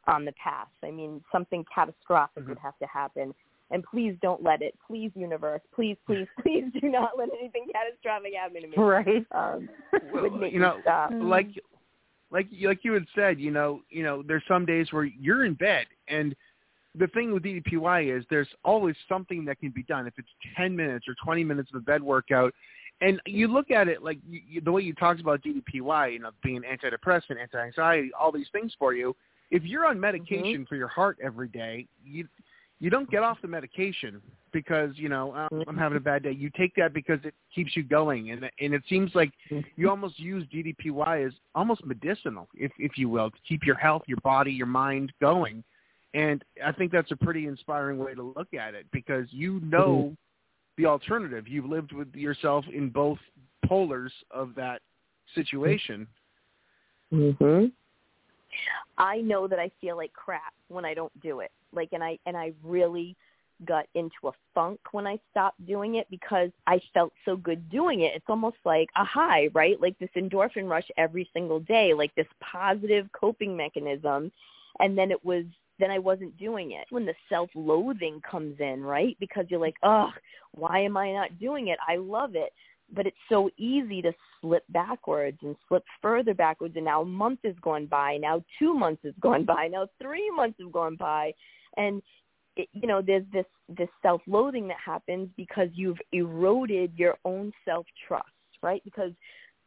on 0.07 0.25
the 0.25 0.33
path 0.33 0.67
i 0.83 0.91
mean 0.91 1.23
something 1.31 1.65
catastrophic 1.73 2.43
Mm-hmm. 2.43 2.49
would 2.49 2.59
have 2.59 2.77
to 2.79 2.85
happen 2.87 3.33
and 3.71 3.83
please 3.83 4.15
don't 4.21 4.43
let 4.43 4.61
it 4.61 4.75
please 4.85 5.11
universe 5.15 5.61
please 5.73 5.97
please 6.05 6.27
please 6.41 6.65
do 6.79 6.89
not 6.89 7.11
let 7.17 7.29
anything 7.39 7.65
catastrophic 7.73 8.33
happen 8.35 8.61
to 8.61 8.67
me 8.67 8.77
Right. 8.77 9.25
um 9.31 9.67
Well, 10.11 10.23
would 10.23 10.35
make 10.35 10.53
you 10.53 10.59
me 10.59 10.65
know, 10.65 10.79
stop. 10.81 11.11
like 11.21 11.47
like 12.31 12.47
you- 12.49 12.67
like 12.67 12.83
you 12.83 12.93
had 12.93 13.05
said, 13.15 13.39
you 13.39 13.51
know, 13.51 13.81
you 13.89 14.01
know, 14.03 14.23
there's 14.23 14.43
some 14.47 14.65
days 14.65 14.91
where 14.91 15.03
you're 15.05 15.45
in 15.45 15.53
bed, 15.53 15.85
and 16.07 16.35
the 16.97 17.07
thing 17.07 17.33
with 17.33 17.43
DDPY 17.43 18.15
is 18.15 18.23
there's 18.29 18.47
always 18.63 18.95
something 19.09 19.45
that 19.45 19.59
can 19.59 19.71
be 19.71 19.83
done. 19.83 20.07
If 20.07 20.13
it's 20.17 20.29
10 20.55 20.75
minutes 20.75 21.07
or 21.07 21.15
20 21.23 21.43
minutes 21.43 21.69
of 21.73 21.81
a 21.81 21.83
bed 21.83 22.03
workout, 22.03 22.53
and 23.01 23.19
you 23.25 23.47
look 23.47 23.71
at 23.71 23.87
it 23.87 24.03
like 24.03 24.19
you, 24.27 24.41
you, 24.47 24.61
the 24.61 24.71
way 24.71 24.81
you 24.81 24.93
talked 24.93 25.19
about 25.19 25.41
DDPY, 25.41 26.13
you 26.13 26.19
know, 26.19 26.31
being 26.43 26.61
antidepressant, 26.61 27.41
anti-anxiety, 27.41 28.11
all 28.17 28.31
these 28.31 28.47
things 28.51 28.73
for 28.77 28.93
you. 28.93 29.15
If 29.51 29.63
you're 29.63 29.85
on 29.85 29.99
medication 29.99 30.43
mm-hmm. 30.43 30.63
for 30.63 30.75
your 30.75 30.87
heart 30.87 31.17
every 31.21 31.47
day, 31.47 31.87
you 32.05 32.27
you 32.79 32.89
don't 32.89 33.09
get 33.09 33.23
off 33.23 33.37
the 33.41 33.47
medication 33.47 34.21
because 34.51 34.91
you 34.95 35.09
know 35.09 35.47
oh, 35.51 35.63
I'm 35.67 35.77
having 35.77 35.97
a 35.97 36.01
bad 36.01 36.23
day. 36.23 36.31
You 36.31 36.49
take 36.57 36.75
that 36.75 36.93
because 36.93 37.19
it 37.23 37.33
keeps 37.53 37.75
you 37.75 37.83
going, 37.83 38.31
and 38.31 38.49
and 38.59 38.73
it 38.73 38.83
seems 38.87 39.11
like 39.15 39.31
mm-hmm. 39.51 39.67
you 39.75 39.89
almost 39.89 40.19
use 40.19 40.45
DDPY 40.53 41.27
as 41.27 41.33
almost 41.55 41.85
medicinal, 41.85 42.47
if 42.53 42.71
if 42.77 42.97
you 42.97 43.09
will, 43.09 43.31
to 43.31 43.37
keep 43.47 43.65
your 43.65 43.77
health, 43.77 44.03
your 44.07 44.19
body, 44.23 44.51
your 44.51 44.67
mind 44.67 45.11
going. 45.21 45.63
And 46.13 46.43
I 46.63 46.71
think 46.71 46.91
that's 46.91 47.11
a 47.11 47.15
pretty 47.15 47.47
inspiring 47.47 47.97
way 47.97 48.13
to 48.13 48.33
look 48.35 48.53
at 48.53 48.75
it 48.75 48.85
because 48.91 49.25
you 49.31 49.59
know 49.61 50.15
the 50.77 50.85
alternative. 50.85 51.47
You've 51.47 51.65
lived 51.65 51.91
with 51.91 52.13
yourself 52.13 52.65
in 52.71 52.89
both 52.89 53.19
polars 53.65 54.11
of 54.31 54.53
that 54.55 54.81
situation. 55.33 56.07
Mhm. 57.11 57.71
I 58.97 59.21
know 59.21 59.47
that 59.47 59.59
I 59.59 59.69
feel 59.81 59.97
like 59.97 60.13
crap 60.13 60.53
when 60.67 60.85
I 60.85 60.93
don't 60.93 61.17
do 61.21 61.39
it. 61.39 61.51
Like 61.71 61.93
and 61.93 62.03
I 62.03 62.19
and 62.25 62.37
I 62.37 62.53
really 62.63 63.15
got 63.65 63.87
into 63.93 64.27
a 64.27 64.31
funk 64.53 64.79
when 64.91 65.07
I 65.07 65.19
stopped 65.31 65.65
doing 65.65 65.95
it 65.95 66.07
because 66.09 66.51
I 66.67 66.79
felt 66.93 67.13
so 67.25 67.37
good 67.37 67.69
doing 67.69 68.01
it. 68.01 68.13
It's 68.15 68.29
almost 68.29 68.57
like 68.65 68.89
a 68.95 69.05
high, 69.05 69.47
right? 69.53 69.79
Like 69.79 69.97
this 69.99 70.09
endorphin 70.15 70.69
rush 70.69 70.89
every 70.97 71.29
single 71.33 71.59
day, 71.61 71.93
like 71.93 72.13
this 72.15 72.27
positive 72.41 73.07
coping 73.13 73.55
mechanism. 73.55 74.31
And 74.79 74.97
then 74.97 75.11
it 75.11 75.23
was 75.23 75.45
then 75.83 75.91
I 75.91 75.99
wasn't 75.99 76.37
doing 76.37 76.71
it. 76.71 76.85
When 76.91 77.05
the 77.05 77.13
self-loathing 77.27 78.21
comes 78.29 78.55
in, 78.59 78.81
right? 78.81 79.17
Because 79.19 79.45
you're 79.49 79.59
like, 79.59 79.75
"Oh, 79.83 80.11
why 80.51 80.79
am 80.79 80.95
I 80.95 81.11
not 81.11 81.37
doing 81.39 81.67
it? 81.67 81.77
I 81.85 81.97
love 81.97 82.35
it." 82.35 82.53
But 82.93 83.05
it's 83.05 83.17
so 83.27 83.49
easy 83.57 84.01
to 84.01 84.13
slip 84.39 84.63
backwards 84.69 85.39
and 85.41 85.57
slip 85.67 85.83
further 86.01 86.33
backwards 86.33 86.75
and 86.77 86.85
now 86.85 87.01
a 87.01 87.05
month 87.05 87.39
has 87.43 87.55
gone 87.61 87.85
by, 87.87 88.17
now 88.17 88.43
2 88.59 88.73
months 88.73 89.03
has 89.03 89.13
gone 89.19 89.43
by, 89.53 89.67
now 89.67 89.87
3 90.01 90.31
months 90.31 90.59
have 90.61 90.71
gone 90.71 90.95
by 90.95 91.33
and 91.75 92.01
it, 92.55 92.69
you 92.71 92.87
know 92.87 93.01
there's 93.01 93.25
this 93.33 93.45
this 93.67 93.89
self-loathing 94.01 94.67
that 94.67 94.77
happens 94.83 95.29
because 95.35 95.69
you've 95.73 95.99
eroded 96.11 96.93
your 96.95 97.17
own 97.25 97.51
self-trust, 97.65 98.27
right? 98.61 98.83
Because 98.83 99.11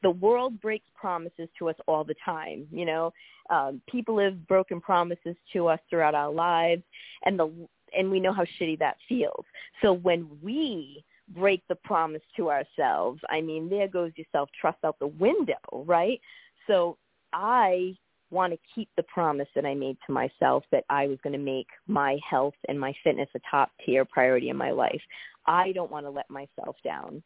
the 0.03 0.11
world 0.11 0.61
breaks 0.61 0.87
promises 0.95 1.49
to 1.59 1.69
us 1.69 1.77
all 1.87 2.05
the 2.05 2.15
time. 2.25 2.67
You 2.71 2.85
know, 2.85 3.13
um, 3.51 3.81
people 3.89 4.19
have 4.19 4.47
broken 4.47 4.81
promises 4.81 5.37
to 5.53 5.69
us 5.69 5.81
throughout 5.89 6.15
our 6.15 6.33
lives, 6.33 6.83
and 7.25 7.39
the 7.39 7.51
and 7.97 8.11
we 8.11 8.21
know 8.21 8.33
how 8.33 8.45
shitty 8.61 8.79
that 8.81 8.97
feels. 9.09 9.45
So 9.83 9.93
when 9.93 10.29
we 10.43 11.05
break 11.35 11.63
the 11.69 11.75
promise 11.77 12.23
to 12.37 12.51
ourselves, 12.51 13.21
I 13.31 13.41
mean, 13.41 13.69
there 13.69 13.89
goes 13.89 14.13
your 14.17 14.27
self 14.33 14.49
trust 14.61 14.79
out 14.85 14.99
the 14.99 15.07
window, 15.07 15.55
right? 15.73 16.21
So 16.67 16.97
I 17.33 17.97
want 18.31 18.53
to 18.53 18.59
keep 18.75 18.89
the 18.97 19.03
promise 19.05 19.49
that 19.55 19.65
I 19.65 19.75
made 19.75 19.97
to 20.07 20.13
myself 20.13 20.65
that 20.73 20.85
I 20.91 21.07
was 21.07 21.19
going 21.23 21.33
to 21.33 21.39
make 21.39 21.69
my 21.87 22.19
health 22.29 22.55
and 22.69 22.79
my 22.79 22.93
fitness 23.05 23.29
a 23.35 23.41
top 23.51 23.71
tier 23.85 24.05
priority 24.05 24.49
in 24.49 24.57
my 24.57 24.71
life. 24.71 25.01
I 25.47 25.73
don't 25.73 25.93
want 25.93 26.07
to 26.07 26.11
let 26.11 26.29
myself 26.29 26.77
down. 26.83 27.23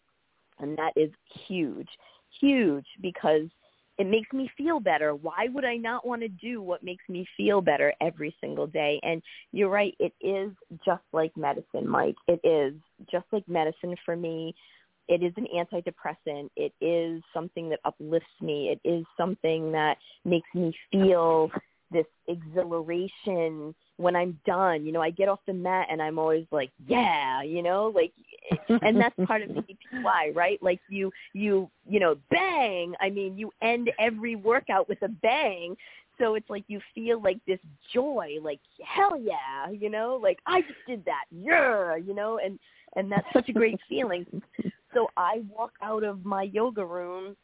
And 0.59 0.77
that 0.77 0.93
is 0.95 1.11
huge, 1.47 1.89
huge 2.41 2.87
because 3.01 3.49
it 3.99 4.07
makes 4.07 4.33
me 4.33 4.51
feel 4.57 4.81
better. 4.81 5.15
Why 5.15 5.49
would 5.53 5.65
I 5.65 5.77
not 5.77 6.07
want 6.07 6.23
to 6.23 6.29
do 6.29 6.63
what 6.63 6.83
makes 6.83 7.05
me 7.09 7.27
feel 7.37 7.61
better 7.61 7.93
every 8.01 8.35
single 8.41 8.67
day? 8.67 8.99
And 9.03 9.23
you're 9.53 9.69
right, 9.69 9.95
it 9.99 10.15
is 10.23 10.53
just 10.85 11.03
like 11.13 11.37
medicine, 11.37 11.87
Mike. 11.87 12.17
It 12.27 12.41
is 12.43 12.75
just 13.11 13.27
like 13.31 13.47
medicine 13.47 13.95
for 14.07 14.17
me. 14.17 14.55
It 15.09 15.23
is 15.23 15.33
an 15.37 15.49
antidepressant. 15.55 16.49
It 16.57 16.73
is 16.81 17.23
something 17.35 17.69
that 17.71 17.81
uplifts 17.85 18.29
me. 18.41 18.71
It 18.71 18.89
is 18.89 19.05
something 19.17 19.73
that 19.73 19.99
makes 20.25 20.49
me 20.55 20.73
feel 20.91 21.51
this 21.91 22.07
exhilaration 22.29 23.75
when 23.97 24.17
I'm 24.17 24.39
done. 24.47 24.87
You 24.87 24.93
know, 24.93 25.03
I 25.03 25.11
get 25.11 25.29
off 25.29 25.41
the 25.47 25.53
mat 25.53 25.89
and 25.91 26.01
I'm 26.01 26.19
always 26.19 26.47
like, 26.51 26.71
yeah, 26.87 27.43
you 27.43 27.63
know, 27.63 27.93
like 27.95 28.13
and 28.83 29.01
that's 29.01 29.15
part 29.27 29.43
of 29.43 29.49
the 29.49 29.63
DDPY, 29.63 30.35
right? 30.35 30.63
Like 30.63 30.81
you 30.89 31.11
you 31.33 31.71
you 31.89 32.01
know, 32.01 32.17
bang. 32.31 32.95
I 33.01 33.11
mean, 33.11 33.37
you 33.37 33.51
end 33.63 33.91
every 33.99 34.37
workout 34.37 34.89
with 34.89 35.03
a 35.03 35.09
bang. 35.09 35.77
So 36.19 36.35
it's 36.35 36.51
like 36.51 36.65
you 36.69 36.81
feel 36.95 37.21
like 37.23 37.39
this 37.47 37.61
joy, 37.95 38.37
like 38.43 38.61
hell 38.85 39.19
yeah, 39.19 39.71
you 39.71 39.89
know, 39.89 40.19
like 40.23 40.39
I 40.47 40.61
just 40.61 40.75
did 40.87 41.05
that, 41.07 41.25
yeah, 41.31 41.97
you 41.97 42.15
know, 42.15 42.39
and 42.39 42.59
and 42.97 43.11
that's 43.11 43.27
such 43.33 43.49
a 43.49 43.53
great 43.53 43.79
feeling. 43.89 44.27
So 44.93 45.07
I 45.17 45.43
walk 45.49 45.71
out 45.83 46.03
of 46.03 46.25
my 46.25 46.43
yoga 46.43 46.85
room 46.85 47.37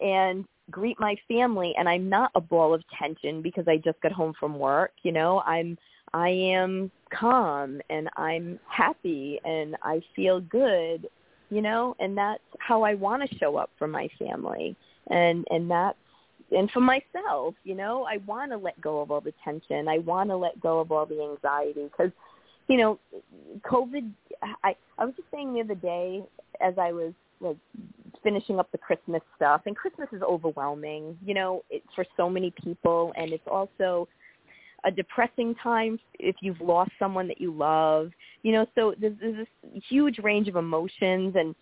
and 0.00 0.44
greet 0.70 0.98
my 1.00 1.16
family 1.26 1.74
and 1.78 1.88
I'm 1.88 2.08
not 2.08 2.30
a 2.34 2.40
ball 2.40 2.74
of 2.74 2.82
tension 2.98 3.42
because 3.42 3.66
I 3.68 3.76
just 3.78 4.00
got 4.00 4.12
home 4.12 4.34
from 4.38 4.58
work, 4.58 4.92
you 5.02 5.12
know. 5.12 5.40
I'm 5.40 5.78
I 6.14 6.28
am 6.28 6.90
calm 7.10 7.80
and 7.90 8.08
I'm 8.16 8.58
happy 8.66 9.40
and 9.44 9.76
I 9.82 10.00
feel 10.16 10.40
good, 10.40 11.08
you 11.50 11.62
know, 11.62 11.94
and 12.00 12.16
that's 12.16 12.42
how 12.58 12.82
I 12.82 12.94
want 12.94 13.28
to 13.28 13.38
show 13.38 13.56
up 13.56 13.70
for 13.78 13.86
my 13.86 14.08
family. 14.18 14.76
And 15.10 15.46
and 15.50 15.70
that's 15.70 15.98
and 16.50 16.70
for 16.70 16.80
myself, 16.80 17.54
you 17.64 17.74
know, 17.74 18.04
I 18.04 18.18
want 18.26 18.52
to 18.52 18.56
let 18.56 18.80
go 18.80 19.00
of 19.00 19.10
all 19.10 19.20
the 19.20 19.34
tension. 19.44 19.88
I 19.88 19.98
want 19.98 20.30
to 20.30 20.36
let 20.36 20.58
go 20.60 20.80
of 20.80 20.90
all 20.92 21.06
the 21.06 21.22
anxiety 21.22 21.84
because 21.84 22.12
you 22.68 22.76
know, 22.76 22.98
COVID. 23.62 24.10
I 24.62 24.76
I 24.98 25.04
was 25.04 25.14
just 25.16 25.30
saying 25.30 25.54
the 25.54 25.60
other 25.60 25.74
day 25.74 26.22
as 26.60 26.74
I 26.78 26.92
was 26.92 27.12
like 27.40 27.56
finishing 28.28 28.58
up 28.58 28.70
the 28.72 28.78
Christmas 28.78 29.22
stuff, 29.36 29.62
and 29.64 29.74
Christmas 29.74 30.06
is 30.12 30.20
overwhelming, 30.20 31.16
you 31.24 31.32
know, 31.32 31.64
it, 31.70 31.82
for 31.94 32.04
so 32.14 32.28
many 32.28 32.52
people, 32.62 33.10
and 33.16 33.32
it's 33.32 33.46
also 33.50 34.06
a 34.84 34.90
depressing 34.90 35.54
time 35.62 35.98
if 36.18 36.36
you've 36.42 36.60
lost 36.60 36.90
someone 36.98 37.26
that 37.26 37.40
you 37.40 37.50
love, 37.50 38.10
you 38.42 38.52
know. 38.52 38.66
So 38.74 38.94
there's, 39.00 39.14
there's 39.18 39.36
this 39.36 39.82
huge 39.88 40.18
range 40.18 40.46
of 40.46 40.56
emotions, 40.56 41.36
and 41.36 41.54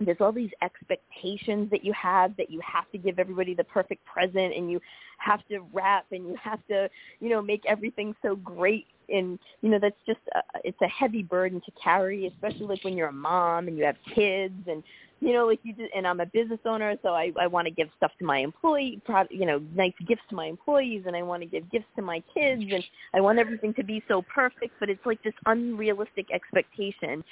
there's 0.00 0.18
all 0.20 0.32
these 0.32 0.50
expectations 0.62 1.70
that 1.70 1.84
you 1.84 1.92
have 1.92 2.36
that 2.36 2.50
you 2.50 2.60
have 2.60 2.90
to 2.92 2.98
give 2.98 3.18
everybody 3.18 3.54
the 3.54 3.64
perfect 3.64 4.04
present 4.04 4.54
and 4.54 4.70
you 4.70 4.80
have 5.18 5.46
to 5.48 5.60
wrap 5.72 6.06
and 6.10 6.26
you 6.26 6.36
have 6.42 6.58
to 6.68 6.88
you 7.20 7.28
know 7.28 7.40
make 7.40 7.64
everything 7.66 8.14
so 8.22 8.36
great. 8.36 8.86
And 9.08 9.38
you 9.60 9.68
know 9.68 9.78
that's 9.78 10.00
just 10.06 10.20
a, 10.34 10.40
it's 10.64 10.80
a 10.80 10.88
heavy 10.88 11.22
burden 11.22 11.60
to 11.60 11.72
carry 11.82 12.26
especially 12.26 12.66
like 12.66 12.82
when 12.84 12.96
you're 12.96 13.08
a 13.08 13.12
mom 13.12 13.68
and 13.68 13.76
you 13.76 13.84
have 13.84 13.96
kids 14.14 14.54
and 14.66 14.82
you 15.20 15.34
know 15.34 15.46
like 15.46 15.60
you 15.62 15.74
just 15.74 15.90
and 15.94 16.06
I'm 16.06 16.20
a 16.20 16.26
business 16.26 16.60
owner 16.64 16.96
so 17.02 17.10
I 17.10 17.30
I 17.38 17.46
want 17.46 17.66
to 17.66 17.70
give 17.70 17.88
stuff 17.98 18.12
to 18.18 18.24
my 18.24 18.38
employee 18.38 19.02
you 19.28 19.44
know 19.44 19.60
nice 19.74 19.92
gifts 20.08 20.22
to 20.30 20.34
my 20.34 20.46
employees 20.46 21.04
and 21.06 21.14
I 21.14 21.22
want 21.22 21.42
to 21.42 21.46
give 21.46 21.70
gifts 21.70 21.88
to 21.96 22.02
my 22.02 22.22
kids 22.32 22.62
and 22.62 22.82
I 23.12 23.20
want 23.20 23.38
everything 23.38 23.74
to 23.74 23.84
be 23.84 24.02
so 24.08 24.22
perfect 24.22 24.72
but 24.80 24.88
it's 24.88 25.04
like 25.04 25.22
this 25.22 25.34
unrealistic 25.44 26.32
expectation. 26.32 27.22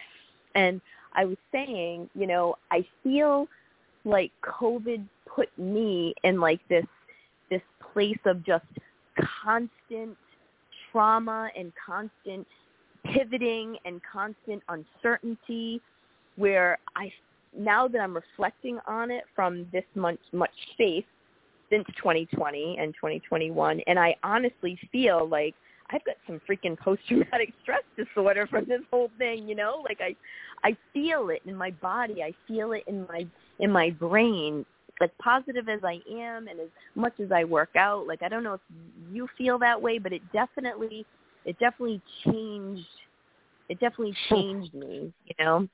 And 0.54 0.82
I 1.14 1.24
was 1.24 1.36
saying, 1.50 2.08
you 2.14 2.26
know, 2.26 2.56
I 2.70 2.86
feel 3.02 3.48
like 4.04 4.32
COVID 4.42 5.04
put 5.26 5.48
me 5.58 6.14
in 6.24 6.40
like 6.40 6.60
this 6.68 6.86
this 7.50 7.62
place 7.92 8.18
of 8.24 8.44
just 8.44 8.64
constant 9.44 10.16
trauma 10.90 11.50
and 11.56 11.72
constant 11.84 12.46
pivoting 13.04 13.76
and 13.84 14.00
constant 14.10 14.62
uncertainty 14.68 15.80
where 16.36 16.78
I 16.96 17.12
now 17.56 17.86
that 17.88 18.00
I'm 18.00 18.14
reflecting 18.14 18.78
on 18.86 19.10
it 19.10 19.24
from 19.34 19.66
this 19.72 19.84
much 19.94 20.18
much 20.32 20.50
space 20.72 21.04
since 21.70 21.84
2020 21.96 22.76
and 22.78 22.94
2021 22.94 23.80
and 23.86 23.98
I 23.98 24.16
honestly 24.22 24.78
feel 24.90 25.28
like 25.28 25.54
I've 25.92 26.04
got 26.04 26.16
some 26.26 26.40
freaking 26.48 26.78
post 26.78 27.02
traumatic 27.06 27.52
stress 27.62 27.82
disorder 27.96 28.46
from 28.46 28.64
this 28.66 28.80
whole 28.90 29.10
thing, 29.18 29.48
you 29.48 29.54
know? 29.54 29.84
Like 29.84 30.00
I 30.00 30.16
I 30.66 30.76
feel 30.92 31.28
it 31.30 31.42
in 31.46 31.54
my 31.54 31.70
body. 31.70 32.22
I 32.22 32.32
feel 32.48 32.72
it 32.72 32.84
in 32.86 33.06
my 33.08 33.26
in 33.58 33.70
my 33.70 33.90
brain. 33.90 34.64
As 35.00 35.10
positive 35.20 35.68
as 35.68 35.80
I 35.82 36.00
am 36.12 36.46
and 36.46 36.60
as 36.60 36.68
much 36.94 37.14
as 37.18 37.32
I 37.32 37.44
work 37.44 37.70
out, 37.76 38.06
like 38.06 38.22
I 38.22 38.28
don't 38.28 38.44
know 38.44 38.54
if 38.54 38.60
you 39.10 39.26
feel 39.36 39.58
that 39.58 39.80
way, 39.80 39.98
but 39.98 40.12
it 40.12 40.22
definitely 40.32 41.04
it 41.44 41.58
definitely 41.58 42.00
changed 42.24 42.86
it 43.68 43.80
definitely 43.80 44.14
changed 44.28 44.74
me, 44.74 45.12
you 45.26 45.44
know? 45.44 45.68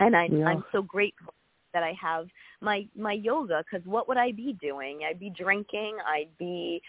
And 0.00 0.16
I 0.16 0.26
yeah. 0.26 0.46
I'm 0.46 0.64
so 0.72 0.82
grateful 0.82 1.34
that 1.74 1.82
I 1.82 1.94
have 2.00 2.28
my 2.60 2.86
my 2.96 3.12
yoga 3.12 3.64
because 3.64 3.86
what 3.86 4.08
would 4.08 4.16
I 4.16 4.32
be 4.32 4.56
doing? 4.60 5.00
I'd 5.08 5.20
be 5.20 5.30
drinking, 5.30 5.96
I'd 6.06 6.30
be 6.38 6.80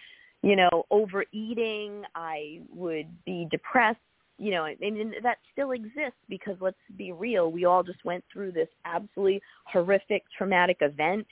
you 0.46 0.56
know, 0.56 0.86
overeating, 0.91 2.04
I 2.14 2.60
would 2.70 3.08
be 3.26 3.48
depressed, 3.50 3.98
you 4.38 4.52
know, 4.52 4.66
and 4.66 5.16
that 5.24 5.39
still 5.52 5.72
exists 5.72 6.20
because 6.30 6.56
let's 6.62 6.78
be 6.98 7.12
real, 7.12 7.52
we 7.52 7.66
all 7.66 7.82
just 7.82 8.06
went 8.06 8.24
through 8.32 8.52
this 8.52 8.68
absolutely 8.86 9.41
horrific 9.66 10.24
traumatic 10.38 10.78
event 10.82 11.26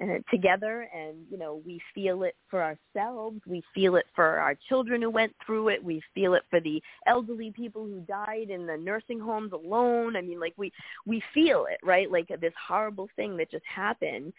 uh, 0.00 0.18
together 0.30 0.88
and 0.94 1.18
you 1.30 1.36
know 1.36 1.60
we 1.66 1.78
feel 1.94 2.22
it 2.22 2.34
for 2.48 2.62
ourselves 2.62 3.38
we 3.46 3.62
feel 3.74 3.96
it 3.96 4.06
for 4.16 4.40
our 4.40 4.56
children 4.66 5.02
who 5.02 5.10
went 5.10 5.32
through 5.44 5.68
it 5.68 5.84
we 5.84 6.02
feel 6.14 6.32
it 6.32 6.42
for 6.48 6.60
the 6.60 6.82
elderly 7.06 7.50
people 7.50 7.84
who 7.84 8.00
died 8.00 8.48
in 8.48 8.66
the 8.66 8.76
nursing 8.76 9.20
homes 9.20 9.52
alone. 9.52 10.16
I 10.16 10.22
mean 10.22 10.40
like 10.40 10.54
we 10.56 10.72
we 11.04 11.22
feel 11.34 11.66
it 11.70 11.78
right? 11.82 12.10
Like 12.10 12.28
this 12.40 12.54
horrible 12.66 13.10
thing 13.16 13.36
that 13.36 13.50
just 13.50 13.66
happened 13.66 14.32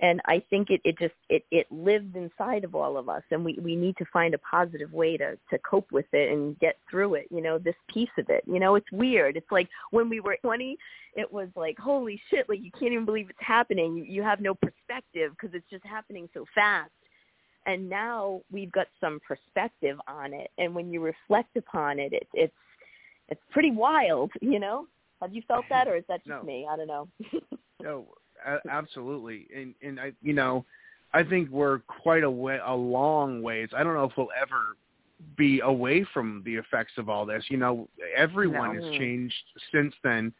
and 0.00 0.20
I 0.26 0.42
think 0.50 0.70
it, 0.70 0.80
it 0.84 0.98
just 0.98 1.14
it, 1.28 1.44
it 1.50 1.66
lived 1.70 2.16
inside 2.16 2.64
of 2.64 2.74
all 2.74 2.96
of 2.96 3.08
us 3.08 3.22
and 3.30 3.44
we, 3.44 3.58
we 3.62 3.76
need 3.76 3.96
to 3.98 4.04
find 4.12 4.34
a 4.34 4.38
positive 4.38 4.92
way 4.92 5.16
to, 5.16 5.38
to 5.50 5.58
cope 5.58 5.92
with 5.92 6.06
it 6.12 6.32
and 6.32 6.58
get 6.58 6.78
through 6.90 7.14
it, 7.14 7.26
you 7.30 7.42
know, 7.42 7.58
this 7.58 7.74
piece 7.92 8.10
of 8.18 8.26
it. 8.28 8.42
You 8.46 8.60
know, 8.60 8.74
it's 8.76 8.90
weird. 8.92 9.36
It's 9.36 9.50
like 9.50 9.68
when 9.90 10.08
we 10.08 10.20
were 10.20 10.36
twenty 10.42 10.78
it 11.14 11.30
was 11.30 11.48
like, 11.56 11.78
holy 11.78 12.20
shit, 12.30 12.48
like 12.48 12.62
you 12.62 12.70
can't 12.70 12.92
even 12.92 13.04
believe 13.04 13.30
it's 13.30 13.38
happening. 13.40 13.96
You, 13.96 14.04
you 14.04 14.22
have 14.22 14.40
no 14.40 14.54
perspective 14.54 15.32
because 15.32 15.54
it's 15.54 15.68
just 15.70 15.84
happening 15.84 16.28
so 16.32 16.44
fast. 16.54 16.90
And 17.66 17.88
now 17.90 18.40
we've 18.50 18.72
got 18.72 18.86
some 19.00 19.20
perspective 19.26 19.98
on 20.08 20.32
it. 20.32 20.50
And 20.58 20.74
when 20.74 20.90
you 20.90 21.00
reflect 21.00 21.56
upon 21.56 21.98
it, 21.98 22.12
it 22.12 22.28
it's 22.32 22.54
it's 23.28 23.40
pretty 23.50 23.70
wild, 23.70 24.32
you 24.40 24.58
know? 24.58 24.86
Have 25.20 25.34
you 25.34 25.42
felt 25.46 25.66
that 25.68 25.86
or 25.86 25.96
is 25.96 26.04
that 26.08 26.24
just 26.24 26.28
no. 26.28 26.42
me? 26.42 26.66
I 26.68 26.76
don't 26.76 26.86
know. 26.86 27.08
no, 27.82 28.06
absolutely, 28.70 29.46
and 29.54 29.74
and 29.82 30.00
I 30.00 30.12
you 30.22 30.32
know, 30.32 30.64
I 31.12 31.22
think 31.22 31.50
we're 31.50 31.80
quite 31.80 32.24
a 32.24 32.30
way 32.30 32.58
a 32.64 32.74
long 32.74 33.42
ways. 33.42 33.68
I 33.76 33.82
don't 33.82 33.94
know 33.94 34.04
if 34.04 34.12
we'll 34.16 34.28
ever 34.40 34.76
be 35.36 35.60
away 35.60 36.04
from 36.14 36.42
the 36.44 36.54
effects 36.54 36.92
of 36.96 37.08
all 37.08 37.26
this. 37.26 37.44
You 37.48 37.56
know, 37.56 37.88
everyone 38.16 38.78
no. 38.78 38.84
has 38.84 38.98
changed 38.98 39.34
since 39.72 39.94
then. 40.02 40.32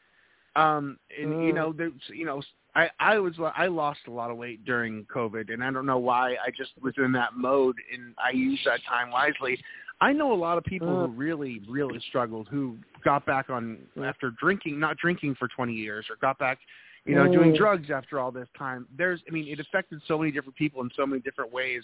Um, 0.57 0.99
and 1.19 1.33
mm. 1.33 1.47
you 1.47 1.53
know, 1.53 1.73
there's 1.73 1.93
you 2.09 2.25
know, 2.25 2.43
I 2.75 2.91
I 2.99 3.19
was 3.19 3.35
I 3.57 3.67
lost 3.67 4.01
a 4.09 4.11
lot 4.11 4.31
of 4.31 4.37
weight 4.37 4.65
during 4.65 5.05
COVID, 5.15 5.53
and 5.53 5.63
I 5.63 5.71
don't 5.71 5.87
know 5.87 5.99
why. 5.99 6.33
I 6.33 6.51
just 6.57 6.71
was 6.81 6.95
in 6.99 7.13
that 7.13 7.35
mode, 7.37 7.77
and 7.93 8.15
I 8.19 8.31
used 8.31 8.65
that 8.67 8.81
time 8.89 9.11
wisely. 9.11 9.61
I 10.01 10.13
know 10.13 10.33
a 10.33 10.35
lot 10.35 10.57
of 10.57 10.65
people 10.65 10.89
mm. 10.89 11.07
who 11.07 11.13
really, 11.13 11.61
really 11.69 12.01
struggled, 12.09 12.49
who 12.49 12.77
got 13.05 13.27
back 13.27 13.51
on 13.51 13.79
after 14.03 14.31
drinking, 14.41 14.81
not 14.81 14.97
drinking 14.97 15.37
for 15.39 15.47
20 15.49 15.75
years, 15.75 16.07
or 16.09 16.17
got 16.21 16.39
back 16.39 16.59
you 17.05 17.15
know, 17.15 17.25
mm. 17.25 17.33
doing 17.33 17.55
drugs 17.55 17.91
after 17.91 18.19
all 18.19 18.31
this 18.31 18.49
time. 18.59 18.87
There's, 18.97 19.21
I 19.29 19.33
mean, 19.33 19.49
it 19.49 19.61
affected 19.61 20.01
so 20.07 20.19
many 20.19 20.31
different 20.31 20.57
people 20.57 20.83
in 20.83 20.91
so 20.97 21.07
many 21.07 21.23
different 21.23 21.53
ways. 21.53 21.83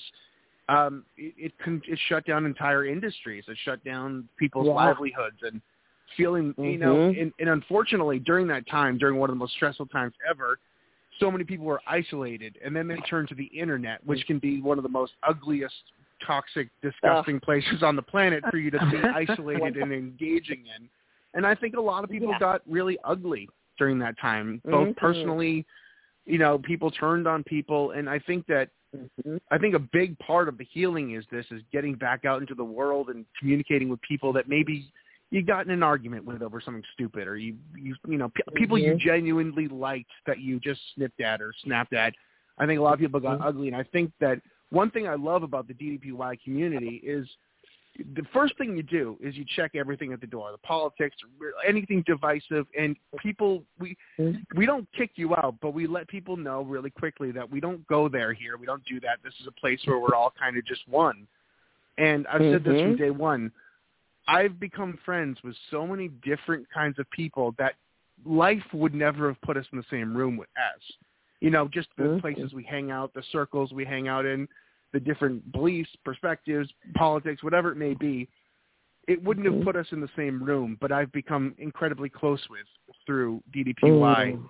Um, 0.69 1.05
it, 1.17 1.35
it, 1.37 1.59
can, 1.59 1.81
it 1.87 1.99
shut 2.09 2.27
down 2.27 2.45
entire 2.45 2.85
industries. 2.87 3.45
It 3.49 3.57
shut 3.65 3.83
down 3.85 4.29
people's 4.39 4.67
yeah. 4.67 4.75
livelihoods 4.75 5.39
and 5.43 5.61
feeling, 6.17 6.53
mm-hmm. 6.53 6.65
you 6.65 6.79
know, 6.79 6.95
mm-hmm. 6.95 7.21
and, 7.21 7.33
and 7.39 7.49
unfortunately 7.49 8.19
during 8.19 8.47
that 8.49 8.69
time, 8.69 8.99
during 8.99 9.19
one 9.19 9.31
of 9.31 9.35
the 9.35 9.39
most 9.39 9.55
stressful 9.55 9.87
times 9.87 10.13
ever, 10.29 10.59
so 11.19 11.31
many 11.31 11.45
people 11.45 11.65
were 11.65 11.81
isolated 11.87 12.59
and 12.65 12.77
then 12.77 12.87
they 12.87 12.97
turned 13.09 13.29
to 13.29 13.35
the 13.35 13.45
internet, 13.45 14.05
which 14.07 14.25
can 14.27 14.39
be 14.39 14.61
one 14.61 14.79
of 14.79 14.83
the 14.83 14.91
most 14.91 15.13
ugliest, 15.27 15.75
toxic, 16.27 16.69
disgusting 16.83 17.41
places 17.41 17.83
on 17.83 17.97
the 17.97 18.03
planet 18.03 18.45
for 18.51 18.59
you 18.59 18.71
to 18.71 18.79
be 18.91 18.99
isolated 19.15 19.77
and 19.77 19.93
engaging 19.93 20.65
in. 20.77 20.89
And 21.35 21.47
I 21.47 21.55
think 21.55 21.77
a 21.77 21.81
lot 21.81 22.05
of 22.05 22.11
people 22.11 22.29
yeah. 22.31 22.39
got 22.39 22.63
really 22.69 22.99
ugly 23.05 23.49
during 23.79 23.99
that 24.01 24.19
time, 24.19 24.61
both 24.65 24.89
mm-hmm. 24.89 24.99
personally, 24.99 25.67
you 26.25 26.39
know, 26.39 26.59
people 26.59 26.91
turned 26.91 27.27
on 27.27 27.45
people, 27.45 27.93
and 27.93 28.09
I 28.09 28.19
think 28.19 28.47
that 28.47 28.69
mm-hmm. 28.95 29.37
I 29.51 29.59
think 29.59 29.75
a 29.75 29.79
big 29.79 30.19
part 30.19 30.49
of 30.49 30.59
the 30.59 30.65
healing 30.65 31.15
is 31.15 31.25
this 31.31 31.47
is 31.51 31.63
getting 31.73 31.95
back 31.95 32.25
out 32.25 32.41
into 32.41 32.55
the 32.55 32.65
world 32.65 33.09
and 33.09 33.25
communicating 33.39 33.89
with 33.89 34.01
people 34.03 34.33
that 34.35 34.49
maybe 34.49 34.91
you 35.31 35.43
got 35.43 35.67
in 35.67 35.73
an 35.73 35.83
argument 35.83 36.25
with 36.25 36.43
over 36.43 36.61
something 36.61 36.83
stupid, 36.95 37.29
or 37.29 37.37
you 37.37 37.57
you 37.77 37.95
you 38.09 38.19
know 38.19 38.29
p- 38.29 38.43
people 38.55 38.77
mm-hmm. 38.77 38.99
you 38.99 38.99
genuinely 38.99 39.69
liked 39.69 40.11
that 40.27 40.41
you 40.41 40.61
just 40.61 40.81
snipped 40.95 41.21
at 41.21 41.41
or 41.41 41.53
snapped 41.65 41.93
at. 41.93 42.13
I 42.59 42.67
think 42.67 42.79
a 42.79 42.83
lot 42.83 42.95
of 42.95 43.01
people 43.01 43.21
got 43.21 43.39
mm-hmm. 43.39 43.49
ugly, 43.49 43.69
and 43.69 43.77
I 43.77 43.83
think 43.85 44.13
that 44.21 44.41
one 44.71 44.91
thing 44.91 45.07
I 45.07 45.15
love 45.15 45.43
about 45.43 45.69
the 45.69 45.75
DDPY 45.75 46.43
community 46.43 47.01
is 47.05 47.29
the 48.15 48.25
first 48.33 48.57
thing 48.59 48.77
you 48.77 48.83
do 48.83 49.17
is 49.21 49.37
you 49.37 49.45
check 49.57 49.73
everything 49.75 50.13
at 50.13 50.21
the 50.21 50.27
door, 50.27 50.51
the 50.53 50.59
politics, 50.59 51.17
anything 51.67 52.03
divisive, 52.07 52.67
and 52.79 52.97
people 53.19 53.63
we 53.79 53.97
we 54.55 54.67
don't 54.67 54.87
kick 54.97 55.13
you 55.17 55.35
out, 55.37 55.55
but 55.61 55.73
we 55.73 55.87
let 55.87 56.09
people 56.09 56.37
know 56.37 56.63
really 56.63 56.91
quickly 56.91 57.31
that 57.33 57.51
we 57.51 57.61
don't 57.61 57.87
go 57.87 58.09
there 58.09 58.33
here. 58.33 58.57
We 58.57 58.67
don't 58.67 58.85
do 58.85 59.01
that. 59.01 59.19
This 59.25 59.35
is 59.41 59.47
a 59.47 59.61
place 59.61 59.81
where 59.85 59.99
we're 59.99 60.15
all 60.15 60.33
kind 60.39 60.57
of 60.57 60.65
just 60.67 60.87
one. 60.89 61.27
And 61.99 62.27
I've 62.27 62.41
said 62.41 62.65
this 62.65 62.65
from 62.65 62.93
mm-hmm. 62.93 63.03
day 63.03 63.11
one. 63.11 63.53
I've 64.29 64.59
become 64.59 64.99
friends 65.05 65.39
with 65.45 65.55
so 65.71 65.87
many 65.87 66.09
different 66.09 66.67
kinds 66.73 66.99
of 66.99 67.09
people 67.11 67.55
that 67.59 67.75
life 68.25 68.65
would 68.73 68.95
never 68.95 69.29
have 69.29 69.41
put 69.43 69.57
us 69.57 69.67
in 69.73 69.79
the 69.79 69.85
same 69.91 70.17
room 70.17 70.37
with 70.37 70.49
as. 70.57 70.81
You 71.41 71.51
know, 71.51 71.69
just 71.69 71.89
the 71.97 72.05
mm-hmm. 72.05 72.21
places 72.21 72.53
we 72.53 72.65
hang 72.65 72.91
out, 72.91 73.15
the 73.15 73.23
circles 73.31 73.73
we 73.73 73.85
hang 73.85 74.09
out 74.09 74.27
in 74.27 74.49
the 74.93 75.01
different 75.01 75.51
beliefs, 75.53 75.91
perspectives, 76.05 76.71
politics, 76.95 77.43
whatever 77.43 77.71
it 77.71 77.77
may 77.77 77.95
be, 77.95 78.29
it 79.09 79.23
wouldn't 79.23 79.47
have 79.47 79.63
put 79.65 79.77
us 79.77 79.87
in 79.93 80.01
the 80.01 80.09
same 80.17 80.43
room, 80.43 80.77
but 80.81 80.91
I've 80.91 81.13
become 81.13 81.55
incredibly 81.59 82.09
close 82.09 82.41
with 82.51 82.67
through 83.05 83.43
DDPY. 83.55 83.83
Mm. 83.83 84.49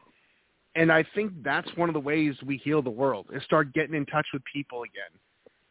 And 0.77 0.93
I 0.93 1.05
think 1.15 1.33
that's 1.43 1.69
one 1.77 1.89
of 1.89 1.95
the 1.95 2.01
ways 2.01 2.35
we 2.45 2.59
heal 2.59 2.83
the 2.83 2.91
world 2.91 3.27
is 3.33 3.43
start 3.45 3.73
getting 3.73 3.95
in 3.95 4.07
touch 4.07 4.27
with 4.33 4.43
people 4.51 4.83
again 4.83 5.21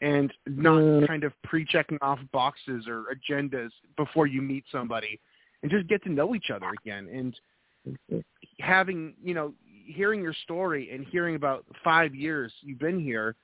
and 0.01 0.33
not 0.47 0.81
mm. 0.81 1.07
kind 1.07 1.23
of 1.23 1.33
pre-checking 1.43 1.97
off 2.01 2.19
boxes 2.31 2.85
or 2.87 3.05
agendas 3.13 3.69
before 3.97 4.27
you 4.27 4.41
meet 4.41 4.63
somebody 4.71 5.19
and 5.61 5.71
just 5.71 5.87
get 5.87 6.03
to 6.03 6.11
know 6.11 6.35
each 6.35 6.49
other 6.53 6.71
again 6.83 7.07
and 7.11 8.19
having, 8.59 9.13
you 9.23 9.33
know, 9.33 9.53
hearing 9.85 10.21
your 10.21 10.33
story 10.43 10.89
and 10.91 11.05
hearing 11.07 11.35
about 11.35 11.65
five 11.83 12.13
years 12.15 12.51
you've 12.61 12.79
been 12.79 12.99
here 12.99 13.35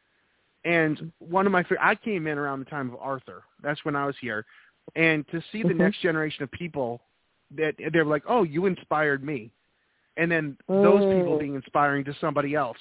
and 0.66 1.12
one 1.20 1.45
of 1.45 1.51
my 1.51 1.66
I 1.80 1.95
came 1.95 2.28
in 2.28 2.38
around 2.38 2.59
the 2.59 2.66
time 2.66 2.89
of 2.89 2.95
Arthur. 2.99 3.43
That's 3.64 3.84
when 3.86 3.95
I 3.95 4.05
was 4.05 4.16
here, 4.22 4.45
and 4.95 5.28
to 5.30 5.41
see 5.51 5.64
the 5.64 5.70
mm-hmm. 5.70 5.80
next 5.80 6.01
generation 6.01 6.43
of 6.43 6.51
people 6.51 7.01
that 7.55 7.76
they're 7.91 8.05
like, 8.05 8.24
"Oh, 8.28 8.43
you 8.43 8.66
inspired 8.66 9.24
me," 9.24 9.51
and 10.18 10.32
then 10.32 10.57
those 10.68 10.99
people 11.16 11.38
mm. 11.38 11.39
being 11.39 11.55
inspiring 11.55 12.05
to 12.05 12.16
somebody 12.22 12.55
else, 12.55 12.78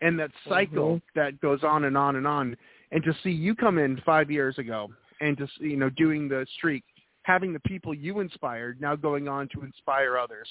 and 0.00 0.18
that 0.18 0.30
cycle 0.48 0.96
mm-hmm. 0.96 1.20
that 1.20 1.40
goes 1.40 1.62
on 1.62 1.84
and 1.84 1.96
on 1.96 2.16
and 2.16 2.26
on. 2.26 2.56
And 2.90 3.02
to 3.04 3.14
see 3.22 3.30
you 3.30 3.54
come 3.54 3.78
in 3.78 4.00
five 4.04 4.30
years 4.30 4.58
ago, 4.58 4.90
and 5.20 5.36
to 5.38 5.46
you 5.60 5.76
know 5.76 5.90
doing 5.90 6.28
the 6.28 6.46
streak, 6.56 6.84
having 7.22 7.52
the 7.52 7.60
people 7.60 7.94
you 7.94 8.20
inspired 8.20 8.80
now 8.80 8.96
going 8.96 9.28
on 9.28 9.48
to 9.54 9.62
inspire 9.62 10.18
others, 10.18 10.48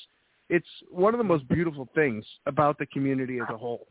it's 0.49 0.67
one 0.89 1.13
of 1.13 1.17
the 1.17 1.23
most 1.23 1.47
beautiful 1.49 1.87
things 1.93 2.25
about 2.45 2.77
the 2.79 2.85
community 2.87 3.39
as 3.39 3.47
a 3.49 3.57
whole. 3.57 3.87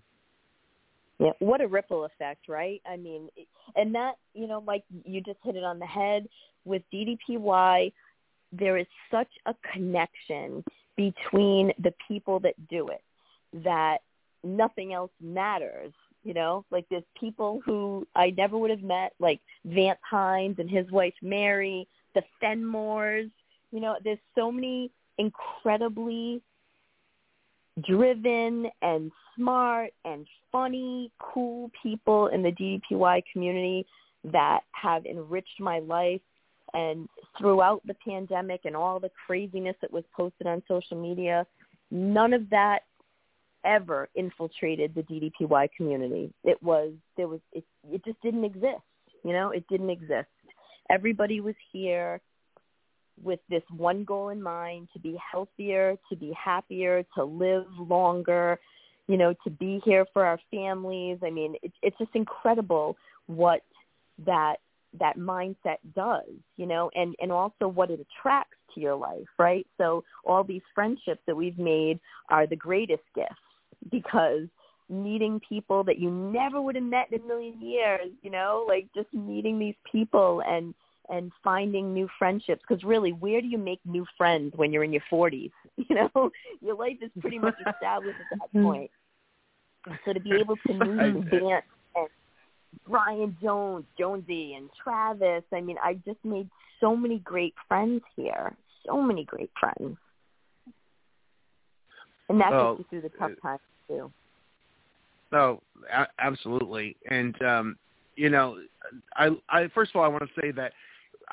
Yeah, 1.20 1.32
what 1.38 1.60
a 1.60 1.68
ripple 1.68 2.06
effect, 2.06 2.48
right? 2.48 2.80
I 2.90 2.96
mean, 2.96 3.28
and 3.76 3.94
that, 3.94 4.14
you 4.32 4.46
know, 4.46 4.64
like 4.66 4.84
you 5.04 5.20
just 5.20 5.38
hit 5.44 5.54
it 5.54 5.62
on 5.62 5.78
the 5.78 5.86
head 5.86 6.26
with 6.64 6.82
DDPY, 6.92 7.92
there 8.52 8.78
is 8.78 8.86
such 9.10 9.28
a 9.44 9.54
connection 9.70 10.64
between 10.96 11.72
the 11.78 11.92
people 12.08 12.40
that 12.40 12.54
do 12.70 12.88
it 12.88 13.02
that 13.64 13.98
nothing 14.42 14.94
else 14.94 15.10
matters. 15.20 15.92
You 16.24 16.32
know, 16.32 16.64
like 16.70 16.86
there's 16.90 17.04
people 17.18 17.60
who 17.66 18.06
I 18.14 18.30
never 18.30 18.56
would 18.56 18.70
have 18.70 18.82
met, 18.82 19.12
like 19.18 19.40
Vance 19.66 20.00
Hines 20.02 20.56
and 20.58 20.70
his 20.70 20.90
wife 20.90 21.14
Mary, 21.20 21.86
the 22.14 22.22
Fenmores. 22.42 23.30
You 23.72 23.80
know, 23.80 23.96
there's 24.02 24.18
so 24.34 24.50
many 24.50 24.90
incredibly 25.18 26.40
driven 27.82 28.70
and 28.82 29.12
smart 29.40 29.90
and 30.04 30.26
funny, 30.52 31.10
cool 31.18 31.70
people 31.82 32.26
in 32.28 32.42
the 32.42 32.50
DDPY 32.50 33.22
community 33.32 33.86
that 34.24 34.60
have 34.72 35.06
enriched 35.06 35.58
my 35.58 35.78
life. 35.78 36.20
And 36.74 37.08
throughout 37.38 37.82
the 37.86 37.94
pandemic 38.06 38.60
and 38.64 38.76
all 38.76 39.00
the 39.00 39.10
craziness 39.26 39.74
that 39.80 39.92
was 39.92 40.04
posted 40.14 40.46
on 40.46 40.62
social 40.68 41.00
media, 41.00 41.46
none 41.90 42.32
of 42.32 42.48
that 42.50 42.80
ever 43.64 44.08
infiltrated 44.14 44.94
the 44.94 45.02
DDPY 45.02 45.68
community. 45.76 46.32
It 46.44 46.62
was 46.62 46.92
there 47.16 47.28
was 47.28 47.40
it 47.52 47.64
it 47.90 48.04
just 48.04 48.20
didn't 48.22 48.44
exist. 48.44 48.82
You 49.24 49.32
know, 49.32 49.50
it 49.50 49.64
didn't 49.68 49.90
exist. 49.90 50.28
Everybody 50.90 51.40
was 51.40 51.56
here 51.72 52.20
with 53.22 53.40
this 53.50 53.62
one 53.76 54.04
goal 54.04 54.30
in 54.30 54.42
mind 54.42 54.88
to 54.92 54.98
be 54.98 55.18
healthier, 55.30 55.96
to 56.08 56.16
be 56.16 56.32
happier, 56.32 57.04
to 57.14 57.24
live 57.24 57.66
longer, 57.78 58.58
you 59.10 59.16
know, 59.16 59.34
to 59.42 59.50
be 59.50 59.80
here 59.84 60.06
for 60.12 60.24
our 60.24 60.38
families. 60.52 61.18
I 61.24 61.30
mean, 61.30 61.56
it, 61.64 61.72
it's 61.82 61.98
just 61.98 62.12
incredible 62.14 62.96
what 63.26 63.62
that 64.24 64.58
that 65.00 65.18
mindset 65.18 65.78
does, 65.96 66.30
you 66.56 66.66
know, 66.66 66.92
and 66.94 67.16
and 67.20 67.32
also 67.32 67.66
what 67.66 67.90
it 67.90 67.98
attracts 67.98 68.56
to 68.72 68.80
your 68.80 68.94
life, 68.94 69.26
right? 69.36 69.66
So 69.78 70.04
all 70.24 70.44
these 70.44 70.62
friendships 70.76 71.20
that 71.26 71.34
we've 71.34 71.58
made 71.58 71.98
are 72.28 72.46
the 72.46 72.54
greatest 72.54 73.02
gifts 73.16 73.34
because 73.90 74.46
meeting 74.88 75.40
people 75.48 75.82
that 75.84 75.98
you 75.98 76.08
never 76.08 76.62
would 76.62 76.76
have 76.76 76.84
met 76.84 77.12
in 77.12 77.20
a 77.20 77.26
million 77.26 77.60
years, 77.60 78.12
you 78.22 78.30
know, 78.30 78.64
like 78.68 78.86
just 78.94 79.12
meeting 79.12 79.58
these 79.58 79.76
people 79.90 80.40
and 80.46 80.72
and 81.08 81.32
finding 81.42 81.92
new 81.92 82.08
friendships 82.16 82.62
because 82.66 82.84
really 82.84 83.10
where 83.10 83.40
do 83.40 83.48
you 83.48 83.58
make 83.58 83.80
new 83.84 84.06
friends 84.16 84.52
when 84.56 84.72
you're 84.72 84.84
in 84.84 84.92
your 84.92 85.02
40s 85.12 85.50
you 85.76 85.96
know 85.96 86.30
your 86.60 86.76
life 86.76 86.96
is 87.02 87.10
pretty 87.20 87.38
much 87.38 87.54
established 87.74 88.18
at 88.20 88.38
that 88.38 88.48
mm-hmm. 88.56 88.64
point 88.64 88.90
so 90.04 90.12
to 90.12 90.20
be 90.20 90.32
able 90.32 90.56
to 90.66 90.72
meet 90.74 91.30
Vance 91.30 91.64
and 91.94 92.08
Brian 92.88 93.36
Jones 93.42 93.84
Jonesy 93.98 94.54
and 94.54 94.68
Travis 94.82 95.44
I 95.52 95.60
mean 95.60 95.76
I 95.82 95.94
just 96.06 96.24
made 96.24 96.48
so 96.80 96.96
many 96.96 97.18
great 97.18 97.54
friends 97.68 98.02
here. 98.16 98.56
So 98.86 99.00
many 99.02 99.24
great 99.24 99.50
friends. 99.58 99.96
And 102.28 102.40
that 102.40 102.50
well, 102.50 102.76
gets 102.76 102.88
you 102.92 103.00
through 103.00 103.10
the 103.10 103.16
tough 103.18 103.32
times 103.42 103.60
too. 103.88 104.10
No 105.32 105.62
a- 105.92 106.08
absolutely. 106.18 106.96
And 107.08 107.40
um 107.42 107.76
you 108.16 108.28
know, 108.28 108.58
I, 109.16 109.30
I 109.48 109.68
first 109.68 109.92
of 109.94 109.96
all 109.96 110.04
I 110.04 110.08
want 110.08 110.24
to 110.24 110.40
say 110.40 110.50
that 110.52 110.72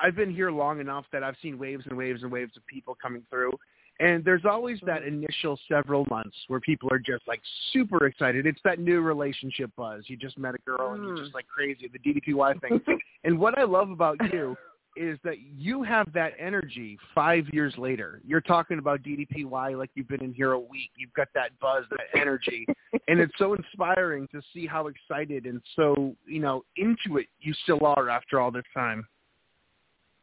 I've 0.00 0.14
been 0.14 0.32
here 0.32 0.50
long 0.50 0.80
enough 0.80 1.06
that 1.12 1.24
I've 1.24 1.36
seen 1.42 1.58
waves 1.58 1.84
and 1.86 1.96
waves 1.96 2.22
and 2.22 2.30
waves 2.30 2.56
of 2.56 2.66
people 2.66 2.96
coming 3.00 3.24
through. 3.30 3.52
And 4.00 4.24
there's 4.24 4.44
always 4.44 4.78
that 4.86 5.02
mm-hmm. 5.02 5.24
initial 5.24 5.58
several 5.70 6.06
months 6.08 6.36
where 6.48 6.60
people 6.60 6.88
are 6.92 6.98
just 6.98 7.26
like 7.26 7.40
super 7.72 8.06
excited. 8.06 8.46
It's 8.46 8.60
that 8.64 8.78
new 8.78 9.00
relationship 9.00 9.70
buzz. 9.76 10.04
You 10.06 10.16
just 10.16 10.38
met 10.38 10.54
a 10.54 10.58
girl 10.58 10.92
and 10.92 11.02
you're 11.04 11.16
just 11.16 11.32
mm. 11.32 11.34
like 11.34 11.46
crazy, 11.48 11.90
the 11.92 11.98
DDPY 11.98 12.60
thing. 12.60 12.80
and 13.24 13.38
what 13.38 13.58
I 13.58 13.64
love 13.64 13.90
about 13.90 14.16
you 14.32 14.56
is 14.96 15.18
that 15.22 15.36
you 15.56 15.82
have 15.82 16.12
that 16.12 16.32
energy 16.38 16.98
five 17.14 17.46
years 17.52 17.74
later. 17.78 18.20
You're 18.24 18.40
talking 18.40 18.78
about 18.78 19.02
DDPY 19.02 19.78
like 19.78 19.90
you've 19.94 20.08
been 20.08 20.22
in 20.22 20.34
here 20.34 20.52
a 20.52 20.58
week. 20.58 20.90
You've 20.96 21.12
got 21.14 21.28
that 21.34 21.50
buzz, 21.60 21.84
that 21.90 22.20
energy. 22.20 22.66
and 23.08 23.20
it's 23.20 23.32
so 23.38 23.54
inspiring 23.54 24.28
to 24.32 24.40
see 24.52 24.66
how 24.66 24.88
excited 24.88 25.46
and 25.46 25.60
so, 25.76 26.16
you 26.26 26.40
know, 26.40 26.64
into 26.76 27.18
it 27.18 27.26
you 27.40 27.54
still 27.62 27.84
are 27.84 28.08
after 28.08 28.40
all 28.40 28.50
this 28.50 28.64
time. 28.74 29.06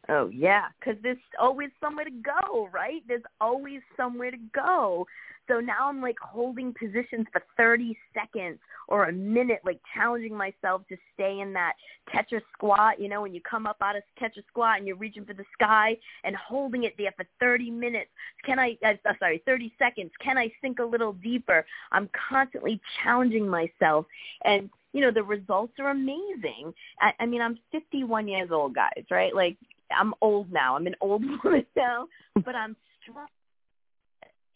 Oh 0.09 0.29
yeah, 0.31 0.65
because 0.79 1.01
there's 1.01 1.17
always 1.39 1.69
somewhere 1.81 2.05
to 2.05 2.11
go, 2.11 2.69
right? 2.71 3.01
There's 3.07 3.23
always 3.41 3.81
somewhere 3.97 4.31
to 4.31 4.37
go. 4.53 5.07
So 5.47 5.59
now 5.59 5.89
I'm 5.89 6.01
like 6.01 6.17
holding 6.19 6.73
positions 6.73 7.27
for 7.31 7.41
30 7.57 7.97
seconds 8.13 8.59
or 8.87 9.05
a 9.05 9.11
minute, 9.11 9.61
like 9.63 9.79
challenging 9.95 10.35
myself 10.35 10.81
to 10.89 10.97
stay 11.13 11.39
in 11.39 11.53
that 11.53 11.73
catcher 12.11 12.41
squat. 12.53 12.99
You 12.99 13.09
know, 13.09 13.21
when 13.21 13.33
you 13.33 13.41
come 13.41 13.65
up 13.65 13.77
out 13.81 13.95
of 13.95 14.03
catcher 14.17 14.41
squat 14.47 14.77
and 14.77 14.87
you're 14.87 14.95
reaching 14.95 15.25
for 15.25 15.33
the 15.33 15.45
sky 15.53 15.97
and 16.23 16.35
holding 16.35 16.83
it 16.83 16.95
there 16.97 17.13
for 17.15 17.25
30 17.39 17.71
minutes. 17.71 18.09
Can 18.43 18.59
I? 18.59 18.77
Uh, 18.85 18.93
sorry, 19.19 19.41
30 19.45 19.73
seconds. 19.77 20.11
Can 20.23 20.37
I 20.37 20.51
sink 20.61 20.79
a 20.79 20.85
little 20.85 21.13
deeper? 21.13 21.65
I'm 21.91 22.09
constantly 22.29 22.79
challenging 23.03 23.47
myself, 23.47 24.05
and 24.43 24.69
you 24.93 25.01
know 25.01 25.11
the 25.11 25.23
results 25.23 25.73
are 25.79 25.89
amazing. 25.89 26.73
I, 27.01 27.11
I 27.19 27.25
mean, 27.25 27.41
I'm 27.41 27.57
51 27.71 28.27
years 28.27 28.49
old, 28.51 28.75
guys. 28.75 29.03
Right? 29.09 29.33
Like 29.33 29.57
I'm 29.91 30.13
old 30.21 30.51
now. 30.51 30.75
I'm 30.75 30.87
an 30.87 30.95
old 31.01 31.23
woman 31.43 31.65
now, 31.75 32.07
but 32.43 32.55
I'm 32.55 32.75
strong. 33.01 33.27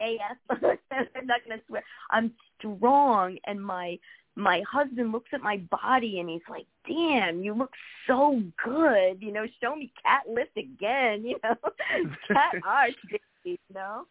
AF. 0.02 0.38
I'm 0.92 1.28
not 1.28 1.42
gonna 1.48 1.62
swear. 1.68 1.84
I'm 2.10 2.32
strong, 2.58 3.38
and 3.46 3.64
my 3.64 4.00
my 4.36 4.64
husband 4.70 5.12
looks 5.12 5.30
at 5.34 5.42
my 5.42 5.58
body 5.70 6.20
and 6.20 6.30
he's 6.30 6.42
like, 6.50 6.66
"Damn, 6.88 7.44
you 7.44 7.54
look 7.54 7.74
so 8.08 8.42
good." 8.64 9.22
You 9.22 9.34
know, 9.34 9.46
show 9.62 9.76
me 9.76 9.92
cat 10.04 10.24
lift 10.28 10.58
again. 10.58 11.24
You 11.30 11.38
know, 11.44 11.56
cat 12.28 12.56
arch, 12.66 12.96
you 13.44 13.58
know. 13.74 14.06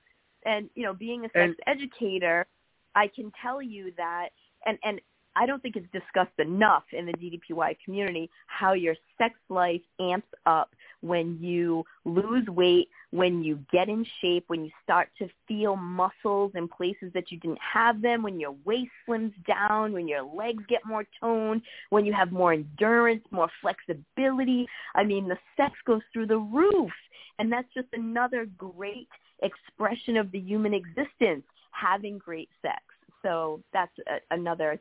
And 0.44 0.68
you 0.74 0.84
know, 0.84 0.92
being 0.92 1.24
a 1.24 1.28
sex 1.28 1.54
and, 1.66 1.80
educator, 1.80 2.46
I 2.94 3.08
can 3.08 3.32
tell 3.42 3.62
you 3.62 3.92
that, 3.96 4.28
and 4.66 4.78
and 4.84 5.00
I 5.38 5.46
don't 5.46 5.62
think 5.62 5.76
it's 5.76 5.90
discussed 5.92 6.38
enough 6.38 6.84
in 6.92 7.06
the 7.06 7.12
DDPY 7.12 7.76
community 7.84 8.28
how 8.46 8.72
your 8.72 8.96
sex 9.16 9.34
life 9.48 9.80
amps 10.00 10.28
up 10.46 10.70
when 11.00 11.38
you 11.40 11.84
lose 12.04 12.46
weight, 12.48 12.88
when 13.10 13.42
you 13.42 13.58
get 13.72 13.88
in 13.88 14.04
shape, 14.20 14.44
when 14.48 14.64
you 14.64 14.70
start 14.82 15.08
to 15.18 15.28
feel 15.46 15.76
muscles 15.76 16.52
in 16.54 16.68
places 16.68 17.12
that 17.14 17.30
you 17.30 17.38
didn't 17.38 17.58
have 17.60 18.02
them, 18.02 18.22
when 18.22 18.38
your 18.40 18.54
waist 18.64 18.90
slims 19.06 19.32
down, 19.46 19.92
when 19.92 20.08
your 20.08 20.22
legs 20.22 20.62
get 20.68 20.84
more 20.84 21.04
toned, 21.20 21.62
when 21.90 22.04
you 22.04 22.12
have 22.12 22.32
more 22.32 22.52
endurance, 22.52 23.24
more 23.30 23.48
flexibility. 23.60 24.66
I 24.94 25.04
mean, 25.04 25.28
the 25.28 25.38
sex 25.56 25.74
goes 25.86 26.02
through 26.12 26.26
the 26.26 26.38
roof. 26.38 26.90
And 27.38 27.52
that's 27.52 27.68
just 27.72 27.88
another 27.92 28.46
great 28.58 29.08
expression 29.42 30.16
of 30.16 30.32
the 30.32 30.40
human 30.40 30.74
existence, 30.74 31.44
having 31.70 32.18
great 32.18 32.48
sex. 32.60 32.82
So 33.22 33.62
that's 33.72 33.92
a, 34.06 34.34
another 34.34 34.80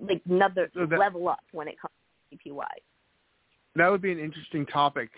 like 0.00 0.22
another 0.28 0.70
so 0.74 0.86
that, 0.86 0.98
level 0.98 1.28
up 1.28 1.40
when 1.52 1.68
it 1.68 1.76
comes 1.80 1.92
to 2.30 2.50
DDPY. 2.50 2.64
That 3.76 3.90
would 3.90 4.02
be 4.02 4.12
an 4.12 4.18
interesting 4.18 4.66
topic 4.66 5.10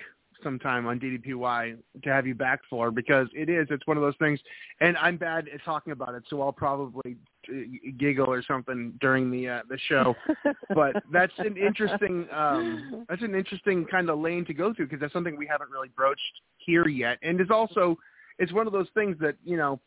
sometime 0.45 0.86
on 0.86 1.01
DDPY 1.01 1.76
to 2.05 2.11
have 2.11 2.26
you 2.26 2.34
back 2.34 2.61
for 2.70 2.92
because 2.92 3.26
it 3.34 3.49
is 3.49 3.66
it's 3.70 3.86
one 3.86 3.97
of 3.97 4.03
those 4.03 4.14
things 4.18 4.38
and 4.80 4.97
I'm 4.99 5.16
bad 5.16 5.49
at 5.53 5.64
talking 5.64 5.92
about 5.92 6.14
it 6.14 6.22
so 6.30 6.40
I'll 6.40 6.53
probably 6.53 7.16
uh, 7.49 7.55
giggle 7.99 8.30
or 8.30 8.42
something 8.42 8.92
during 9.01 9.30
the 9.30 9.49
uh, 9.49 9.62
the 9.68 9.78
show 9.88 10.14
but 10.74 11.03
that's 11.12 11.32
an 11.38 11.57
interesting 11.57 12.28
um 12.32 13.05
that's 13.09 13.22
an 13.22 13.34
interesting 13.34 13.84
kind 13.86 14.09
of 14.09 14.20
lane 14.20 14.45
to 14.45 14.55
go 14.55 14.72
through 14.72 14.86
because 14.86 15.01
that's 15.01 15.12
something 15.12 15.36
we 15.36 15.47
haven't 15.47 15.70
really 15.70 15.90
broached 15.97 16.20
here 16.59 16.86
yet 16.86 17.18
and 17.22 17.40
it's 17.40 17.51
also 17.51 17.99
it's 18.38 18.53
one 18.53 18.66
of 18.66 18.72
those 18.72 18.88
things 18.95 19.16
that 19.20 19.34
you 19.45 19.57
know 19.57 19.80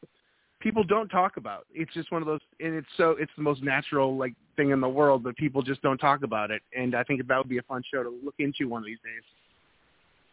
people 0.60 0.84
don't 0.84 1.10
talk 1.10 1.38
about. 1.38 1.66
It's 1.74 1.94
just 1.94 2.12
one 2.12 2.22
of 2.22 2.28
those, 2.28 2.40
and 2.60 2.74
it's 2.76 2.88
so 2.98 3.12
it's 3.20 3.32
the 3.38 3.44
most 3.44 3.64
natural 3.64 4.18
like 4.18 4.34
thing 4.56 4.72
in 4.72 4.82
the 4.82 4.90
world, 4.90 5.24
but 5.24 5.36
people 5.38 5.62
just 5.62 5.82
don't 5.82 5.98
talk 5.98 6.24
about 6.24 6.52
it. 6.52 6.62
And 6.76 6.96
I 6.96 7.04
think 7.04 7.26
that 7.26 7.38
would 7.38 7.50
be 7.50 7.58
a 7.58 7.64
fun 7.64 7.84
show 7.92 8.04
to 8.04 8.10
look 8.24 8.36
into 8.40 8.68
one 8.68 8.82
of 8.82 8.86
these 8.86 9.00
days. 9.04 9.24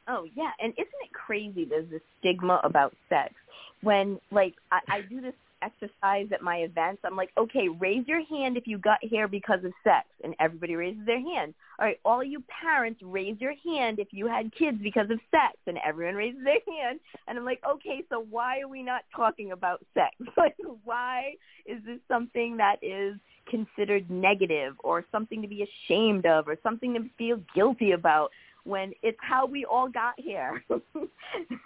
Oh 0.09 0.27
yeah, 0.35 0.51
and 0.61 0.73
isn't 0.75 1.03
it 1.03 1.13
crazy? 1.13 1.65
There's 1.65 1.89
this 1.91 2.03
stigma 2.21 2.61
about 2.65 2.95
sex 3.09 3.35
when 3.83 4.21
like 4.31 4.55
I, 4.71 4.81
I 4.89 5.01
do 5.03 5.21
this 5.21 5.35
exercise 5.65 6.29
at 6.33 6.43
my 6.43 6.59
events. 6.59 7.03
I'm 7.05 7.17
like, 7.17 7.31
okay, 7.39 7.69
raise 7.69 8.07
your 8.07 8.25
hand 8.27 8.57
if 8.57 8.67
you 8.67 8.79
got 8.79 8.99
hair 9.05 9.27
because 9.29 9.65
of 9.65 9.73
sex, 9.83 10.07
and 10.23 10.35
everybody 10.39 10.77
raises 10.77 11.05
their 11.07 11.21
hand. 11.21 11.55
All 11.79 11.87
right, 11.87 11.99
all 12.05 12.23
you 12.23 12.43
parents, 12.63 13.01
raise 13.03 13.41
your 13.41 13.55
hand 13.65 13.99
if 13.99 14.09
you 14.13 14.27
had 14.27 14.55
kids 14.55 14.79
because 14.83 15.11
of 15.11 15.19
sex, 15.31 15.57
and 15.67 15.79
everyone 15.85 16.15
raises 16.15 16.45
their 16.45 16.59
hand. 16.69 17.01
And 17.27 17.39
I'm 17.39 17.45
like, 17.45 17.63
okay, 17.69 18.05
so 18.11 18.27
why 18.31 18.61
are 18.61 18.69
we 18.69 18.83
not 18.83 19.03
talking 19.15 19.53
about 19.53 19.85
sex? 19.95 20.15
Like, 20.37 20.57
why 20.85 21.37
is 21.65 21.79
this 21.87 22.01
something 22.07 22.59
that 22.59 22.77
is 22.83 23.15
considered 23.49 24.11
negative 24.11 24.75
or 24.83 25.05
something 25.11 25.41
to 25.41 25.49
be 25.49 25.63
ashamed 25.63 26.27
of 26.27 26.49
or 26.49 26.59
something 26.63 26.93
to 26.95 27.09
feel 27.17 27.41
guilty 27.55 27.93
about? 27.93 28.31
When 28.65 28.93
it's 29.03 29.19
how 29.21 29.47
we 29.47 29.65
all 29.65 29.89
got 29.89 30.15
here. 30.17 30.63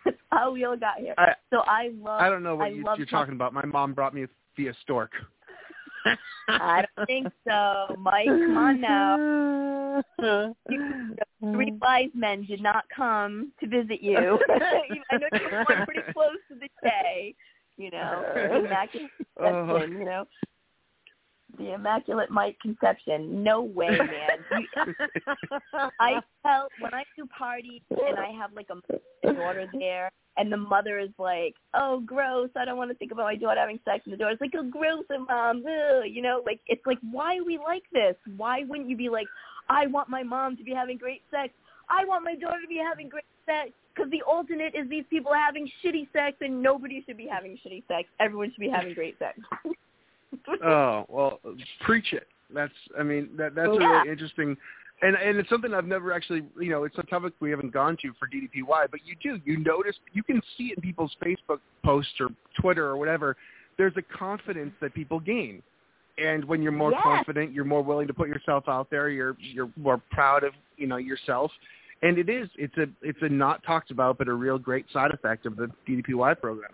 it's 0.06 0.18
how 0.30 0.52
we 0.52 0.64
all 0.64 0.76
got 0.76 0.98
here. 0.98 1.14
I, 1.16 1.32
so 1.50 1.58
I 1.60 1.90
love. 2.00 2.20
I 2.20 2.28
don't 2.28 2.42
know 2.42 2.56
what 2.56 2.66
I 2.66 2.68
you, 2.68 2.84
you're 2.96 3.06
talking 3.06 3.34
about. 3.34 3.52
My 3.52 3.64
mom 3.64 3.94
brought 3.94 4.14
me 4.14 4.26
via 4.56 4.74
stork. 4.82 5.12
I 6.48 6.84
don't 6.96 7.06
think 7.06 7.28
so, 7.46 7.96
Mike. 7.98 8.26
Come 8.26 8.56
on 8.56 8.80
now. 8.80 10.04
Three 11.40 11.72
wise 11.80 12.10
men 12.14 12.44
did 12.44 12.62
not 12.62 12.84
come 12.94 13.52
to 13.60 13.66
visit 13.66 14.02
you. 14.02 14.38
I 14.48 14.58
know 14.58 14.82
you 14.90 15.02
were 15.20 15.84
pretty 15.84 16.12
close 16.12 16.36
to 16.48 16.54
the 16.54 16.68
day, 16.82 17.34
you 17.76 17.90
know, 17.90 18.24
uh, 18.34 18.58
immaculate 18.58 19.10
oh. 19.40 19.66
conception, 19.66 19.98
you 19.98 20.04
know. 20.04 20.24
The 21.56 21.72
immaculate 21.72 22.30
Mike 22.30 22.58
conception. 22.60 23.42
No 23.42 23.62
way, 23.62 23.88
man. 23.88 24.66
I 25.98 26.20
felt 26.42 26.70
when 26.80 26.92
I 26.92 27.04
do 27.16 27.26
parties 27.26 27.80
and 27.90 28.18
I 28.18 28.30
have 28.38 28.52
like 28.54 28.68
a 28.70 29.32
daughter 29.32 29.66
there, 29.72 30.10
and 30.36 30.52
the 30.52 30.56
mother 30.56 30.98
is 30.98 31.10
like, 31.18 31.54
"Oh, 31.74 32.00
gross! 32.04 32.50
I 32.54 32.64
don't 32.64 32.76
want 32.76 32.90
to 32.90 32.96
think 32.96 33.12
about 33.12 33.24
my 33.24 33.34
daughter 33.34 33.60
having 33.60 33.80
sex." 33.84 34.02
And 34.04 34.12
the 34.12 34.18
daughter's 34.18 34.38
like, 34.40 34.52
"Oh, 34.56 34.62
gross, 34.62 35.04
and 35.08 35.26
mom!" 35.26 35.64
Ugh. 35.66 36.04
You 36.06 36.22
know, 36.22 36.42
like 36.44 36.60
it's 36.66 36.84
like, 36.86 36.98
why 37.10 37.38
are 37.38 37.44
we 37.44 37.58
like 37.58 37.84
this? 37.92 38.14
Why 38.36 38.64
wouldn't 38.68 38.88
you 38.88 38.96
be 38.96 39.08
like, 39.08 39.26
"I 39.70 39.86
want 39.86 40.08
my 40.08 40.22
mom 40.22 40.56
to 40.58 40.62
be 40.62 40.72
having 40.72 40.98
great 40.98 41.22
sex. 41.30 41.52
I 41.88 42.04
want 42.04 42.24
my 42.24 42.34
daughter 42.34 42.60
to 42.60 42.68
be 42.68 42.76
having 42.78 43.08
great 43.08 43.24
sex." 43.46 43.70
Because 43.94 44.10
the 44.12 44.22
alternate 44.22 44.76
is 44.76 44.88
these 44.88 45.04
people 45.10 45.32
having 45.32 45.68
shitty 45.82 46.06
sex, 46.12 46.36
and 46.40 46.62
nobody 46.62 47.02
should 47.04 47.16
be 47.16 47.26
having 47.26 47.58
shitty 47.66 47.82
sex. 47.88 48.08
Everyone 48.20 48.52
should 48.52 48.60
be 48.60 48.68
having 48.68 48.94
great 48.94 49.18
sex. 49.18 49.40
oh 50.64 51.04
well, 51.08 51.40
preach 51.80 52.12
it. 52.12 52.26
That's 52.54 52.72
I 52.98 53.02
mean 53.02 53.30
that 53.36 53.54
that's 53.54 53.68
a 53.68 53.78
really 53.78 54.10
interesting, 54.10 54.56
and 55.02 55.16
and 55.16 55.38
it's 55.38 55.48
something 55.50 55.74
I've 55.74 55.86
never 55.86 56.12
actually 56.12 56.42
you 56.60 56.70
know 56.70 56.84
it's 56.84 56.96
a 56.98 57.02
topic 57.04 57.34
we 57.40 57.50
haven't 57.50 57.72
gone 57.72 57.96
to 58.02 58.12
for 58.18 58.28
DDPY, 58.28 58.90
but 58.90 59.00
you 59.04 59.14
do 59.22 59.40
you 59.44 59.58
notice 59.58 59.96
you 60.12 60.22
can 60.22 60.40
see 60.56 60.64
it 60.68 60.78
in 60.78 60.82
people's 60.82 61.14
Facebook 61.24 61.60
posts 61.84 62.14
or 62.20 62.28
Twitter 62.60 62.86
or 62.86 62.96
whatever. 62.96 63.36
There's 63.76 63.94
a 63.96 64.16
confidence 64.16 64.72
that 64.80 64.94
people 64.94 65.20
gain, 65.20 65.62
and 66.18 66.44
when 66.44 66.62
you're 66.62 66.72
more 66.72 66.90
Yes. 66.92 67.00
confident, 67.02 67.52
you're 67.52 67.64
more 67.64 67.82
willing 67.82 68.06
to 68.08 68.14
put 68.14 68.28
yourself 68.28 68.64
out 68.68 68.88
there. 68.90 69.08
You're 69.08 69.36
you're 69.38 69.70
more 69.76 70.00
proud 70.10 70.42
of 70.44 70.52
you 70.76 70.86
know 70.86 70.96
yourself. 70.96 71.52
And 72.00 72.16
it 72.16 72.28
is. 72.28 72.48
It's 72.56 72.76
a 72.76 72.86
it's 73.02 73.18
a 73.22 73.28
not 73.28 73.62
talked 73.64 73.90
about, 73.90 74.18
but 74.18 74.28
a 74.28 74.32
real 74.32 74.58
great 74.58 74.86
side 74.92 75.10
effect 75.12 75.46
of 75.46 75.56
the 75.56 75.68
DDPY 75.86 76.40
program. 76.40 76.70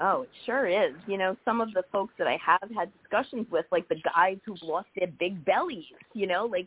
Oh, 0.00 0.22
it 0.22 0.30
sure 0.46 0.66
is. 0.66 0.94
You 1.06 1.18
know, 1.18 1.36
some 1.44 1.60
of 1.60 1.72
the 1.74 1.84
folks 1.92 2.14
that 2.18 2.26
I 2.26 2.38
have 2.44 2.68
had 2.74 2.90
discussions 3.00 3.46
with, 3.50 3.66
like 3.70 3.88
the 3.88 4.00
guys 4.14 4.38
who've 4.44 4.62
lost 4.62 4.88
their 4.96 5.08
big 5.18 5.44
bellies, 5.44 5.84
you 6.14 6.26
know, 6.26 6.46
like 6.46 6.66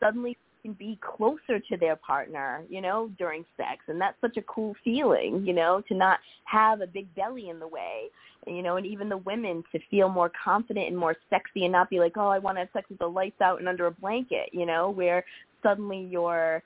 suddenly 0.00 0.36
can 0.64 0.72
be 0.72 0.98
closer 1.02 1.60
to 1.60 1.76
their 1.78 1.94
partner, 1.96 2.62
you 2.68 2.80
know, 2.80 3.10
during 3.18 3.44
sex. 3.56 3.82
And 3.86 4.00
that's 4.00 4.16
such 4.20 4.38
a 4.38 4.42
cool 4.42 4.74
feeling, 4.82 5.44
you 5.46 5.52
know, 5.52 5.82
to 5.88 5.94
not 5.94 6.18
have 6.44 6.80
a 6.80 6.86
big 6.86 7.14
belly 7.14 7.50
in 7.50 7.58
the 7.58 7.68
way, 7.68 8.04
you 8.46 8.62
know, 8.62 8.76
and 8.76 8.86
even 8.86 9.08
the 9.08 9.18
women 9.18 9.62
to 9.72 9.78
feel 9.90 10.08
more 10.08 10.32
confident 10.42 10.88
and 10.88 10.96
more 10.96 11.14
sexy 11.28 11.64
and 11.64 11.72
not 11.72 11.90
be 11.90 12.00
like, 12.00 12.16
oh, 12.16 12.28
I 12.28 12.38
want 12.38 12.56
to 12.56 12.60
have 12.60 12.70
sex 12.72 12.88
with 12.88 12.98
the 12.98 13.06
lights 13.06 13.40
out 13.42 13.58
and 13.58 13.68
under 13.68 13.86
a 13.86 13.90
blanket, 13.90 14.48
you 14.52 14.64
know, 14.64 14.90
where 14.90 15.24
suddenly 15.62 16.08
you're 16.10 16.62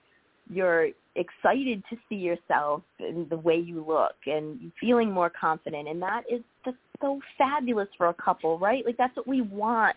you're 0.51 0.89
excited 1.19 1.83
to 1.91 1.97
see 2.09 2.17
yourself 2.17 2.83
and 2.99 3.29
the 3.29 3.37
way 3.37 3.57
you 3.57 3.85
look 3.87 4.15
and 4.27 4.73
feeling 4.81 5.11
more 5.11 5.31
confident. 5.31 5.89
And 5.89 6.01
that 6.03 6.23
is 6.31 6.41
just 6.65 6.77
so 7.01 7.21
fabulous 7.37 7.89
for 7.97 8.09
a 8.09 8.15
couple 8.15 8.59
right? 8.59 8.85
Like 8.87 8.97
that's 8.97 9.17
what 9.17 9.27
we 9.27 9.43
want 9.43 9.97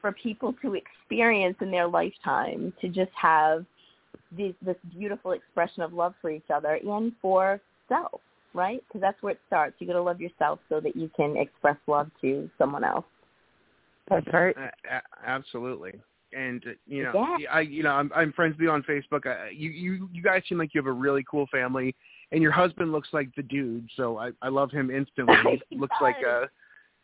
for 0.00 0.12
people 0.12 0.54
to 0.62 0.74
experience 0.74 1.56
in 1.60 1.70
their 1.70 1.88
lifetime 1.88 2.72
to 2.80 2.88
just 2.88 3.12
have 3.20 3.66
this 4.36 4.54
this 4.62 4.76
beautiful 4.96 5.32
expression 5.32 5.82
of 5.82 5.92
love 5.92 6.14
for 6.20 6.30
each 6.30 6.50
other 6.50 6.78
and 6.82 7.12
for 7.20 7.60
self 7.88 8.20
right? 8.54 8.82
Because 8.86 9.00
that's 9.00 9.22
where 9.22 9.32
it 9.32 9.40
starts. 9.46 9.76
You 9.78 9.86
got 9.86 9.94
to 9.94 10.02
love 10.02 10.20
yourself 10.20 10.58
so 10.68 10.80
that 10.80 10.96
you 10.96 11.10
can 11.16 11.36
express 11.36 11.76
love 11.86 12.10
to 12.20 12.50
someone 12.58 12.84
else. 12.84 13.04
That's 14.08 14.26
right. 14.32 14.56
A- 14.56 14.96
a- 14.96 15.02
absolutely. 15.24 16.00
And 16.36 16.62
uh, 16.66 16.70
you 16.86 17.04
know. 17.04 17.36
I 17.50 17.60
you 17.60 17.82
know, 17.82 17.92
I'm 17.92 18.10
I'm 18.14 18.32
friends 18.32 18.54
with 18.54 18.62
you 18.62 18.70
on 18.70 18.82
Facebook. 18.82 19.26
I, 19.26 19.50
you 19.50 19.70
you 19.70 20.08
you 20.12 20.22
guys 20.22 20.42
seem 20.48 20.58
like 20.58 20.74
you 20.74 20.80
have 20.80 20.86
a 20.86 20.92
really 20.92 21.24
cool 21.30 21.46
family, 21.50 21.94
and 22.32 22.42
your 22.42 22.52
husband 22.52 22.92
looks 22.92 23.08
like 23.12 23.34
the 23.36 23.42
dude. 23.42 23.88
So 23.96 24.18
I 24.18 24.30
I 24.42 24.48
love 24.48 24.70
him 24.70 24.90
instantly. 24.90 25.62
He, 25.70 25.76
looks 25.76 25.96
like 26.00 26.16
does. 26.22 26.44
a 26.44 26.50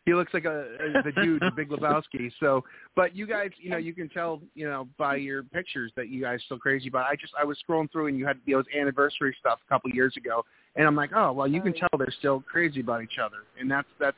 he 0.07 0.13
looks 0.13 0.33
like 0.33 0.45
a, 0.45 0.61
a 0.79 1.03
the 1.03 1.11
dude, 1.21 1.41
the 1.41 1.51
Big 1.53 1.67
Lebowski. 1.67 2.31
So, 2.39 2.63
but 2.95 3.13
you 3.13 3.27
guys, 3.27 3.49
you 3.59 3.69
know, 3.69 3.75
you 3.75 3.93
can 3.93 4.07
tell, 4.07 4.41
you 4.55 4.65
know, 4.65 4.87
by 4.97 5.17
your 5.17 5.43
pictures 5.43 5.91
that 5.97 6.07
you 6.07 6.21
guys 6.21 6.37
are 6.37 6.43
still 6.45 6.59
crazy 6.59 6.87
about. 6.87 7.01
it. 7.01 7.09
I 7.11 7.15
just 7.17 7.33
I 7.37 7.43
was 7.43 7.57
scrolling 7.67 7.91
through 7.91 8.07
and 8.07 8.17
you 8.17 8.25
had 8.25 8.39
those 8.49 8.63
anniversary 8.75 9.35
stuff 9.37 9.59
a 9.67 9.69
couple 9.69 9.91
years 9.91 10.15
ago, 10.15 10.45
and 10.77 10.87
I'm 10.87 10.95
like, 10.95 11.11
oh 11.13 11.33
well, 11.33 11.47
you 11.47 11.61
can 11.61 11.73
tell 11.73 11.89
they're 11.97 12.07
still 12.19 12.41
crazy 12.49 12.79
about 12.79 13.03
each 13.03 13.17
other, 13.21 13.39
and 13.59 13.69
that's 13.69 13.87
that's 13.99 14.17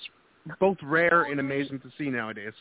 both 0.59 0.77
rare 0.83 1.23
and 1.23 1.39
amazing 1.39 1.79
to 1.79 1.91
see 1.97 2.09
nowadays. 2.09 2.53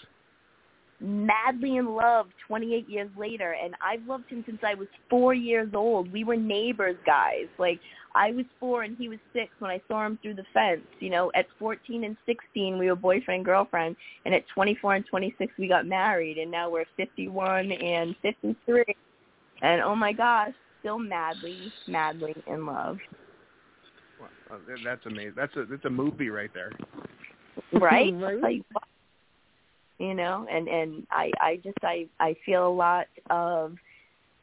Madly 1.00 1.76
in 1.76 1.94
love 1.94 2.26
28 2.46 2.88
years 2.88 3.10
later 3.16 3.54
and 3.62 3.74
I've 3.80 4.04
loved 4.06 4.28
him 4.28 4.42
since 4.46 4.58
I 4.64 4.74
was 4.74 4.88
4 5.08 5.34
years 5.34 5.70
old. 5.74 6.12
We 6.12 6.24
were 6.24 6.36
neighbors, 6.36 6.96
guys. 7.06 7.46
Like 7.58 7.80
I 8.14 8.32
was 8.32 8.44
4 8.58 8.82
and 8.82 8.96
he 8.96 9.08
was 9.08 9.18
6 9.32 9.50
when 9.60 9.70
I 9.70 9.80
saw 9.86 10.04
him 10.04 10.18
through 10.22 10.34
the 10.34 10.44
fence. 10.52 10.82
You 10.98 11.10
know, 11.10 11.30
at 11.34 11.46
14 11.58 12.04
and 12.04 12.16
16 12.26 12.78
we 12.78 12.88
were 12.88 12.96
boyfriend 12.96 13.44
girlfriend 13.44 13.96
and 14.24 14.34
at 14.34 14.44
24 14.54 14.96
and 14.96 15.06
26 15.06 15.52
we 15.58 15.68
got 15.68 15.86
married 15.86 16.38
and 16.38 16.50
now 16.50 16.68
we're 16.68 16.84
51 16.96 17.70
and 17.70 18.16
53. 18.22 18.84
And 19.62 19.82
oh 19.82 19.94
my 19.94 20.12
gosh, 20.12 20.52
still 20.80 20.98
madly 20.98 21.72
madly 21.86 22.34
in 22.46 22.66
love. 22.66 22.98
Well, 24.18 24.60
that's 24.84 25.06
amazing. 25.06 25.34
That's 25.36 25.54
a 25.56 25.64
that's 25.64 25.84
a 25.84 25.90
movie 25.90 26.30
right 26.30 26.50
there. 26.52 26.72
right? 27.72 28.12
Right. 28.14 28.42
Like, 28.42 28.62
you 29.98 30.14
know, 30.14 30.46
and 30.50 30.68
and 30.68 31.06
I 31.10 31.30
I 31.40 31.56
just 31.62 31.78
I 31.82 32.06
I 32.20 32.36
feel 32.44 32.66
a 32.66 32.70
lot 32.70 33.06
of 33.30 33.76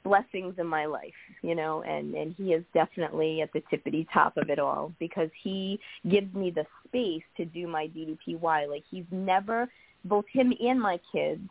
blessings 0.04 0.54
in 0.60 0.68
my 0.68 0.86
life, 0.86 1.14
you 1.42 1.56
know, 1.56 1.82
and 1.84 2.14
and 2.14 2.36
he 2.38 2.54
is 2.54 2.64
definitely 2.74 3.42
at 3.42 3.52
the 3.54 3.62
tippity 3.72 4.08
top 4.14 4.38
of 4.38 4.50
it 4.50 4.60
all 4.60 4.94
because 5.00 5.30
he 5.42 5.80
gives 6.10 6.34
me 6.34 6.52
the 6.52 6.66
space 6.88 7.24
to 7.38 7.46
do 7.46 7.68
my 7.68 7.88
DDPY. 7.88 8.70
Like 8.70 8.84
he's 8.90 9.06
never 9.12 9.68
both 10.06 10.26
him 10.32 10.54
and 10.62 10.80
my 10.80 11.00
kids 11.12 11.42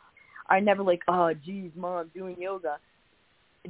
are 0.49 0.61
never 0.61 0.83
like, 0.83 1.03
oh, 1.09 1.33
geez, 1.35 1.71
mom, 1.75 2.11
doing 2.15 2.37
yoga. 2.39 2.79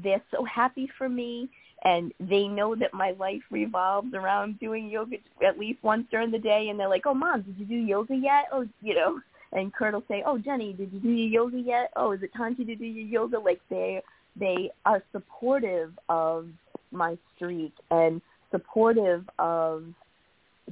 They're 0.02 0.22
so 0.30 0.44
happy 0.44 0.90
for 0.98 1.08
me, 1.08 1.48
and 1.84 2.12
they 2.18 2.48
know 2.48 2.74
that 2.74 2.92
my 2.92 3.12
life 3.12 3.42
revolves 3.50 4.12
around 4.14 4.58
doing 4.58 4.90
yoga 4.90 5.16
at 5.46 5.58
least 5.58 5.82
once 5.82 6.06
during 6.10 6.30
the 6.30 6.38
day. 6.38 6.68
And 6.68 6.78
they're 6.78 6.88
like, 6.88 7.06
oh, 7.06 7.14
mom, 7.14 7.42
did 7.42 7.58
you 7.58 7.66
do 7.66 7.74
yoga 7.74 8.16
yet? 8.16 8.46
Oh, 8.52 8.66
you 8.82 8.94
know. 8.94 9.20
And 9.54 9.72
Kurt 9.72 9.94
will 9.94 10.04
say, 10.08 10.22
oh, 10.26 10.36
Jenny, 10.36 10.72
did 10.72 10.92
you 10.92 11.00
do 11.00 11.08
your 11.08 11.28
yoga 11.28 11.58
yet? 11.58 11.92
Oh, 11.96 12.12
is 12.12 12.22
it 12.22 12.34
time 12.36 12.56
to 12.56 12.64
do 12.64 12.72
your 12.72 13.06
yoga? 13.06 13.38
Like 13.38 13.60
they 13.70 14.02
they 14.38 14.70
are 14.84 15.02
supportive 15.12 15.92
of 16.08 16.48
my 16.90 17.16
streak 17.36 17.72
and 17.90 18.20
supportive 18.50 19.24
of 19.38 19.84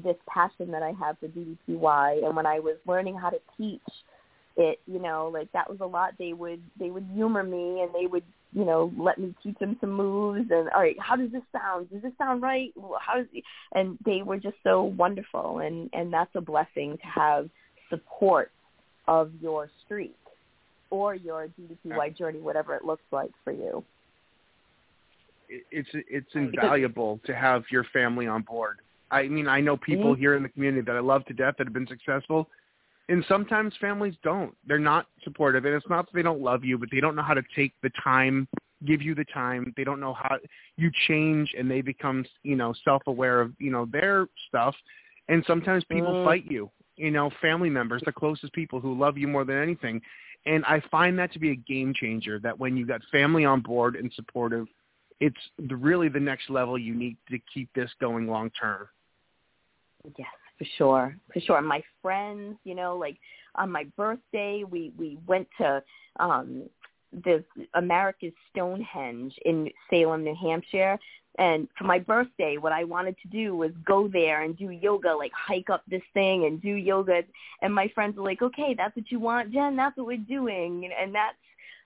this 0.02 0.16
passion 0.28 0.70
that 0.72 0.82
I 0.82 0.92
have 0.98 1.16
for 1.18 1.28
DDPY. 1.28 2.24
And 2.24 2.34
when 2.34 2.46
I 2.46 2.58
was 2.58 2.76
learning 2.86 3.16
how 3.16 3.30
to 3.30 3.38
teach 3.56 3.80
it, 4.56 4.80
you 4.86 4.98
know, 4.98 5.30
like 5.32 5.50
that 5.52 5.70
was 5.70 5.78
a 5.80 5.86
lot. 5.86 6.14
They 6.18 6.32
would 6.32 6.60
they 6.78 6.90
would 6.90 7.06
humor 7.14 7.44
me 7.44 7.82
and 7.82 7.90
they 7.94 8.06
would, 8.06 8.24
you 8.52 8.64
know, 8.64 8.92
let 8.98 9.18
me 9.18 9.32
teach 9.44 9.58
them 9.58 9.76
some 9.80 9.92
moves 9.92 10.50
and 10.50 10.68
all 10.70 10.80
right, 10.80 10.96
how 10.98 11.14
does 11.14 11.30
this 11.30 11.42
sound? 11.52 11.88
Does 11.90 12.02
this 12.02 12.12
sound 12.18 12.42
right? 12.42 12.72
How 13.00 13.16
does 13.16 13.26
and 13.74 13.96
they 14.04 14.22
were 14.22 14.38
just 14.38 14.56
so 14.64 14.82
wonderful 14.82 15.60
and 15.60 15.88
and 15.92 16.12
that's 16.12 16.34
a 16.34 16.40
blessing 16.40 16.98
to 16.98 17.06
have 17.06 17.48
support 17.88 18.50
of 19.08 19.32
your 19.40 19.70
streak 19.84 20.16
or 20.90 21.14
your 21.14 21.48
DDPY 21.48 22.16
journey, 22.16 22.40
whatever 22.40 22.74
it 22.76 22.84
looks 22.84 23.04
like 23.10 23.30
for 23.44 23.52
you. 23.52 23.84
It's 25.48 25.88
it's 25.92 26.34
invaluable 26.34 27.20
to 27.26 27.34
have 27.34 27.64
your 27.70 27.84
family 27.92 28.26
on 28.26 28.42
board. 28.42 28.80
I 29.10 29.28
mean, 29.28 29.48
I 29.48 29.60
know 29.60 29.76
people 29.76 30.14
Mhm. 30.14 30.18
here 30.18 30.34
in 30.34 30.42
the 30.42 30.48
community 30.48 30.82
that 30.86 30.96
I 30.96 31.00
love 31.00 31.26
to 31.26 31.34
death 31.34 31.56
that 31.58 31.66
have 31.66 31.74
been 31.74 31.86
successful, 31.86 32.48
and 33.08 33.24
sometimes 33.26 33.76
families 33.76 34.16
don't. 34.22 34.56
They're 34.66 34.78
not 34.78 35.06
supportive, 35.22 35.66
and 35.66 35.74
it's 35.74 35.88
not 35.88 36.06
that 36.06 36.14
they 36.14 36.22
don't 36.22 36.40
love 36.40 36.64
you, 36.64 36.78
but 36.78 36.90
they 36.90 37.00
don't 37.00 37.14
know 37.14 37.22
how 37.22 37.34
to 37.34 37.42
take 37.54 37.74
the 37.82 37.90
time, 38.02 38.48
give 38.86 39.02
you 39.02 39.14
the 39.14 39.26
time. 39.26 39.74
They 39.76 39.84
don't 39.84 40.00
know 40.00 40.14
how 40.14 40.38
you 40.76 40.90
change, 41.06 41.52
and 41.58 41.70
they 41.70 41.82
become, 41.82 42.24
you 42.42 42.56
know, 42.56 42.72
self-aware 42.84 43.42
of, 43.42 43.52
you 43.58 43.70
know, 43.70 43.84
their 43.84 44.28
stuff. 44.48 44.74
And 45.28 45.44
sometimes 45.44 45.84
people 45.84 46.14
Mm. 46.14 46.24
fight 46.24 46.50
you. 46.50 46.70
You 46.96 47.10
know, 47.10 47.30
family 47.40 47.70
members, 47.70 48.02
the 48.04 48.12
closest 48.12 48.52
people 48.52 48.80
who 48.80 48.98
love 48.98 49.16
you 49.16 49.26
more 49.26 49.44
than 49.44 49.60
anything. 49.60 50.00
And 50.44 50.64
I 50.64 50.82
find 50.90 51.18
that 51.18 51.32
to 51.32 51.38
be 51.38 51.50
a 51.50 51.56
game 51.56 51.94
changer. 51.94 52.38
That 52.38 52.58
when 52.58 52.76
you 52.76 52.86
got 52.86 53.00
family 53.10 53.44
on 53.44 53.60
board 53.60 53.96
and 53.96 54.12
supportive, 54.14 54.66
it's 55.20 55.36
really 55.58 56.08
the 56.08 56.20
next 56.20 56.50
level 56.50 56.76
you 56.76 56.94
need 56.94 57.16
to 57.30 57.38
keep 57.52 57.72
this 57.74 57.90
going 58.00 58.26
long 58.26 58.50
term. 58.50 58.88
Yes, 60.18 60.28
for 60.58 60.64
sure, 60.76 61.16
for 61.32 61.40
sure. 61.40 61.62
My 61.62 61.82
friends, 62.02 62.56
you 62.64 62.74
know, 62.74 62.96
like 62.96 63.16
on 63.54 63.70
my 63.70 63.84
birthday, 63.96 64.64
we 64.68 64.92
we 64.98 65.18
went 65.26 65.46
to 65.58 65.82
um 66.18 66.64
the 67.24 67.44
America's 67.74 68.32
Stonehenge 68.50 69.34
in 69.44 69.68
Salem, 69.90 70.24
New 70.24 70.34
Hampshire. 70.34 70.98
And 71.38 71.66
for 71.78 71.84
my 71.84 71.98
birthday, 71.98 72.58
what 72.58 72.72
I 72.72 72.84
wanted 72.84 73.16
to 73.22 73.28
do 73.28 73.56
was 73.56 73.70
go 73.86 74.06
there 74.06 74.42
and 74.42 74.56
do 74.56 74.70
yoga, 74.70 75.14
like 75.14 75.32
hike 75.34 75.70
up 75.70 75.82
this 75.88 76.02
thing 76.12 76.44
and 76.44 76.60
do 76.60 76.74
yoga. 76.74 77.22
And 77.62 77.74
my 77.74 77.88
friends 77.94 78.16
were 78.16 78.24
like, 78.24 78.42
okay, 78.42 78.74
that's 78.76 78.94
what 78.94 79.10
you 79.10 79.18
want, 79.18 79.52
Jen. 79.52 79.76
That's 79.76 79.96
what 79.96 80.06
we're 80.06 80.18
doing. 80.18 80.90
And 81.00 81.14
that's 81.14 81.36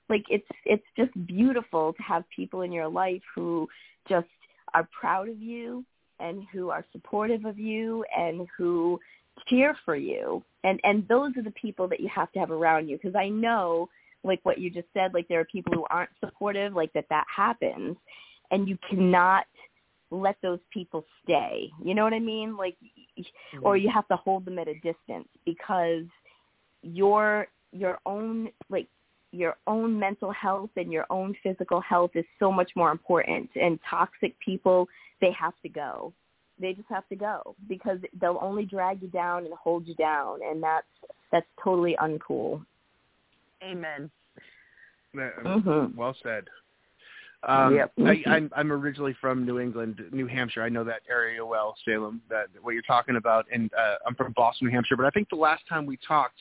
like, 0.09 0.25
it's, 0.29 0.47
it's 0.65 0.85
just 0.97 1.13
beautiful 1.27 1.93
to 1.93 2.03
have 2.03 2.25
people 2.35 2.63
in 2.63 2.73
your 2.73 2.89
life 2.89 3.23
who 3.35 3.69
just 4.09 4.27
are 4.75 4.89
proud 4.99 5.29
of 5.29 5.41
you 5.41 5.85
and 6.19 6.43
who 6.53 6.71
are 6.71 6.85
supportive 6.91 7.45
of 7.45 7.59
you 7.59 8.05
and 8.17 8.49
who 8.57 8.99
cheer 9.49 9.77
for 9.85 9.95
you. 9.95 10.43
And, 10.65 10.81
and 10.83 11.07
those 11.07 11.37
are 11.37 11.43
the 11.43 11.53
people 11.53 11.87
that 11.89 12.01
you 12.01 12.09
have 12.13 12.33
to 12.33 12.41
have 12.41 12.51
around 12.51 12.89
you. 12.89 12.99
Cause 12.99 13.15
I 13.15 13.29
know 13.29 13.89
like 14.25 14.41
what 14.43 14.59
you 14.59 14.71
just 14.71 14.89
said, 14.93 15.15
like 15.15 15.29
there 15.29 15.39
are 15.39 15.45
people 15.45 15.73
who 15.73 15.87
aren't 15.89 16.11
supportive, 16.19 16.75
like 16.75 16.93
that 16.95 17.07
that 17.11 17.27
happens 17.35 17.97
and 18.51 18.69
you 18.69 18.79
cannot 18.89 19.47
let 20.11 20.37
those 20.43 20.61
people 20.73 21.05
stay. 21.25 21.71
You 21.83 21.95
know 21.95 22.05
what 22.05 22.13
I 22.13 22.21
mean? 22.21 22.57
Like, 22.57 22.77
mm-hmm. 23.19 23.65
or 23.65 23.77
you 23.77 23.91
have 23.93 24.07
to 24.09 24.17
hold 24.17 24.45
them 24.45 24.59
at 24.59 24.69
a 24.69 24.75
distance 24.75 25.29
because 25.45 26.05
your 26.83 27.49
your 27.73 27.99
own 28.07 28.49
like 28.71 28.87
your 29.33 29.57
own 29.67 29.99
mental 29.99 30.31
health 30.33 30.71
and 30.77 30.93
your 30.93 31.05
own 31.11 31.35
physical 31.43 31.81
health 31.81 32.13
is 32.15 32.25
so 32.39 32.51
much 32.51 32.71
more 32.77 32.91
important. 32.91 33.51
And 33.61 33.79
toxic 33.89 34.35
people, 34.45 34.89
they 35.21 35.33
have 35.33 35.55
to 35.63 35.69
go. 35.69 36.13
They 36.59 36.73
just 36.73 36.89
have 36.89 37.07
to 37.09 37.17
go 37.17 37.55
because 37.69 37.99
they'll 38.19 38.39
only 38.41 38.65
drag 38.65 39.03
you 39.03 39.09
down 39.09 39.45
and 39.45 39.53
hold 39.55 39.87
you 39.87 39.95
down, 39.97 40.39
and 40.43 40.63
that's 40.63 40.87
that's 41.31 41.47
totally 41.63 41.97
uncool. 42.01 42.65
Amen. 43.63 44.11
Mm-hmm. 45.15 45.99
Well 45.99 46.17
said. 46.23 46.45
Um, 47.47 47.77
yep. 47.77 47.93
I, 48.05 48.23
I'm, 48.27 48.51
I'm 48.57 48.73
originally 48.73 49.15
from 49.21 49.47
New 49.47 49.61
England, 49.61 50.03
New 50.11 50.27
Hampshire. 50.27 50.63
I 50.63 50.69
know 50.69 50.83
that 50.85 51.03
area 51.09 51.45
well, 51.45 51.77
Salem, 51.85 52.21
that 52.29 52.47
what 52.61 52.73
you're 52.73 52.83
talking 52.83 53.17
about, 53.17 53.47
and 53.53 53.71
uh, 53.75 53.95
I'm 54.07 54.17
from 54.17 54.33
Boston, 54.33 54.67
New 54.67 54.75
Hampshire. 54.75 54.97
But 54.97 55.07
I 55.07 55.11
think 55.11 55.29
the 55.31 55.37
last 55.37 55.63
time 55.69 55.87
we 55.87 55.97
talked, 56.07 56.39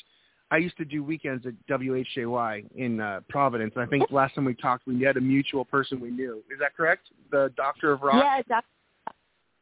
I 0.51 0.57
used 0.57 0.77
to 0.77 0.85
do 0.85 1.03
weekends 1.03 1.45
at 1.45 1.53
WHJY 1.69 2.65
in 2.75 2.99
uh, 2.99 3.21
Providence. 3.29 3.73
And 3.75 3.83
I 3.83 3.87
think 3.87 4.09
the 4.09 4.15
last 4.15 4.35
time 4.35 4.45
we 4.45 4.55
talked, 4.55 4.87
we 4.87 5.01
had 5.01 5.17
a 5.17 5.21
mutual 5.21 5.63
person 5.65 5.99
we 5.99 6.09
knew. 6.09 6.43
Is 6.51 6.59
that 6.59 6.75
correct? 6.75 7.07
The 7.31 7.51
Doctor 7.55 7.93
of 7.93 8.01
Rock. 8.01 8.23
Yeah, 8.23 8.41
Dr. 8.47 8.65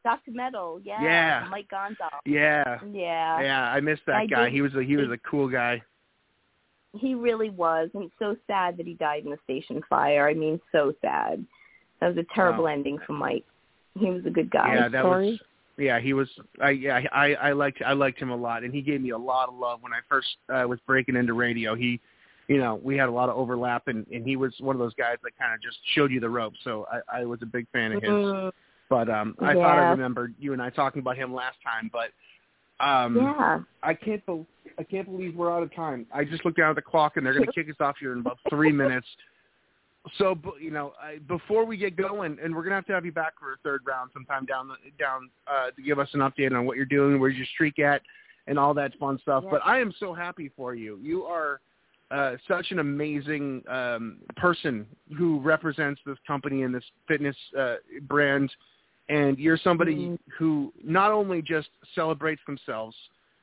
Dr. 0.03 0.31
Metal. 0.31 0.81
Yeah. 0.83 1.01
Yeah. 1.01 1.47
Mike 1.49 1.69
Gonzalez. 1.69 2.11
Yeah. 2.25 2.79
Yeah. 2.91 3.41
Yeah, 3.41 3.61
I 3.63 3.79
missed 3.79 4.01
that 4.07 4.15
I 4.15 4.25
guy. 4.25 4.45
did. 4.45 4.53
He 4.53 4.61
was 4.61 4.73
a 4.75 4.83
he 4.83 4.97
was 4.97 5.09
a 5.09 5.17
cool 5.29 5.47
guy. 5.47 5.81
He 6.95 7.15
really 7.15 7.49
was, 7.49 7.89
and 7.93 8.03
it's 8.03 8.13
so 8.19 8.35
sad 8.47 8.77
that 8.77 8.85
he 8.85 8.93
died 8.93 9.23
in 9.23 9.31
the 9.31 9.39
station 9.43 9.81
fire. 9.89 10.27
I 10.27 10.33
mean, 10.33 10.59
so 10.71 10.93
sad. 11.01 11.45
That 11.99 12.09
was 12.09 12.17
a 12.17 12.35
terrible 12.35 12.65
Wow. 12.65 12.71
ending 12.71 12.99
for 12.99 13.13
Mike. 13.13 13.45
He 13.99 14.09
was 14.09 14.25
a 14.25 14.29
good 14.29 14.51
guy. 14.51 14.75
Yeah, 14.75 14.87
that 14.89 15.03
Sorry. 15.03 15.31
was. 15.31 15.39
Yeah, 15.77 15.99
he 15.99 16.13
was. 16.13 16.29
I 16.61 16.69
yeah, 16.71 17.01
I 17.11 17.33
I 17.33 17.51
liked 17.53 17.81
I 17.81 17.93
liked 17.93 18.19
him 18.19 18.29
a 18.29 18.35
lot, 18.35 18.63
and 18.63 18.71
he 18.73 18.81
gave 18.81 19.01
me 19.01 19.09
a 19.09 19.17
lot 19.17 19.49
of 19.49 19.55
love 19.55 19.81
when 19.81 19.91
I 19.91 19.99
first 20.07 20.27
uh, 20.49 20.65
was 20.67 20.79
breaking 20.85 21.15
into 21.15 21.33
radio. 21.33 21.73
He, 21.73 21.99
you 22.47 22.57
know, 22.57 22.79
we 22.83 22.95
had 22.95 23.09
a 23.09 23.11
lot 23.11 23.29
of 23.29 23.37
overlap, 23.37 23.87
and 23.87 24.05
and 24.11 24.23
he 24.25 24.35
was 24.35 24.53
one 24.59 24.75
of 24.75 24.79
those 24.79 24.93
guys 24.93 25.17
that 25.23 25.35
kind 25.37 25.51
of 25.53 25.61
just 25.61 25.77
showed 25.95 26.11
you 26.11 26.19
the 26.19 26.29
ropes. 26.29 26.59
So 26.63 26.85
I 26.91 27.21
I 27.21 27.25
was 27.25 27.39
a 27.41 27.47
big 27.47 27.65
fan 27.71 27.91
of 27.93 28.03
his. 28.03 28.11
Mm, 28.11 28.51
But 28.89 29.09
um, 29.09 29.35
I 29.39 29.55
thought 29.55 29.79
I 29.79 29.89
remembered 29.89 30.35
you 30.37 30.53
and 30.53 30.61
I 30.61 30.69
talking 30.69 30.99
about 30.99 31.17
him 31.17 31.33
last 31.33 31.57
time. 31.63 31.89
But 31.91 32.09
um, 32.83 33.15
yeah. 33.15 33.59
I 33.81 33.93
can't 33.93 34.25
be- 34.25 34.45
I 34.77 34.83
can't 34.83 35.05
believe 35.05 35.35
we're 35.35 35.55
out 35.55 35.63
of 35.63 35.73
time. 35.75 36.07
I 36.13 36.23
just 36.23 36.43
looked 36.45 36.57
down 36.57 36.71
at 36.71 36.75
the 36.75 36.81
clock 36.81 37.17
and 37.17 37.25
they're 37.25 37.33
going 37.33 37.45
to 37.51 37.51
kick 37.51 37.69
us 37.69 37.75
off 37.79 37.95
here 37.99 38.13
in 38.13 38.19
about 38.19 38.39
three 38.49 38.71
minutes. 38.71 39.07
So 40.17 40.37
you 40.59 40.71
know, 40.71 40.93
I, 41.01 41.19
before 41.19 41.65
we 41.65 41.77
get 41.77 41.95
going, 41.95 42.37
and 42.43 42.53
we're 42.53 42.63
going 42.63 42.71
to 42.71 42.75
have 42.75 42.85
to 42.87 42.93
have 42.93 43.05
you 43.05 43.13
back 43.13 43.33
for 43.39 43.53
a 43.53 43.57
third 43.63 43.81
round 43.87 44.11
sometime 44.13 44.45
down 44.45 44.67
the, 44.67 44.75
down 44.99 45.29
uh, 45.47 45.71
to 45.71 45.81
give 45.81 45.97
us 45.97 46.09
an 46.13 46.19
update 46.19 46.51
on 46.51 46.65
what 46.65 46.75
you're 46.75 46.85
doing, 46.85 47.19
where's 47.19 47.37
your 47.37 47.45
streak 47.53 47.79
at, 47.79 48.01
and 48.47 48.59
all 48.59 48.73
that 48.73 48.91
fun 48.99 49.17
stuff. 49.21 49.43
Yeah. 49.45 49.51
But 49.51 49.61
I 49.63 49.79
am 49.79 49.93
so 49.99 50.13
happy 50.13 50.51
for 50.57 50.75
you. 50.75 50.99
You 51.01 51.23
are 51.23 51.61
uh, 52.11 52.35
such 52.47 52.71
an 52.71 52.79
amazing 52.79 53.63
um, 53.69 54.17
person 54.35 54.85
who 55.17 55.39
represents 55.39 56.01
this 56.05 56.17
company 56.27 56.63
and 56.63 56.75
this 56.75 56.83
fitness 57.07 57.35
uh, 57.57 57.75
brand, 58.01 58.51
and 59.09 59.37
you're 59.37 59.57
somebody 59.57 59.95
Mhm. 59.95 60.19
who 60.37 60.73
not 60.83 61.11
only 61.11 61.41
just 61.41 61.69
celebrates 61.93 62.43
themselves, 62.45 62.95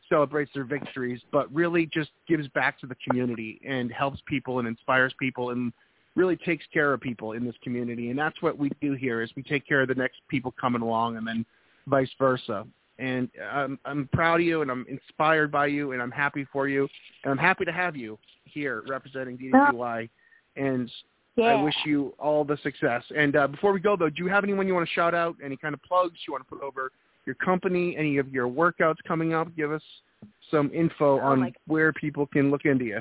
celebrates 0.09 0.53
their 0.53 0.65
victories, 0.65 1.23
but 1.31 1.53
really 1.55 1.87
just 1.87 2.11
gives 2.27 2.49
back 2.49 2.79
to 2.81 2.87
the 2.87 2.97
community 2.97 3.61
and 3.65 3.93
helps 3.93 4.21
people 4.23 4.59
and 4.59 4.67
inspires 4.67 5.13
people 5.15 5.51
and 5.51 5.73
really 6.17 6.37
takes 6.37 6.67
care 6.67 6.93
of 6.93 7.01
people 7.01 7.33
in 7.33 7.45
this 7.45 7.57
community. 7.59 8.11
And 8.11 8.19
that's 8.19 8.43
what 8.43 8.59
we 8.59 8.71
do 8.81 8.95
here 8.95 9.23
is 9.23 9.35
we 9.37 9.43
take 9.43 9.67
care 9.67 9.83
of 9.83 9.89
the 9.89 9.95
next 9.95 10.21
people 10.29 10.53
coming 10.53 10.83
along 10.83 11.17
and 11.17 11.27
then 11.27 11.47
vice 11.87 12.13
versa. 12.19 12.67
And 12.99 13.31
I'm, 13.51 13.79
I'm 13.85 14.09
proud 14.13 14.41
of 14.41 14.47
you 14.47 14.63
and 14.63 14.71
I'm 14.71 14.85
inspired 14.89 15.51
by 15.53 15.67
you 15.67 15.93
and 15.93 16.03
I'm 16.03 16.11
happy 16.11 16.45
for 16.53 16.69
you. 16.69 16.89
And 17.23 17.31
I'm 17.31 17.39
happy 17.39 17.65
to 17.65 17.73
have 17.73 17.97
you 17.97 18.19
here 18.45 18.83
representing 18.89 19.39
DDPY. 19.39 20.09
And 20.57 20.91
Yeah. 21.41 21.57
I 21.57 21.63
wish 21.63 21.75
you 21.85 22.15
all 22.19 22.45
the 22.45 22.59
success. 22.63 23.03
And 23.17 23.37
uh, 23.37 23.47
before 23.47 23.73
we 23.73 23.81
go, 23.81 23.97
though, 23.97 24.11
do 24.11 24.23
you 24.23 24.29
have 24.29 24.45
anyone 24.45 24.67
you 24.67 24.75
want 24.75 24.87
to 24.87 24.93
shout 24.93 25.15
out? 25.15 25.37
Any 25.45 25.57
kind 25.57 25.75
of 25.75 25.83
plugs 25.83 26.19
you 26.27 26.33
want 26.33 26.47
to 26.47 26.55
put 26.55 26.63
over 26.63 26.93
your 27.27 27.35
company? 27.37 27.97
Any 27.97 28.19
of 28.19 28.29
your 28.29 28.49
workouts 28.49 28.97
coming 29.07 29.35
up? 29.35 29.55
Give 29.57 29.73
us 29.73 29.83
some 30.51 30.71
info 30.73 31.19
Oh, 31.19 31.25
on 31.25 31.53
where 31.67 31.93
people 31.93 32.27
can 32.27 32.51
look 32.51 32.65
into 32.65 32.85
you. 32.85 33.01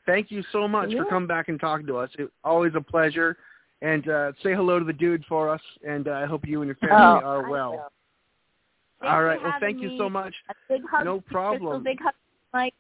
Thank 0.07 0.31
you 0.31 0.43
so 0.53 0.67
much 0.69 0.93
for 0.93 1.05
coming 1.05 1.29
back 1.29 1.49
and 1.49 1.59
talking 1.59 1.87
to 1.87 1.97
us. 1.97 2.11
It's 2.19 2.33
always 2.43 2.73
a 2.75 2.81
pleasure. 2.81 3.37
And 3.81 4.09
uh, 4.09 4.33
say 4.43 4.55
hello 4.55 4.79
to 4.79 4.85
the 4.85 4.93
dude 4.93 5.25
for 5.29 5.51
us, 5.51 5.61
and 5.87 6.09
uh, 6.09 6.13
I 6.13 6.27
hope 6.27 6.47
you 6.47 6.63
and 6.63 6.69
your 6.69 6.77
family 6.77 6.97
Oh, 6.97 7.27
are 7.27 7.47
I 7.47 7.51
well. 7.51 7.91
Will. 9.05 9.11
Thanks 9.11 9.15
All 9.15 9.19
for 9.21 9.25
right. 9.27 9.43
Well, 9.43 9.53
having 9.53 9.69
thank 9.69 9.83
you 9.83 9.89
me. 9.91 9.99
so 9.99 10.09
much. 10.11 10.35
A 10.51 10.55
big 10.69 10.83
hug. 10.91 11.05
No 11.05 11.17
to 11.17 11.23
Crystal. 11.23 11.33
problem. 11.33 11.83
Big 11.85 11.99
hug, 12.03 12.15
Mike. 12.53 12.75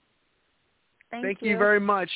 Thank, 1.11 1.25
Thank 1.25 1.43
you. 1.43 1.57
very 1.59 1.81
much. 1.81 2.11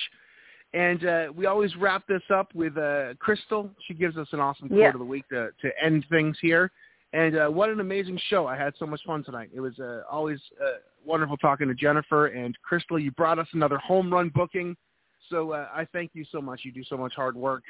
And 0.75 1.07
uh, 1.07 1.27
we 1.35 1.47
always 1.47 1.75
wrap 1.77 2.07
this 2.07 2.23
up 2.35 2.55
with 2.55 2.77
uh, 2.77 3.15
Crystal. 3.19 3.71
She 3.87 3.95
gives 3.95 4.17
us 4.17 4.29
an 4.33 4.41
awesome 4.41 4.69
quote 4.69 4.81
Yeah. 4.81 4.89
of 4.91 4.99
the 4.99 5.05
week 5.05 5.27
to, 5.31 5.51
to 5.63 5.71
end 5.83 6.05
things 6.11 6.37
here. 6.43 6.71
And 7.15 7.39
uh, 7.39 7.49
what 7.49 7.71
an 7.71 7.81
amazing 7.81 8.21
show. 8.29 8.47
I 8.47 8.57
had 8.57 8.75
so 8.79 8.85
much 8.87 9.01
fun 9.07 9.25
tonight. 9.25 9.49
It 9.55 9.61
was 9.61 9.79
uh, 9.79 10.03
always 10.11 10.39
uh, 10.63 10.79
wonderful 11.07 11.39
talking 11.39 11.69
to 11.69 11.75
Jennifer. 11.75 12.27
And 12.27 12.55
Crystal, 12.63 12.99
you 12.99 13.11
brought 13.13 13.39
us 13.39 13.47
another 13.55 13.79
home 13.79 14.13
run 14.13 14.31
booking. 14.35 14.77
So 15.31 15.53
uh, 15.53 15.69
I 15.75 15.87
thank 15.93 16.11
you 16.13 16.25
so 16.31 16.43
much. 16.43 16.61
You 16.65 16.73
do 16.73 16.85
so 16.85 16.97
much 16.99 17.15
hard 17.15 17.35
work 17.37 17.63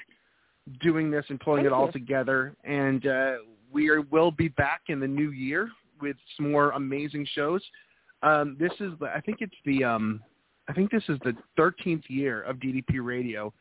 doing 0.81 1.11
this 1.11 1.25
and 1.29 1.39
pulling 1.41 1.59
Thank 1.61 1.67
it 1.69 1.73
all 1.73 1.87
you. 1.87 1.93
together. 1.93 2.55
And 2.65 3.07
uh, 3.07 3.33
we 3.73 3.89
are, 3.91 4.01
will 4.03 4.31
be 4.33 4.49
back 4.49 4.83
in 4.89 4.99
the 4.99 5.07
new 5.09 5.31
year 5.31 5.71
with 6.01 6.17
some 6.37 6.51
more 6.53 6.71
amazing 6.71 7.27
shows. 7.35 7.63
Um, 8.23 8.57
this 8.59 8.73
is, 8.81 8.93
I 9.03 9.21
think 9.21 9.39
it's 9.41 9.55
the, 9.65 9.85
um, 9.85 10.21
I 10.69 10.73
think 10.73 10.91
this 10.91 11.05
is 11.09 11.19
the 11.25 11.35
13th 11.59 12.03
year 12.09 12.43
of 12.43 12.57
DDP 12.57 13.03
Radio. 13.03 13.53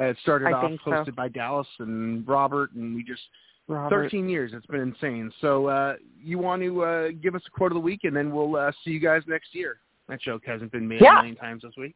Uh, 0.00 0.04
it 0.04 0.16
started 0.22 0.46
I 0.48 0.52
off 0.52 0.64
think 0.70 0.80
so. 0.84 0.90
hosted 0.90 1.14
by 1.14 1.28
Dallas 1.28 1.66
and 1.78 2.26
Robert, 2.26 2.72
and 2.72 2.94
we 2.94 3.02
just 3.02 3.22
Robert. 3.66 4.04
13 4.04 4.28
years. 4.28 4.52
It's 4.54 4.66
been 4.66 4.80
insane. 4.80 5.30
So 5.40 5.66
uh, 5.66 5.94
you 6.22 6.38
want 6.38 6.62
to 6.62 6.82
uh, 6.84 7.08
give 7.22 7.34
us 7.34 7.42
a 7.46 7.50
quote 7.50 7.72
of 7.72 7.76
the 7.76 7.80
week, 7.80 8.00
and 8.04 8.16
then 8.16 8.32
we'll 8.32 8.56
uh, 8.56 8.72
see 8.84 8.90
you 8.92 9.00
guys 9.00 9.22
next 9.26 9.54
year. 9.54 9.78
That 10.08 10.20
joke 10.22 10.42
hasn't 10.46 10.72
been 10.72 10.88
made 10.88 11.00
Yeah. 11.02 11.18
a 11.18 11.22
million 11.22 11.36
times 11.36 11.62
this 11.62 11.72
week. 11.76 11.94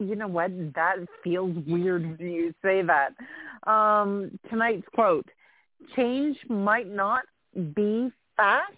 you 0.00 0.16
know 0.16 0.26
what? 0.26 0.50
That 0.74 0.96
feels 1.22 1.56
weird 1.66 2.18
when 2.18 2.30
you 2.30 2.52
say 2.60 2.82
that. 2.82 3.10
Um, 3.70 4.36
tonight's 4.50 4.86
quote, 4.94 5.26
change 5.94 6.36
might 6.48 6.88
not 6.88 7.22
be 7.76 8.10
fast 8.36 8.72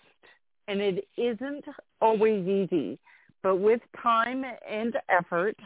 and 0.69 0.81
it 0.81 1.09
isn't 1.17 1.65
always 2.01 2.47
easy, 2.47 2.99
but 3.43 3.57
with 3.57 3.81
time 4.03 4.45
and 4.69 4.97
effort, 5.09 5.57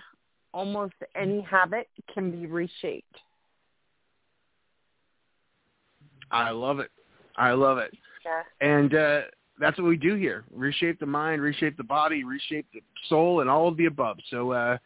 almost 0.52 0.94
any 1.14 1.40
habit 1.40 1.88
can 2.12 2.30
be 2.30 2.46
reshaped. 2.46 3.16
I 6.30 6.50
love 6.50 6.78
it. 6.78 6.90
I 7.36 7.52
love 7.52 7.78
it. 7.78 7.92
Yeah. 8.24 8.42
And 8.60 8.94
uh, 8.94 9.20
that's 9.58 9.78
what 9.78 9.86
we 9.86 9.96
do 9.96 10.14
here. 10.14 10.44
Reshape 10.54 11.00
the 11.00 11.06
mind, 11.06 11.42
reshape 11.42 11.76
the 11.76 11.84
body, 11.84 12.24
reshape 12.24 12.66
the 12.72 12.80
soul, 13.08 13.40
and 13.40 13.50
all 13.50 13.68
of 13.68 13.76
the 13.76 13.86
above. 13.86 14.18
So 14.30 14.52
uh, 14.52 14.78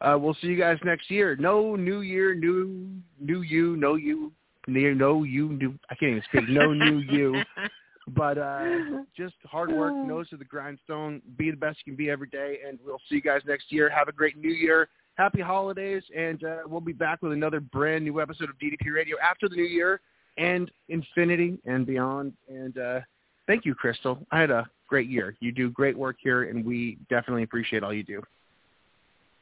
uh, 0.00 0.18
we'll 0.18 0.36
see 0.40 0.48
you 0.48 0.58
guys 0.58 0.78
next 0.84 1.10
year. 1.10 1.36
No 1.36 1.76
new 1.76 2.00
year, 2.00 2.34
new 2.34 2.90
new 3.20 3.42
you, 3.42 3.76
no 3.76 3.94
you, 3.94 4.32
no 4.66 5.22
you, 5.22 5.48
new. 5.50 5.74
I 5.90 5.94
can't 5.94 6.10
even 6.10 6.22
speak. 6.28 6.48
No 6.48 6.72
new 6.72 6.98
you. 6.98 7.42
But 8.08 8.38
uh, 8.38 8.64
just 9.16 9.34
hard 9.44 9.72
work, 9.72 9.94
nose 9.94 10.28
to 10.30 10.36
the 10.36 10.44
grindstone. 10.44 11.22
Be 11.36 11.50
the 11.50 11.56
best 11.56 11.78
you 11.84 11.92
can 11.92 11.96
be 11.96 12.10
every 12.10 12.28
day, 12.28 12.58
and 12.66 12.78
we'll 12.84 13.00
see 13.08 13.16
you 13.16 13.22
guys 13.22 13.40
next 13.46 13.72
year. 13.72 13.88
Have 13.88 14.08
a 14.08 14.12
great 14.12 14.36
New 14.36 14.52
Year. 14.52 14.88
Happy 15.16 15.40
holidays, 15.40 16.02
and 16.14 16.42
uh, 16.44 16.56
we'll 16.66 16.80
be 16.80 16.92
back 16.92 17.22
with 17.22 17.32
another 17.32 17.60
brand 17.60 18.04
new 18.04 18.20
episode 18.20 18.50
of 18.50 18.56
DDP 18.58 18.92
Radio 18.92 19.16
after 19.22 19.48
the 19.48 19.54
New 19.54 19.62
Year 19.62 20.00
and 20.36 20.70
infinity 20.88 21.58
and 21.66 21.86
beyond. 21.86 22.32
And 22.48 22.76
uh, 22.76 23.00
thank 23.46 23.64
you, 23.64 23.74
Crystal. 23.74 24.18
I 24.32 24.40
had 24.40 24.50
a 24.50 24.68
great 24.88 25.08
year. 25.08 25.36
You 25.40 25.52
do 25.52 25.70
great 25.70 25.96
work 25.96 26.16
here, 26.20 26.44
and 26.44 26.64
we 26.64 26.98
definitely 27.08 27.44
appreciate 27.44 27.84
all 27.84 27.94
you 27.94 28.02
do. 28.02 28.22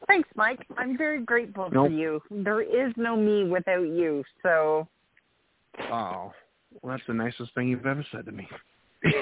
Thanks, 0.06 0.28
Mike. 0.34 0.66
I'm 0.76 0.98
very 0.98 1.22
grateful 1.22 1.68
Nope. 1.72 1.88
for 1.88 1.92
you. 1.92 2.20
There 2.30 2.60
is 2.60 2.92
no 2.96 3.16
me 3.16 3.44
without 3.44 3.82
you, 3.82 4.24
so 4.42 4.86
Oh, 5.90 6.32
well, 6.80 6.96
that's 6.96 7.06
the 7.06 7.14
nicest 7.14 7.54
thing 7.54 7.68
you've 7.68 7.86
ever 7.86 8.04
said 8.12 8.24
to 8.26 8.32
me. 8.32 8.48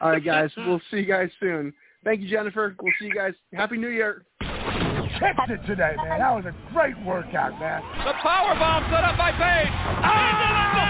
All 0.00 0.10
right, 0.10 0.24
guys. 0.24 0.50
We'll 0.56 0.80
see 0.90 0.98
you 0.98 1.06
guys 1.06 1.30
soon. 1.40 1.72
Thank 2.04 2.20
you, 2.22 2.28
Jennifer. 2.28 2.74
We'll 2.80 2.92
see 2.98 3.06
you 3.06 3.14
guys. 3.14 3.34
Happy 3.52 3.76
New 3.76 3.88
Year. 3.88 4.24
Kicked 4.40 5.50
it 5.50 5.66
today, 5.66 5.94
man. 5.96 6.20
That 6.20 6.34
was 6.34 6.44
a 6.46 6.72
great 6.72 6.94
workout, 7.04 7.58
man. 7.60 7.82
The 8.04 8.12
power 8.22 8.54
bomb 8.54 8.84
set 8.90 9.04
up 9.04 9.18
by 9.18 9.32
Page. 9.32 9.66
Into 9.66 10.08
ah! 10.08 10.40
the 10.40 10.48
diamond 10.48 10.89